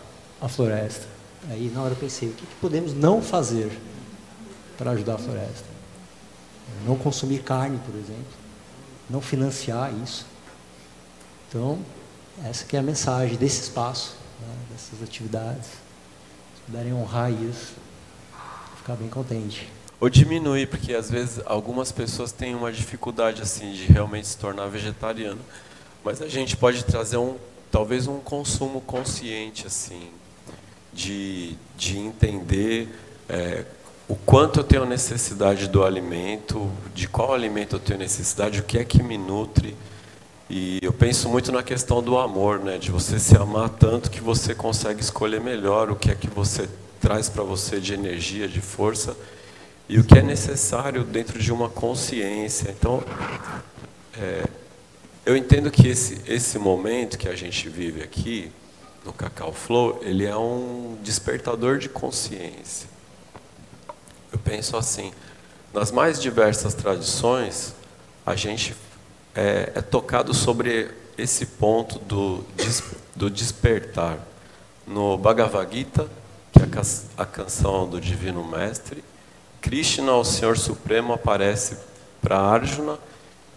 a 0.42 0.46
floresta. 0.46 1.06
Aí 1.48 1.72
na 1.74 1.80
hora 1.80 1.94
eu 1.94 1.96
pensei, 1.96 2.28
o 2.28 2.32
que, 2.32 2.44
que 2.44 2.54
podemos 2.60 2.92
não 2.92 3.22
fazer 3.22 3.72
para 4.76 4.90
ajudar 4.90 5.14
a 5.14 5.18
floresta? 5.18 5.64
Não 6.86 6.96
consumir 6.96 7.38
carne, 7.38 7.78
por 7.78 7.94
exemplo. 7.94 8.36
Não 9.08 9.22
financiar 9.22 9.90
isso. 10.04 10.26
Então, 11.48 11.78
essa 12.44 12.66
que 12.66 12.76
é 12.76 12.80
a 12.80 12.82
mensagem 12.82 13.38
desse 13.38 13.62
espaço, 13.62 14.16
né, 14.38 14.54
dessas 14.70 15.02
atividades. 15.02 15.87
Puderem 16.70 16.92
honrar 16.92 17.32
isso, 17.32 17.76
ficar 18.76 18.94
bem 18.94 19.08
contente. 19.08 19.66
Ou 19.98 20.10
diminuir, 20.10 20.68
porque 20.68 20.92
às 20.92 21.10
vezes 21.10 21.40
algumas 21.46 21.90
pessoas 21.90 22.30
têm 22.30 22.54
uma 22.54 22.70
dificuldade 22.70 23.40
assim 23.40 23.72
de 23.72 23.84
realmente 23.84 24.28
se 24.28 24.36
tornar 24.36 24.66
vegetariano. 24.66 25.40
Mas 26.04 26.20
a 26.20 26.28
gente 26.28 26.58
pode 26.58 26.84
trazer 26.84 27.16
um, 27.16 27.36
talvez 27.70 28.06
um 28.06 28.20
consumo 28.20 28.82
consciente 28.82 29.66
assim, 29.66 30.10
de, 30.92 31.56
de 31.74 31.96
entender 31.96 32.94
é, 33.30 33.64
o 34.06 34.14
quanto 34.14 34.60
eu 34.60 34.64
tenho 34.64 34.84
necessidade 34.84 35.68
do 35.68 35.82
alimento, 35.82 36.70
de 36.94 37.08
qual 37.08 37.32
alimento 37.32 37.76
eu 37.76 37.80
tenho 37.80 37.98
necessidade, 37.98 38.60
o 38.60 38.62
que 38.62 38.76
é 38.76 38.84
que 38.84 39.02
me 39.02 39.16
nutre. 39.16 39.74
E 40.50 40.78
eu 40.80 40.92
penso 40.92 41.28
muito 41.28 41.52
na 41.52 41.62
questão 41.62 42.02
do 42.02 42.16
amor, 42.18 42.58
né? 42.60 42.78
de 42.78 42.90
você 42.90 43.18
se 43.18 43.36
amar 43.36 43.68
tanto 43.68 44.10
que 44.10 44.20
você 44.20 44.54
consegue 44.54 45.02
escolher 45.02 45.40
melhor 45.40 45.90
o 45.90 45.96
que 45.96 46.10
é 46.10 46.14
que 46.14 46.28
você 46.28 46.66
traz 47.00 47.28
para 47.28 47.42
você 47.42 47.78
de 47.78 47.92
energia, 47.92 48.48
de 48.48 48.60
força, 48.60 49.14
e 49.88 49.98
o 49.98 50.04
que 50.04 50.18
é 50.18 50.22
necessário 50.22 51.04
dentro 51.04 51.38
de 51.38 51.52
uma 51.52 51.68
consciência. 51.68 52.70
Então, 52.70 53.02
é, 54.18 54.44
eu 55.26 55.36
entendo 55.36 55.70
que 55.70 55.86
esse, 55.86 56.22
esse 56.26 56.58
momento 56.58 57.18
que 57.18 57.28
a 57.28 57.34
gente 57.34 57.68
vive 57.68 58.02
aqui, 58.02 58.50
no 59.04 59.12
Cacau 59.12 59.52
Flow, 59.52 60.00
ele 60.02 60.24
é 60.24 60.36
um 60.36 60.96
despertador 61.02 61.78
de 61.78 61.88
consciência. 61.88 62.88
Eu 64.32 64.38
penso 64.38 64.76
assim, 64.76 65.12
nas 65.72 65.90
mais 65.90 66.20
diversas 66.20 66.74
tradições, 66.74 67.74
a 68.24 68.34
gente 68.34 68.74
é, 69.34 69.72
é 69.74 69.82
tocado 69.82 70.32
sobre 70.34 70.90
esse 71.16 71.46
ponto 71.46 71.98
do, 71.98 72.44
do 73.14 73.28
despertar. 73.28 74.18
No 74.86 75.18
Bhagavad 75.18 75.74
Gita, 75.74 76.08
que 76.52 76.60
é 76.60 76.66
a 77.16 77.26
canção 77.26 77.88
do 77.88 78.00
Divino 78.00 78.42
Mestre, 78.42 79.04
Krishna, 79.60 80.14
o 80.14 80.24
Senhor 80.24 80.56
Supremo, 80.56 81.12
aparece 81.12 81.76
para 82.22 82.38
Arjuna 82.38 82.98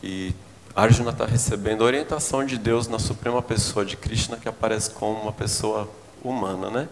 e 0.04 0.34
Arjuna 0.76 1.12
está 1.12 1.26
recebendo 1.26 1.82
orientação 1.82 2.46
de 2.46 2.58
Deus 2.58 2.88
na 2.88 2.98
Suprema 2.98 3.42
Pessoa 3.42 3.86
de 3.86 3.98
Krishna, 3.98 4.38
que 4.38 4.48
aparece 4.48 4.90
como 4.92 5.22
uma 5.22 5.32
pessoa 5.32 5.90
humana, 6.24 6.70
né? 6.70 6.90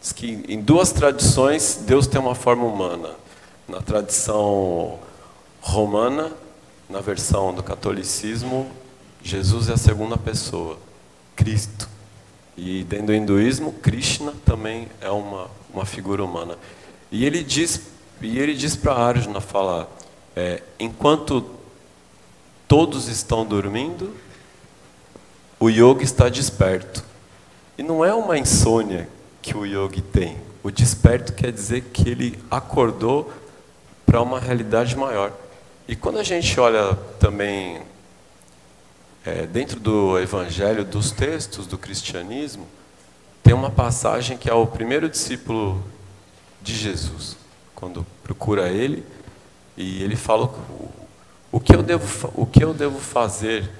Diz 0.00 0.12
que 0.12 0.44
em 0.48 0.60
duas 0.60 0.92
tradições 0.92 1.80
Deus 1.86 2.06
tem 2.06 2.20
uma 2.20 2.34
forma 2.34 2.64
humana. 2.64 3.10
Na 3.68 3.80
tradição 3.80 4.98
romana, 5.60 6.32
na 6.88 7.00
versão 7.00 7.52
do 7.52 7.62
catolicismo, 7.62 8.70
Jesus 9.22 9.68
é 9.68 9.72
a 9.72 9.76
segunda 9.76 10.16
pessoa, 10.16 10.78
Cristo. 11.34 11.88
E 12.56 12.84
dentro 12.84 13.06
do 13.06 13.14
hinduísmo, 13.14 13.72
Krishna 13.72 14.32
também 14.44 14.88
é 15.00 15.10
uma, 15.10 15.50
uma 15.72 15.84
figura 15.84 16.24
humana. 16.24 16.56
E 17.10 17.24
ele 17.24 17.42
diz, 17.42 17.80
e 18.22 18.38
ele 18.38 18.54
diz 18.54 18.76
para 18.76 18.94
Arjuna 18.94 19.40
falar, 19.40 19.88
é, 20.34 20.62
enquanto 20.78 21.44
todos 22.68 23.08
estão 23.08 23.44
dormindo, 23.44 24.14
o 25.58 25.68
yogi 25.68 26.04
está 26.04 26.28
desperto. 26.28 27.04
E 27.76 27.82
não 27.82 28.04
é 28.04 28.14
uma 28.14 28.38
insônia 28.38 29.08
que 29.42 29.56
o 29.56 29.66
yogi 29.66 30.00
tem. 30.00 30.38
O 30.62 30.70
desperto 30.70 31.32
quer 31.32 31.52
dizer 31.52 31.82
que 31.92 32.08
ele 32.08 32.38
acordou 32.50 33.32
para 34.04 34.22
uma 34.22 34.40
realidade 34.40 34.96
maior. 34.96 35.32
E 35.88 35.94
quando 35.94 36.18
a 36.18 36.22
gente 36.22 36.58
olha 36.58 36.94
também 37.20 37.82
é, 39.24 39.46
dentro 39.46 39.78
do 39.78 40.18
evangelho, 40.18 40.84
dos 40.84 41.10
textos 41.10 41.66
do 41.66 41.78
cristianismo, 41.78 42.66
tem 43.42 43.54
uma 43.54 43.70
passagem 43.70 44.36
que 44.36 44.50
é 44.50 44.54
o 44.54 44.66
primeiro 44.66 45.08
discípulo 45.08 45.82
de 46.60 46.74
Jesus, 46.74 47.36
quando 47.74 48.04
procura 48.24 48.68
ele, 48.68 49.04
e 49.76 50.02
ele 50.02 50.16
fala 50.16 50.52
o 51.52 51.60
que 51.60 51.74
eu 51.74 51.82
devo, 51.82 52.32
o 52.34 52.44
que 52.44 52.64
eu 52.64 52.74
devo 52.74 52.98
fazer 52.98 53.70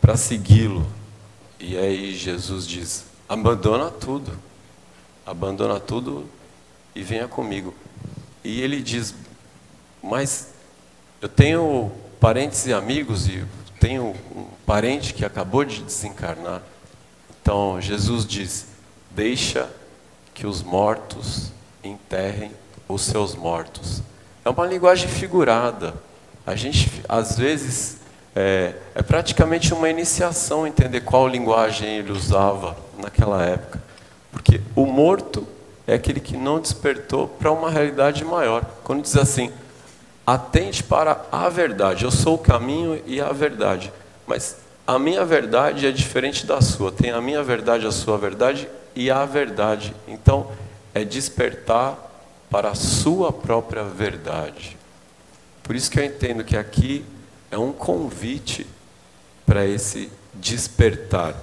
para 0.00 0.16
segui-lo. 0.16 0.86
E 1.58 1.76
aí 1.76 2.14
Jesus 2.14 2.66
diz: 2.66 3.04
abandona 3.28 3.90
tudo, 3.90 4.32
abandona 5.26 5.80
tudo 5.80 6.26
e 6.94 7.02
venha 7.02 7.26
comigo. 7.26 7.74
E 8.44 8.60
ele 8.60 8.80
diz: 8.80 9.14
mas 10.02 10.51
eu 11.22 11.28
tenho 11.28 11.92
parentes 12.18 12.66
e 12.66 12.72
amigos 12.72 13.28
e 13.28 13.44
tenho 13.78 14.16
um 14.34 14.44
parente 14.66 15.14
que 15.14 15.24
acabou 15.24 15.64
de 15.64 15.80
desencarnar. 15.80 16.60
Então 17.40 17.80
Jesus 17.80 18.26
diz: 18.26 18.66
deixa 19.12 19.70
que 20.34 20.44
os 20.44 20.64
mortos 20.64 21.52
enterrem 21.84 22.50
os 22.88 23.02
seus 23.02 23.36
mortos. 23.36 24.02
É 24.44 24.50
uma 24.50 24.66
linguagem 24.66 25.08
figurada. 25.08 25.94
A 26.44 26.56
gente, 26.56 26.90
às 27.08 27.38
vezes, 27.38 27.98
é, 28.34 28.74
é, 28.92 29.02
praticamente 29.02 29.72
uma 29.72 29.88
iniciação 29.88 30.66
entender 30.66 31.02
qual 31.02 31.28
linguagem 31.28 31.98
ele 31.98 32.10
usava 32.10 32.76
naquela 32.98 33.44
época. 33.44 33.80
Porque 34.32 34.60
o 34.74 34.86
morto 34.86 35.46
é 35.86 35.94
aquele 35.94 36.18
que 36.18 36.36
não 36.36 36.58
despertou 36.58 37.28
para 37.28 37.52
uma 37.52 37.70
realidade 37.70 38.24
maior. 38.24 38.64
Quando 38.82 39.02
diz 39.02 39.16
assim, 39.16 39.52
atente 40.26 40.82
para 40.82 41.24
a 41.30 41.48
verdade, 41.48 42.04
eu 42.04 42.10
sou 42.10 42.36
o 42.36 42.38
caminho 42.38 43.02
e 43.06 43.20
a 43.20 43.32
verdade. 43.32 43.92
Mas 44.26 44.56
a 44.86 44.98
minha 44.98 45.24
verdade 45.24 45.86
é 45.86 45.90
diferente 45.90 46.46
da 46.46 46.60
sua. 46.60 46.92
Tem 46.92 47.10
a 47.10 47.20
minha 47.20 47.42
verdade, 47.42 47.86
a 47.86 47.92
sua 47.92 48.18
verdade 48.18 48.68
e 48.94 49.10
a 49.10 49.24
verdade. 49.24 49.94
Então, 50.06 50.50
é 50.94 51.04
despertar 51.04 51.96
para 52.50 52.70
a 52.70 52.74
sua 52.74 53.32
própria 53.32 53.84
verdade. 53.84 54.76
Por 55.62 55.74
isso 55.74 55.90
que 55.90 55.98
eu 55.98 56.04
entendo 56.04 56.44
que 56.44 56.56
aqui 56.56 57.04
é 57.50 57.58
um 57.58 57.72
convite 57.72 58.66
para 59.46 59.66
esse 59.66 60.10
despertar. 60.34 61.34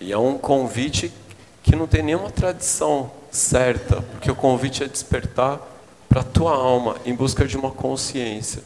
E 0.00 0.12
é 0.12 0.18
um 0.18 0.36
convite 0.36 1.12
que 1.62 1.76
não 1.76 1.86
tem 1.86 2.02
nenhuma 2.02 2.30
tradição 2.30 3.10
certa, 3.30 4.02
porque 4.02 4.30
o 4.30 4.34
convite 4.34 4.82
é 4.82 4.88
despertar 4.88 5.60
para 6.12 6.20
a 6.20 6.24
tua 6.24 6.54
alma 6.54 6.98
em 7.06 7.14
busca 7.14 7.46
de 7.46 7.56
uma 7.56 7.70
consciência. 7.70 8.62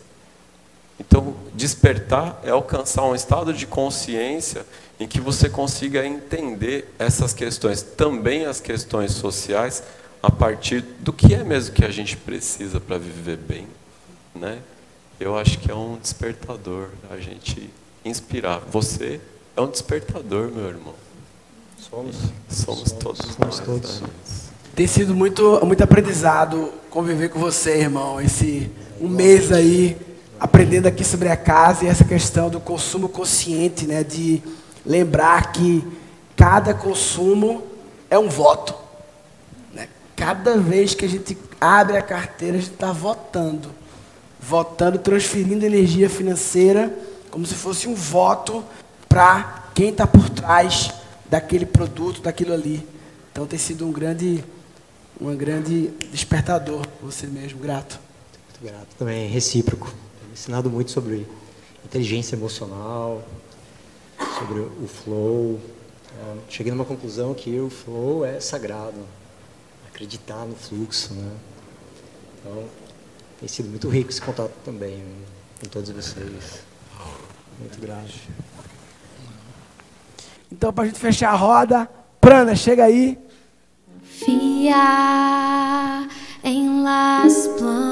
Então, 0.98 1.36
despertar 1.54 2.40
é 2.42 2.50
alcançar 2.50 3.04
um 3.04 3.14
estado 3.14 3.54
de 3.54 3.68
consciência 3.68 4.66
em 4.98 5.06
que 5.06 5.20
você 5.20 5.48
consiga 5.48 6.04
entender 6.04 6.92
essas 6.98 7.32
questões, 7.32 7.82
também 7.82 8.46
as 8.46 8.58
questões 8.58 9.12
sociais, 9.12 9.80
a 10.20 10.28
partir 10.28 10.80
do 10.80 11.12
que 11.12 11.34
é 11.34 11.44
mesmo 11.44 11.72
que 11.72 11.84
a 11.84 11.90
gente 11.90 12.16
precisa 12.16 12.80
para 12.80 12.98
viver 12.98 13.36
bem, 13.36 13.68
né? 14.34 14.58
Eu 15.20 15.38
acho 15.38 15.60
que 15.60 15.70
é 15.70 15.74
um 15.74 15.96
despertador 15.96 16.88
a 17.08 17.16
gente 17.18 17.70
inspirar. 18.04 18.58
Você 18.72 19.20
é 19.56 19.60
um 19.60 19.70
despertador, 19.70 20.50
meu 20.50 20.66
irmão. 20.66 20.94
Somos. 21.78 22.16
Somos, 22.48 22.90
todos 22.90 23.20
somos 23.20 23.60
todos. 23.60 24.00
Né? 24.00 24.08
Tem 24.76 24.86
sido 24.86 25.14
muito, 25.14 25.58
muito 25.64 25.82
aprendizado 25.82 26.70
conviver 26.90 27.30
com 27.30 27.38
você, 27.38 27.78
irmão. 27.78 28.20
Esse 28.20 28.70
um 29.00 29.08
mês 29.08 29.50
aí 29.50 29.96
aprendendo 30.38 30.86
aqui 30.86 31.02
sobre 31.02 31.30
a 31.30 31.36
casa 31.36 31.86
e 31.86 31.88
essa 31.88 32.04
questão 32.04 32.50
do 32.50 32.60
consumo 32.60 33.08
consciente, 33.08 33.86
né? 33.86 34.04
De 34.04 34.42
lembrar 34.84 35.50
que 35.50 35.82
cada 36.36 36.74
consumo 36.74 37.62
é 38.10 38.18
um 38.18 38.28
voto. 38.28 38.74
Cada 40.14 40.58
vez 40.58 40.94
que 40.94 41.06
a 41.06 41.08
gente 41.08 41.38
abre 41.58 41.96
a 41.96 42.02
carteira, 42.02 42.58
a 42.58 42.60
gente 42.60 42.72
está 42.72 42.92
votando. 42.92 43.70
Votando, 44.38 44.98
transferindo 44.98 45.64
energia 45.64 46.10
financeira, 46.10 46.94
como 47.30 47.46
se 47.46 47.54
fosse 47.54 47.88
um 47.88 47.94
voto 47.94 48.62
para 49.08 49.70
quem 49.74 49.88
está 49.88 50.06
por 50.06 50.28
trás 50.28 50.90
daquele 51.30 51.64
produto, 51.64 52.20
daquilo 52.20 52.52
ali. 52.52 52.86
Então 53.32 53.46
tem 53.46 53.58
sido 53.58 53.86
um 53.86 53.92
grande, 53.92 54.44
um 55.20 55.34
grande 55.36 55.88
despertador, 56.10 56.86
você 57.02 57.26
mesmo, 57.26 57.58
grato. 57.58 57.98
Muito 58.44 58.72
grato, 58.72 58.94
também 58.98 59.28
recíproco. 59.28 59.92
Tenho 60.20 60.32
ensinado 60.32 60.70
muito 60.70 60.90
sobre 60.90 61.26
inteligência 61.84 62.36
emocional, 62.36 63.22
sobre 64.38 64.60
o 64.60 64.86
flow. 64.86 65.60
Cheguei 66.48 66.72
numa 66.72 66.84
conclusão 66.84 67.34
que 67.34 67.58
o 67.58 67.70
flow 67.70 68.24
é 68.24 68.40
sagrado 68.40 68.96
acreditar 69.88 70.44
no 70.44 70.54
fluxo, 70.54 71.14
né? 71.14 71.32
Então, 72.38 72.64
tem 73.40 73.48
sido 73.48 73.68
muito 73.70 73.88
rico 73.88 74.10
esse 74.10 74.20
contato 74.20 74.52
também 74.64 74.96
né, 74.96 75.16
com 75.60 75.68
todos 75.68 75.90
vocês. 75.90 76.62
Muito 77.58 77.80
grato. 77.80 78.12
Então, 80.52 80.72
para 80.72 80.84
a 80.84 80.86
gente 80.86 80.98
fechar 80.98 81.30
a 81.30 81.34
roda, 81.36 81.88
Prana, 82.20 82.54
chega 82.54 82.84
aí. 82.84 83.18
Fia 84.18 86.06
em 86.42 86.82
las 86.82 87.48
plantas, 87.58 87.88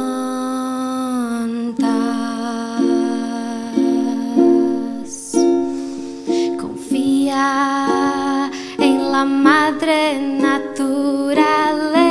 confia 6.61 8.51
em 8.79 8.99
la 9.11 9.25
madre 9.27 10.19
naturaleza. 10.41 12.04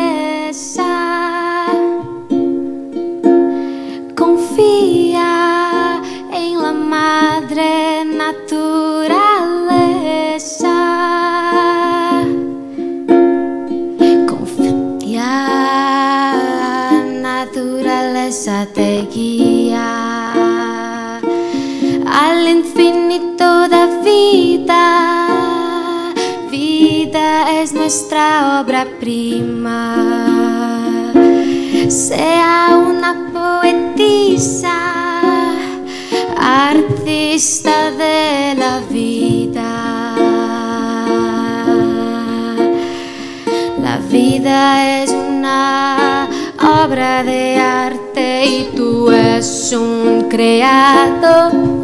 Nuestra 27.84 28.62
obra 28.62 28.88
prima. 28.98 31.12
Sea 31.90 32.78
una 32.78 33.30
poetisa 33.34 34.72
artista 36.40 37.92
de 37.92 38.56
la 38.56 38.80
vida. 38.90 40.16
La 43.82 43.98
vida 44.10 45.04
es 45.04 45.12
una 45.12 46.30
obra 46.86 47.22
de 47.24 47.58
arte 47.58 48.46
y 48.46 48.64
tú 48.78 49.12
es 49.12 49.74
un 49.74 50.30
creador. 50.30 51.83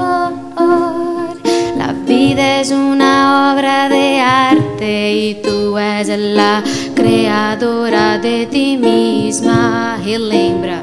Es 2.39 2.71
una 2.71 3.51
obra 3.53 3.89
de 3.89 4.21
arte 4.21 5.13
y 5.13 5.33
tú 5.43 5.77
és 5.77 6.07
la 6.07 6.63
creadora 6.95 8.17
de 8.17 8.45
ti 8.45 8.77
misma. 8.77 9.99
Y 10.05 10.17
lembra. 10.17 10.81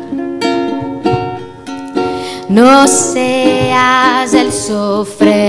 no 2.57 2.87
seas 2.89 4.33
el 4.33 4.51
sofredor. 4.53 5.47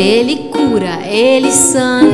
Ele 0.00 0.48
cura, 0.50 1.00
ele 1.06 1.50
sana 1.50 2.05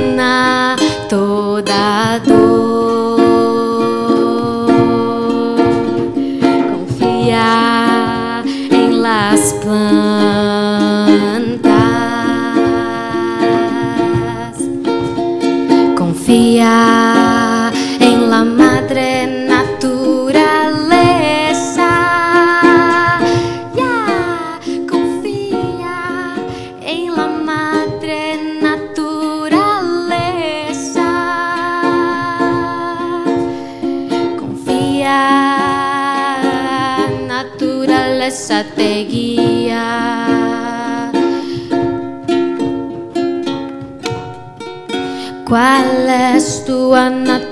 ¿Cuál 45.53 46.09
es 46.09 46.65
tu 46.65 46.97
naturaleza? 46.97 47.51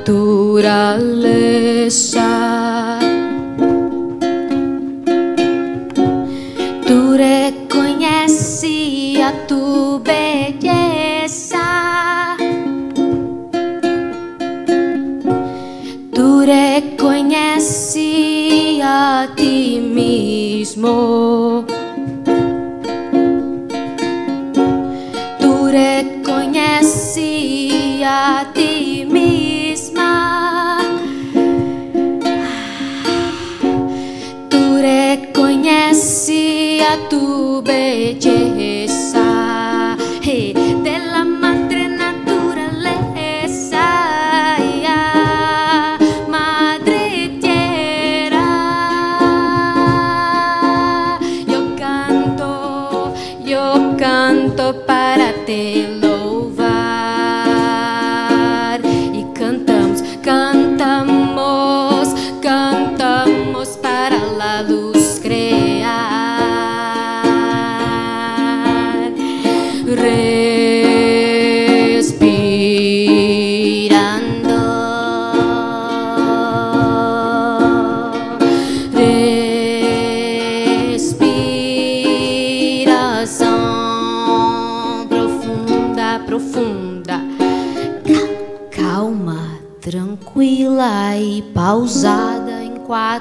Tú 6.86 7.12
reconheces 7.14 8.64
a 9.20 9.46
tu 9.46 10.00
belleza. 10.02 11.68
Tú 16.14 16.40
reconheces 16.40 18.00
a 18.82 19.28
ti 19.36 19.78
mismo. 19.78 21.49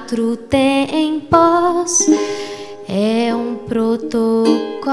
Quatro 0.10 0.36
tempos. 0.38 2.07
É 2.88 3.36
um 3.36 3.57
protocolo 3.68 4.88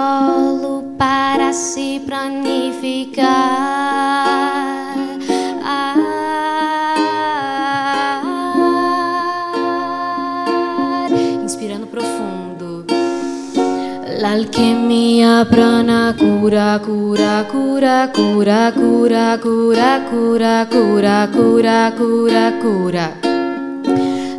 para 0.99 1.55
se 1.55 2.03
planificar. 2.05 3.25
Ar. 5.64 5.97
Inspirando 11.43 11.87
profundo. 11.87 12.85
L'alchimia 14.21 15.47
prana 15.49 16.14
cura 16.19 16.79
cura 16.85 17.47
cura 17.51 18.11
cura 18.14 18.71
cura 18.75 19.39
cura 19.41 20.01
cura 20.11 20.67
cura 20.69 21.29
cura 21.33 21.93
cura 21.97 22.53
cura 22.61 23.26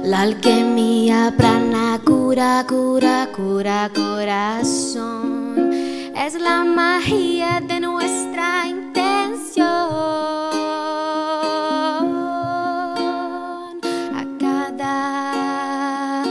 L'alquimia 0.08 1.34
prana 1.36 2.00
cura 2.00 2.64
cura 2.66 3.28
cura 3.36 3.90
corazón 3.94 5.60
es 6.16 6.34
la 6.40 6.64
magia 6.64 7.60
de 7.60 7.82
nuestra 7.82 8.68
intención 8.68 9.68
a 14.16 14.24
cada 14.40 16.24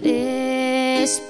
respiración. 0.00 1.28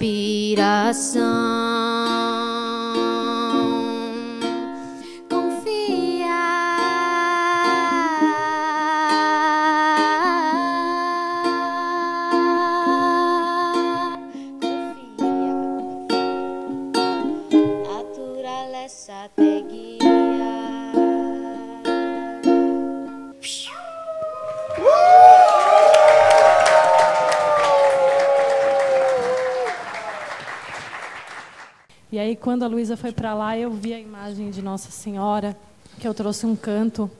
Quando 32.48 32.62
a 32.62 32.66
Luísa 32.66 32.96
foi 32.96 33.12
para 33.12 33.34
lá, 33.34 33.58
eu 33.58 33.70
vi 33.70 33.92
a 33.92 34.00
imagem 34.00 34.50
de 34.50 34.62
Nossa 34.62 34.90
Senhora, 34.90 35.54
que 36.00 36.08
eu 36.08 36.14
trouxe 36.14 36.46
um 36.46 36.56
canto, 36.56 37.10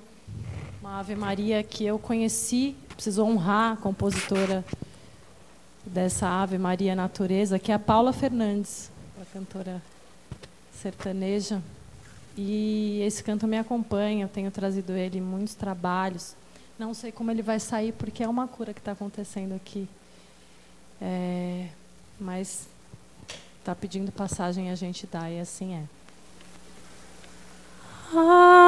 uma 0.81 1.01
Ave 1.01 1.15
Maria 1.15 1.63
que 1.63 1.85
eu 1.85 1.99
conheci, 1.99 2.75
preciso 2.89 3.23
honrar 3.23 3.75
a 3.75 3.77
compositora 3.77 4.65
dessa 5.85 6.27
Ave 6.27 6.57
Maria 6.57 6.97
Natureza, 6.97 7.59
que 7.59 7.71
é 7.71 7.75
a 7.75 7.79
Paula 7.79 8.11
Fernandes, 8.11 8.91
a 9.21 9.25
cantora 9.27 9.83
sertaneja. 10.73 11.61
E 12.35 13.03
esse 13.03 13.23
canto 13.23 13.47
me 13.47 13.59
acompanha, 13.59 14.25
eu 14.25 14.29
tenho 14.31 14.51
trazido 14.51 14.93
ele 14.93 15.19
em 15.19 15.21
muitos 15.21 15.55
trabalhos. 15.55 16.35
Não 16.79 16.95
sei 16.95 17.13
como 17.13 17.31
ele 17.31 17.43
vai 17.43 17.61
sair, 17.61 17.93
porque 17.93 18.23
é 18.25 18.29
uma 18.29 18.49
cura 18.49 18.73
que 18.73 18.81
está 18.81 18.93
acontecendo 18.93 19.55
aqui. 19.55 19.87
É, 21.03 21.69
mas 22.19 22.67
está 23.59 23.75
pedindo 23.75 24.11
passagem, 24.11 24.71
a 24.71 24.75
gente 24.75 25.07
dá, 25.07 25.31
e 25.31 25.41
assim 25.41 25.75
é. 25.75 25.85
Ave 28.11 28.68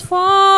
Fall. 0.00 0.55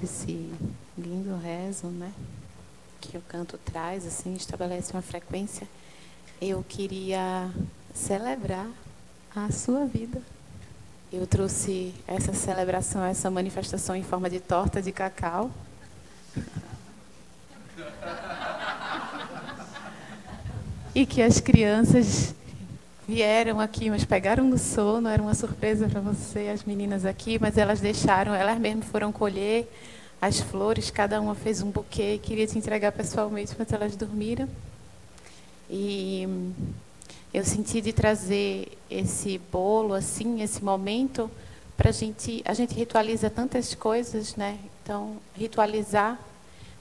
Desse 0.00 0.50
lindo 0.96 1.36
rezo, 1.36 1.88
né, 1.88 2.12
que 3.00 3.16
o 3.16 3.22
canto 3.22 3.58
traz, 3.58 4.06
assim, 4.06 4.34
estabelece 4.34 4.92
uma 4.92 5.02
frequência, 5.02 5.66
eu 6.40 6.64
queria 6.68 7.50
celebrar 7.94 8.68
a 9.34 9.50
sua 9.50 9.86
vida. 9.86 10.22
Eu 11.12 11.26
trouxe 11.26 11.94
essa 12.06 12.32
celebração, 12.32 13.04
essa 13.04 13.30
manifestação 13.30 13.94
em 13.94 14.02
forma 14.02 14.28
de 14.28 14.40
torta 14.40 14.82
de 14.82 14.92
cacau. 14.92 15.50
e 20.94 21.06
que 21.06 21.22
as 21.22 21.40
crianças 21.40 22.34
vieram 23.06 23.60
aqui, 23.60 23.88
mas 23.88 24.04
pegaram 24.04 24.44
no 24.44 24.58
sono, 24.58 25.08
era 25.08 25.22
uma 25.22 25.34
surpresa 25.34 25.88
para 25.88 26.00
você, 26.00 26.48
as 26.48 26.64
meninas 26.64 27.04
aqui, 27.04 27.38
mas 27.40 27.56
elas 27.56 27.80
deixaram, 27.80 28.34
elas 28.34 28.58
mesmas 28.58 28.86
foram 28.86 29.12
colher 29.12 29.68
as 30.20 30.40
flores, 30.40 30.90
cada 30.90 31.20
uma 31.20 31.34
fez 31.34 31.62
um 31.62 31.70
buquê, 31.70 32.18
queria 32.22 32.46
te 32.46 32.58
entregar 32.58 32.90
pessoalmente, 32.90 33.54
mas 33.56 33.72
elas 33.72 33.94
dormiram. 33.94 34.48
E 35.70 36.26
eu 37.32 37.44
senti 37.44 37.80
de 37.80 37.92
trazer 37.92 38.76
esse 38.90 39.38
bolo, 39.52 39.94
assim, 39.94 40.42
esse 40.42 40.64
momento, 40.64 41.30
para 41.76 41.90
a 41.90 41.92
gente, 41.92 42.42
a 42.44 42.54
gente 42.54 42.74
ritualiza 42.74 43.30
tantas 43.30 43.74
coisas, 43.74 44.34
né? 44.34 44.58
Então, 44.82 45.16
ritualizar, 45.34 46.18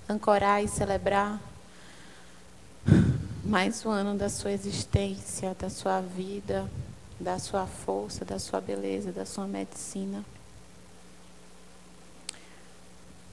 ancorar 0.08 0.64
e 0.64 0.68
celebrar 0.68 1.40
mais 3.46 3.86
um 3.86 3.92
ano 3.92 4.18
da 4.18 4.28
sua 4.28 4.52
existência, 4.52 5.54
da 5.54 5.70
sua 5.70 6.02
vida, 6.02 6.68
da 7.20 7.38
sua 7.38 7.68
força, 7.68 8.26
da 8.26 8.40
sua 8.40 8.60
beleza, 8.60 9.12
da 9.12 9.24
sua 9.24 9.46
medicina. 9.46 10.26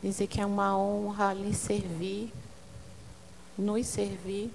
Dizer 0.03 0.27
que 0.27 0.39
é 0.39 0.45
uma 0.45 0.77
honra 0.77 1.33
lhe 1.33 1.55
servir, 1.55 2.31
nos 3.57 3.87
servir. 3.87 4.53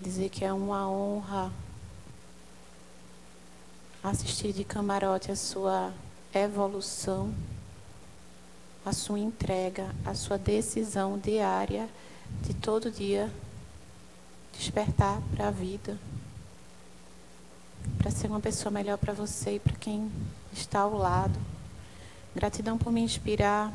Dizer 0.00 0.28
que 0.28 0.44
é 0.44 0.52
uma 0.52 0.88
honra 0.88 1.52
assistir 4.00 4.52
de 4.52 4.62
camarote 4.62 5.32
a 5.32 5.36
sua 5.36 5.92
evolução, 6.32 7.34
a 8.86 8.92
sua 8.92 9.18
entrega, 9.18 9.92
a 10.06 10.14
sua 10.14 10.38
decisão 10.38 11.18
diária 11.18 11.88
de 12.40 12.54
todo 12.54 12.90
dia 12.90 13.30
despertar 14.56 15.20
para 15.34 15.48
a 15.48 15.50
vida, 15.50 15.98
para 17.98 18.10
ser 18.10 18.28
uma 18.28 18.40
pessoa 18.40 18.70
melhor 18.70 18.98
para 18.98 19.12
você 19.12 19.56
e 19.56 19.60
para 19.60 19.74
quem 19.76 20.10
está 20.52 20.80
ao 20.80 20.96
lado. 20.96 21.38
Gratidão 22.34 22.78
por 22.78 22.92
me 22.92 23.00
inspirar, 23.00 23.72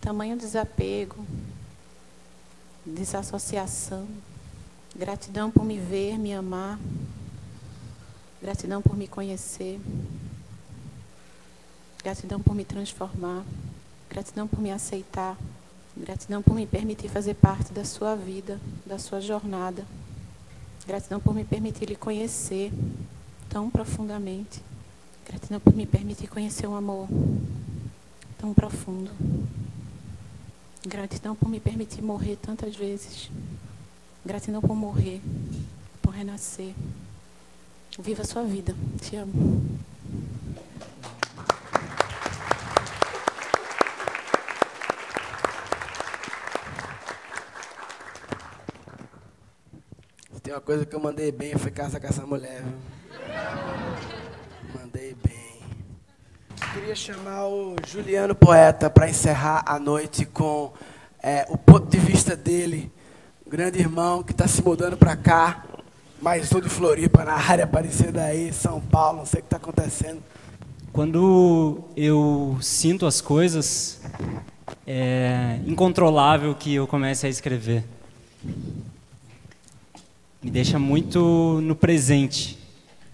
tamanho 0.00 0.36
desapego, 0.36 1.24
desassociação. 2.84 4.06
Gratidão 4.96 5.50
por 5.50 5.64
me 5.64 5.78
ver, 5.78 6.18
me 6.18 6.32
amar. 6.32 6.78
Gratidão 8.40 8.80
por 8.80 8.96
me 8.96 9.06
conhecer. 9.06 9.80
Gratidão 12.02 12.40
por 12.40 12.54
me 12.54 12.64
transformar. 12.64 13.44
Gratidão 14.08 14.48
por 14.48 14.60
me 14.60 14.70
aceitar. 14.70 15.36
Gratidão 15.98 16.40
por 16.40 16.54
me 16.54 16.66
permitir 16.66 17.08
fazer 17.08 17.34
parte 17.34 17.72
da 17.72 17.84
sua 17.84 18.14
vida, 18.14 18.60
da 18.86 18.98
sua 18.98 19.20
jornada. 19.20 19.84
Gratidão 20.86 21.18
por 21.18 21.34
me 21.34 21.44
permitir 21.44 21.86
lhe 21.86 21.96
conhecer 21.96 22.72
tão 23.48 23.68
profundamente. 23.68 24.62
Gratidão 25.26 25.58
por 25.58 25.74
me 25.74 25.84
permitir 25.84 26.28
conhecer 26.28 26.66
um 26.66 26.76
amor 26.76 27.08
tão 28.38 28.54
profundo. 28.54 29.10
Gratidão 30.86 31.34
por 31.34 31.48
me 31.48 31.58
permitir 31.58 32.00
morrer 32.00 32.36
tantas 32.36 32.76
vezes. 32.76 33.28
Gratidão 34.24 34.60
por 34.60 34.76
morrer, 34.76 35.20
por 36.00 36.14
renascer. 36.14 36.74
Viva 37.98 38.22
a 38.22 38.24
sua 38.24 38.44
vida. 38.44 38.74
Te 39.02 39.16
amo. 39.16 39.78
Coisa 50.68 50.84
que 50.84 50.94
eu 50.94 51.00
mandei 51.00 51.32
bem, 51.32 51.56
foi 51.56 51.70
casar 51.70 51.98
com 51.98 52.06
essa 52.06 52.26
mulher. 52.26 52.62
Viu? 52.62 52.74
Mandei 54.78 55.16
bem. 55.24 55.62
Queria 56.74 56.94
chamar 56.94 57.46
o 57.46 57.74
Juliano 57.86 58.34
Poeta 58.34 58.90
para 58.90 59.08
encerrar 59.08 59.64
a 59.66 59.78
noite 59.78 60.26
com 60.26 60.70
é, 61.22 61.46
o 61.48 61.56
ponto 61.56 61.86
de 61.86 61.96
vista 61.96 62.36
dele, 62.36 62.92
grande 63.48 63.78
irmão 63.78 64.22
que 64.22 64.32
está 64.32 64.46
se 64.46 64.62
mudando 64.62 64.98
para 64.98 65.16
cá, 65.16 65.64
mais 66.20 66.46
sou 66.50 66.60
de 66.60 66.68
Floripa, 66.68 67.24
na 67.24 67.32
área 67.32 67.66
parecida 67.66 68.24
aí, 68.24 68.52
São 68.52 68.78
Paulo, 68.78 69.20
não 69.20 69.24
sei 69.24 69.40
o 69.40 69.42
que 69.44 69.46
está 69.46 69.56
acontecendo. 69.56 70.22
Quando 70.92 71.82
eu 71.96 72.58
sinto 72.60 73.06
as 73.06 73.22
coisas, 73.22 74.02
é 74.86 75.60
incontrolável 75.66 76.54
que 76.54 76.74
eu 76.74 76.86
comece 76.86 77.26
a 77.26 77.30
escrever 77.30 77.84
me 80.42 80.50
deixa 80.50 80.78
muito 80.78 81.60
no 81.62 81.74
presente. 81.74 82.58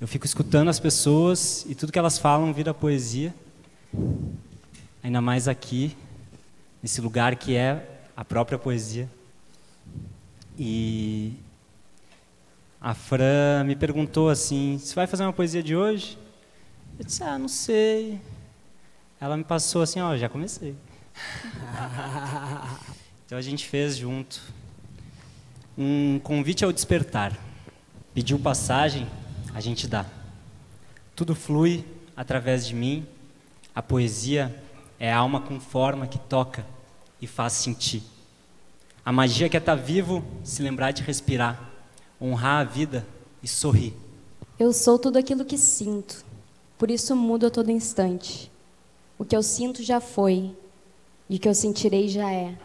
Eu 0.01 0.07
fico 0.07 0.27
escutando 0.27 0.69
as 0.69 0.79
pessoas 0.79 1.65
e 1.69 1.75
tudo 1.75 1.93
que 1.93 1.99
elas 1.99 2.19
falam 2.19 2.53
vira 2.53 2.75
poesia. 2.75 3.35
Ainda 5.03 5.21
mais 5.21 5.49
aqui, 5.49 5.97
nesse 6.83 7.01
lugar 7.01 7.37
que 7.37 7.57
é 7.57 8.01
a 8.17 8.25
própria 8.25 8.59
poesia. 8.59 9.09
E 10.59 11.33
a 12.81 12.95
Fran 12.95 13.65
me 13.65 13.75
perguntou 13.75 14.29
assim: 14.29 14.79
"Você 14.79 14.95
vai 14.95 15.07
fazer 15.07 15.23
uma 15.23 15.33
poesia 15.33 15.63
de 15.63 15.75
hoje?" 15.75 16.19
Eu 16.99 17.05
disse, 17.05 17.25
ah, 17.25 17.39
não 17.39 17.49
sei. 17.49 18.21
Ela 19.21 19.37
me 19.37 19.43
passou 19.43 19.83
assim, 19.83 20.01
ó, 20.01 20.17
já 20.17 20.29
comecei. 20.29 20.77
então 23.27 23.37
a 23.37 23.43
gente 23.43 23.67
fez 23.67 23.97
junto 23.97 24.41
um 25.77 26.21
convite 26.21 26.65
ao 26.65 26.73
despertar. 26.73 27.37
Pediu 28.13 28.39
passagem, 28.39 29.07
a 29.53 29.61
gente 29.61 29.87
dá. 29.89 30.07
Tudo 31.17 31.35
flui 31.35 31.85
através 32.17 32.67
de 32.67 32.75
mim. 32.75 33.07
A 33.75 33.83
poesia 33.83 34.55
é 34.99 35.13
a 35.13 35.19
alma 35.19 35.41
com 35.41 35.59
forma 35.59 36.07
que 36.07 36.19
toca 36.19 36.65
e 37.21 37.27
faz 37.27 37.55
sentir. 37.55 38.03
A 39.05 39.13
magia 39.13 39.49
que 39.49 39.57
é 39.57 39.61
estar 39.61 39.77
tá 39.77 39.83
vivo, 39.83 40.25
se 40.43 40.63
lembrar 40.63 40.93
de 40.93 41.03
respirar, 41.03 41.71
honrar 42.21 42.61
a 42.61 42.65
vida 42.65 43.07
e 43.43 43.49
sorrir. 43.49 43.93
Eu 44.59 44.73
sou 44.73 44.99
tudo 44.99 45.19
aquilo 45.19 45.45
que 45.45 45.59
sinto, 45.59 46.25
por 46.79 46.91
isso 46.91 47.15
mudo 47.17 47.47
a 47.47 47.51
todo 47.51 47.71
instante. 47.71 48.51
O 49.19 49.25
que 49.25 49.37
eu 49.37 49.43
sinto 49.43 49.83
já 49.83 50.01
foi, 50.01 50.57
e 51.29 51.37
o 51.37 51.41
que 51.41 51.49
eu 51.49 51.55
sentirei 51.55 52.09
já 52.09 52.33
é, 52.33 52.57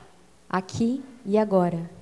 aqui 0.49 1.03
e 1.25 1.37
agora. 1.37 1.98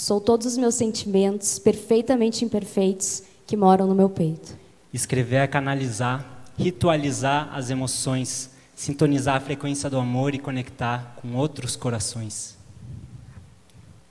Sou 0.00 0.18
todos 0.18 0.46
os 0.46 0.56
meus 0.56 0.76
sentimentos, 0.76 1.58
perfeitamente 1.58 2.42
imperfeitos, 2.42 3.22
que 3.46 3.54
moram 3.54 3.86
no 3.86 3.94
meu 3.94 4.08
peito. 4.08 4.56
Escrever 4.94 5.42
é 5.42 5.46
canalizar, 5.46 6.42
ritualizar 6.56 7.50
as 7.54 7.68
emoções, 7.68 8.48
sintonizar 8.74 9.36
a 9.36 9.40
frequência 9.40 9.90
do 9.90 9.98
amor 9.98 10.34
e 10.34 10.38
conectar 10.38 11.16
com 11.20 11.34
outros 11.34 11.76
corações. 11.76 12.56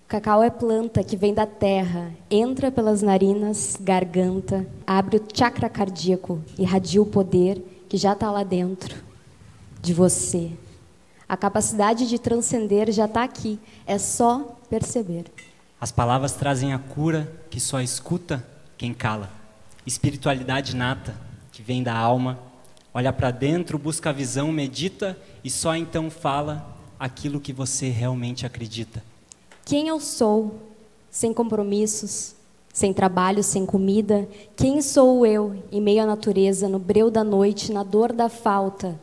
Cacau 0.08 0.44
é 0.44 0.52
planta 0.52 1.04
que 1.04 1.18
vem 1.18 1.34
da 1.34 1.48
terra, 1.48 2.12
entra 2.30 2.72
pelas 2.72 3.02
narinas, 3.02 3.76
garganta, 3.82 4.68
abre 4.86 5.18
o 5.18 5.24
chakra 5.34 5.68
cardíaco, 5.68 6.40
irradia 6.56 7.02
o 7.02 7.06
poder 7.08 7.64
que 7.90 7.98
já 7.98 8.14
está 8.14 8.30
lá 8.30 8.44
dentro 8.44 8.96
de 9.82 9.92
você. 9.92 10.52
A 11.28 11.36
capacidade 11.36 12.08
de 12.08 12.20
transcender 12.20 12.92
já 12.92 13.06
está 13.06 13.24
aqui, 13.24 13.60
é 13.88 13.98
só 13.98 14.56
perceber. 14.70 15.26
As 15.82 15.94
palavras 15.94 16.34
trazem 16.34 16.74
a 16.74 16.80
cura 16.80 17.32
que 17.50 17.58
só 17.58 17.80
escuta 17.80 18.46
quem 18.78 18.94
cala. 18.94 19.30
Espiritualidade 19.86 20.76
nata 20.76 21.16
que 21.54 21.62
vem 21.62 21.82
da 21.82 21.96
alma, 21.98 22.38
olha 22.94 23.14
para 23.14 23.32
dentro, 23.32 23.80
busca 23.80 24.10
a 24.10 24.14
visão, 24.14 24.52
medita 24.52 25.18
e 25.42 25.50
só 25.50 25.76
então 25.76 26.10
fala 26.10 26.78
aquilo 27.00 27.40
que 27.40 27.54
você 27.54 27.88
realmente 27.88 28.46
acredita. 28.46 29.02
Quem 29.64 29.88
eu 29.88 30.02
sou, 30.02 30.60
sem 31.10 31.34
compromissos, 31.34 32.36
sem 32.74 32.94
trabalho, 32.94 33.42
sem 33.42 33.66
comida? 33.66 34.28
Quem 34.58 34.82
sou 34.82 35.26
eu, 35.26 35.64
em 35.72 35.80
meio 35.80 36.04
à 36.04 36.06
natureza, 36.06 36.68
no 36.68 36.78
breu 36.78 37.10
da 37.10 37.24
noite, 37.24 37.72
na 37.72 37.84
dor 37.84 38.12
da 38.12 38.28
falta? 38.28 39.00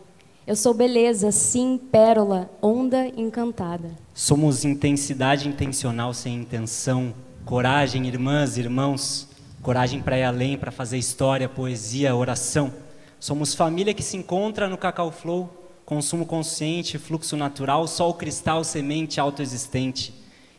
Eu 0.46 0.54
sou 0.54 0.74
beleza, 0.74 1.32
sim, 1.32 1.80
pérola, 1.90 2.50
onda 2.60 3.06
encantada. 3.06 4.05
Somos 4.18 4.64
intensidade 4.64 5.46
intencional 5.46 6.14
sem 6.14 6.36
intenção, 6.36 7.12
coragem, 7.44 8.06
irmãs, 8.06 8.56
irmãos, 8.56 9.28
coragem 9.60 10.00
para 10.00 10.16
ir 10.16 10.22
além, 10.22 10.56
para 10.56 10.72
fazer 10.72 10.96
história, 10.96 11.50
poesia, 11.50 12.16
oração. 12.16 12.72
Somos 13.20 13.54
família 13.54 13.92
que 13.92 14.02
se 14.02 14.16
encontra 14.16 14.70
no 14.70 14.78
Cacau 14.78 15.12
Flow, 15.12 15.70
consumo 15.84 16.24
consciente, 16.24 16.96
fluxo 16.96 17.36
natural, 17.36 17.86
sol 17.86 18.14
cristal, 18.14 18.64
semente 18.64 19.20
autoexistente. 19.20 20.14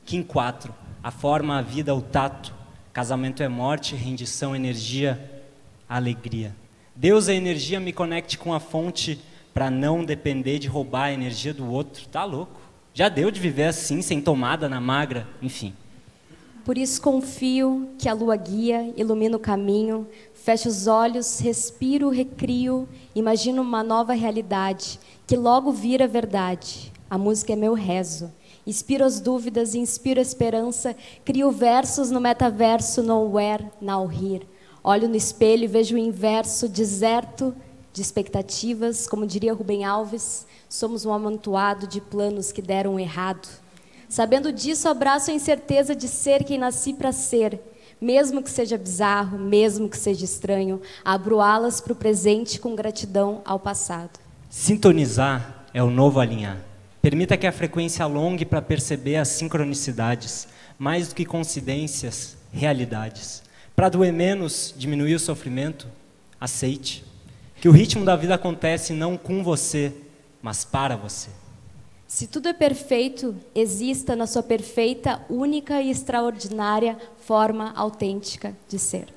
Kim 0.05 0.21
4, 0.21 0.71
a 1.01 1.09
forma, 1.09 1.57
a 1.57 1.61
vida, 1.63 1.95
o 1.95 2.01
tato. 2.01 2.53
Casamento 2.93 3.41
é 3.41 3.47
morte, 3.47 3.95
rendição, 3.95 4.55
energia, 4.55 5.43
alegria. 5.89 6.55
Deus 6.95 7.27
é 7.27 7.33
energia, 7.33 7.79
me 7.79 7.91
conecte 7.91 8.37
com 8.37 8.53
a 8.53 8.59
fonte 8.59 9.19
para 9.51 9.71
não 9.71 10.05
depender 10.05 10.59
de 10.59 10.67
roubar 10.67 11.05
a 11.05 11.11
energia 11.11 11.55
do 11.55 11.67
outro. 11.67 12.07
Tá 12.07 12.23
louco? 12.23 12.56
Já 12.97 13.09
deu 13.09 13.29
de 13.29 13.39
viver 13.39 13.65
assim, 13.65 14.01
sem 14.01 14.19
tomada 14.19 14.67
na 14.67 14.81
magra, 14.81 15.27
enfim. 15.39 15.71
Por 16.65 16.79
isso 16.79 16.99
confio 16.99 17.91
que 17.95 18.09
a 18.09 18.13
lua 18.13 18.35
guia, 18.35 18.91
ilumina 18.97 19.37
o 19.37 19.39
caminho, 19.39 20.07
fecho 20.33 20.67
os 20.67 20.87
olhos, 20.87 21.39
respiro, 21.39 22.09
recrio, 22.09 22.89
imagino 23.13 23.61
uma 23.61 23.83
nova 23.83 24.13
realidade 24.13 24.99
que 25.27 25.37
logo 25.37 25.71
vira 25.71 26.07
verdade. 26.07 26.91
A 27.07 27.19
música 27.19 27.53
é 27.53 27.55
meu 27.55 27.75
rezo. 27.75 28.33
Inspiro 28.65 29.05
as 29.05 29.19
dúvidas, 29.19 29.75
inspiro 29.75 30.19
a 30.19 30.23
esperança, 30.23 30.95
crio 31.23 31.51
versos 31.51 32.09
no 32.09 32.19
metaverso 32.19 33.03
nowhere, 33.03 33.67
now 33.79 34.11
here. 34.11 34.47
Olho 34.83 35.07
no 35.07 35.15
espelho 35.15 35.65
e 35.65 35.67
vejo 35.67 35.95
o 35.95 35.99
inverso, 35.99 36.67
deserto 36.67 37.53
de 37.97 38.03
expectativas, 38.03 39.07
como 39.07 39.25
diria 39.25 39.55
Rubem 39.55 39.83
Alves, 39.83 40.45
somos 40.69 41.03
um 41.03 41.11
amontoado 41.11 41.87
de 41.87 41.99
planos 41.99 42.51
que 42.51 42.61
deram 42.61 42.99
errado. 42.99 43.49
Sabendo 44.07 44.53
disso, 44.53 44.87
abraço 44.87 45.31
a 45.31 45.33
incerteza 45.33 45.95
de 45.95 46.07
ser 46.07 46.43
quem 46.43 46.59
nasci 46.59 46.93
para 46.93 47.11
ser, 47.11 47.59
mesmo 47.99 48.43
que 48.43 48.51
seja 48.51 48.77
bizarro, 48.77 49.39
mesmo 49.39 49.89
que 49.89 49.97
seja 49.97 50.23
estranho, 50.23 50.79
abro 51.03 51.41
alas 51.41 51.81
para 51.81 51.93
o 51.93 51.95
presente 51.95 52.59
com 52.59 52.75
gratidão 52.75 53.41
ao 53.43 53.59
passado. 53.59 54.19
Sintonizar 54.47 55.65
é 55.73 55.81
o 55.81 55.89
novo 55.89 56.19
alinhar. 56.19 56.61
Permita 57.01 57.35
que 57.35 57.47
a 57.47 57.51
frequência 57.51 58.05
alongue 58.05 58.45
para 58.45 58.61
perceber 58.61 59.15
as 59.15 59.29
sincronicidades, 59.29 60.47
mais 60.77 61.07
do 61.07 61.15
que 61.15 61.25
coincidências, 61.25 62.37
realidades. 62.53 63.41
Para 63.75 63.89
doer 63.89 64.13
menos, 64.13 64.71
diminuir 64.77 65.15
o 65.15 65.19
sofrimento, 65.19 65.87
aceite. 66.39 67.06
Que 67.59 67.67
o 67.67 67.71
ritmo 67.71 68.05
da 68.05 68.15
vida 68.15 68.35
acontece 68.35 68.93
não 68.93 69.17
com 69.17 69.43
você, 69.43 69.91
mas 70.41 70.63
para 70.63 70.95
você. 70.95 71.29
Se 72.07 72.27
tudo 72.27 72.47
é 72.47 72.53
perfeito, 72.53 73.35
exista 73.53 74.15
na 74.15 74.27
sua 74.27 74.43
perfeita, 74.43 75.21
única 75.29 75.81
e 75.81 75.89
extraordinária 75.89 76.97
forma 77.17 77.73
autêntica 77.75 78.55
de 78.67 78.79
ser. 78.79 79.07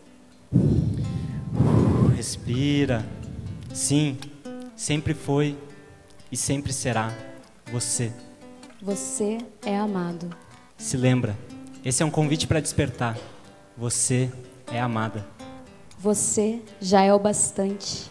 Respira. 2.16 3.06
Sim, 3.72 4.18
sempre 4.74 5.14
foi 5.14 5.56
e 6.32 6.36
sempre 6.36 6.72
será 6.72 7.14
você. 7.70 8.12
Você 8.82 9.38
é 9.64 9.76
amado. 9.76 10.30
Se 10.76 10.96
lembra, 10.96 11.36
esse 11.84 12.02
é 12.02 12.06
um 12.06 12.10
convite 12.10 12.46
para 12.46 12.60
despertar. 12.60 13.16
Você 13.76 14.32
é 14.72 14.80
amada. 14.80 15.24
Você 15.98 16.60
já 16.80 17.02
é 17.02 17.12
o 17.12 17.18
bastante. 17.18 18.10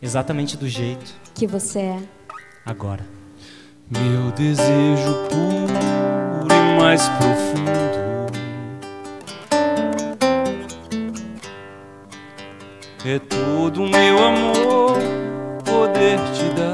Exatamente 0.00 0.56
do 0.56 0.68
jeito 0.68 1.14
que 1.34 1.46
você 1.46 1.78
é. 1.80 2.02
Agora. 2.64 3.04
Meu 3.90 4.30
desejo 4.32 5.14
puro 5.30 6.48
e 6.52 6.78
mais 6.78 7.08
profundo. 7.08 7.98
É 13.06 13.18
todo 13.18 13.82
o 13.82 13.88
meu 13.88 14.18
amor 14.22 14.98
poder 15.64 16.18
te 16.34 16.44
dar. 16.54 16.67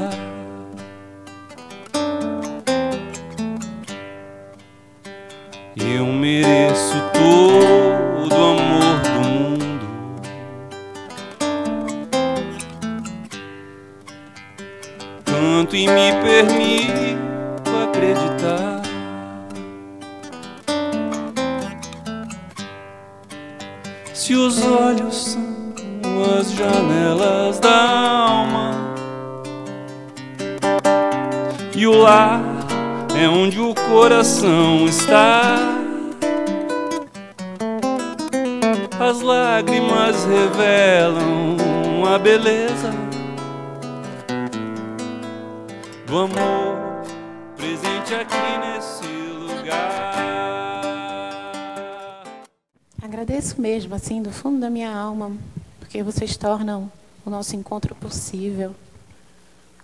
Fundo 54.35 54.59
da 54.59 54.69
minha 54.69 54.93
alma, 54.93 55.31
porque 55.79 56.03
vocês 56.03 56.35
tornam 56.35 56.91
o 57.25 57.29
nosso 57.29 57.55
encontro 57.55 57.95
possível, 57.95 58.75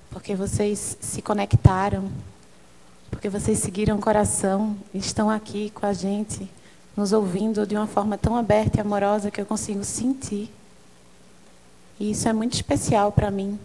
porque 0.10 0.36
vocês 0.36 0.98
se 1.00 1.22
conectaram, 1.22 2.12
porque 3.10 3.30
vocês 3.30 3.58
seguiram 3.60 3.98
o 3.98 4.02
coração 4.02 4.76
e 4.94 4.98
estão 4.98 5.30
aqui 5.30 5.70
com 5.72 5.86
a 5.86 5.94
gente 5.94 6.50
nos 6.96 7.14
ouvindo 7.14 7.66
de 7.66 7.76
uma 7.76 7.88
forma 7.88 8.18
tão 8.18 8.36
aberta 8.36 8.78
e 8.78 8.82
amorosa 8.82 9.32
que 9.32 9.40
eu 9.40 9.46
consigo 9.46 9.84
sentir. 9.84 10.52
E 12.00 12.12
isso 12.12 12.28
é 12.28 12.34
muito 12.34 12.54
especial 12.54 13.12
para 13.12 13.32
mim. 13.32 13.58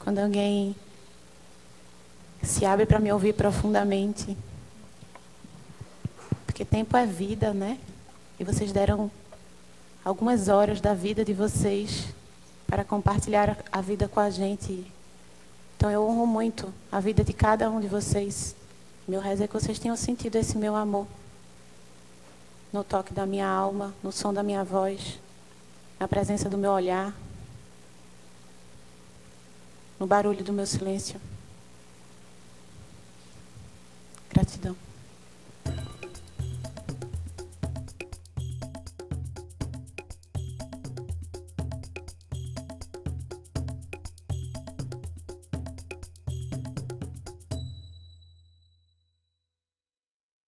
Quando 0.00 0.18
alguém 0.18 0.74
se 2.42 2.64
abre 2.64 2.84
para 2.84 2.98
me 2.98 3.12
ouvir 3.12 3.34
profundamente. 3.34 4.36
Porque 6.44 6.64
tempo 6.64 6.96
é 6.96 7.06
vida, 7.06 7.54
né? 7.54 7.78
E 8.40 8.44
vocês 8.44 8.72
deram 8.72 9.10
algumas 10.04 10.48
horas 10.48 10.80
da 10.80 10.94
vida 10.94 11.24
de 11.24 11.32
vocês 11.32 12.06
para 12.66 12.84
compartilhar 12.84 13.56
a 13.70 13.80
vida 13.80 14.08
com 14.08 14.18
a 14.18 14.30
gente. 14.30 14.86
Então 15.76 15.90
eu 15.90 16.02
honro 16.02 16.26
muito 16.26 16.72
a 16.90 17.00
vida 17.00 17.22
de 17.22 17.32
cada 17.32 17.70
um 17.70 17.80
de 17.80 17.88
vocês. 17.88 18.54
Meu 19.06 19.20
rezo 19.20 19.44
é 19.44 19.48
que 19.48 19.54
vocês 19.54 19.78
tenham 19.78 19.96
sentido 19.96 20.36
esse 20.36 20.56
meu 20.56 20.74
amor. 20.74 21.06
No 22.72 22.82
toque 22.82 23.12
da 23.12 23.26
minha 23.26 23.46
alma, 23.46 23.94
no 24.02 24.10
som 24.10 24.32
da 24.32 24.42
minha 24.42 24.64
voz, 24.64 25.18
na 26.00 26.08
presença 26.08 26.48
do 26.48 26.56
meu 26.56 26.70
olhar, 26.70 27.14
no 30.00 30.06
barulho 30.06 30.42
do 30.42 30.52
meu 30.52 30.66
silêncio. 30.66 31.20
Gratidão. 34.30 34.74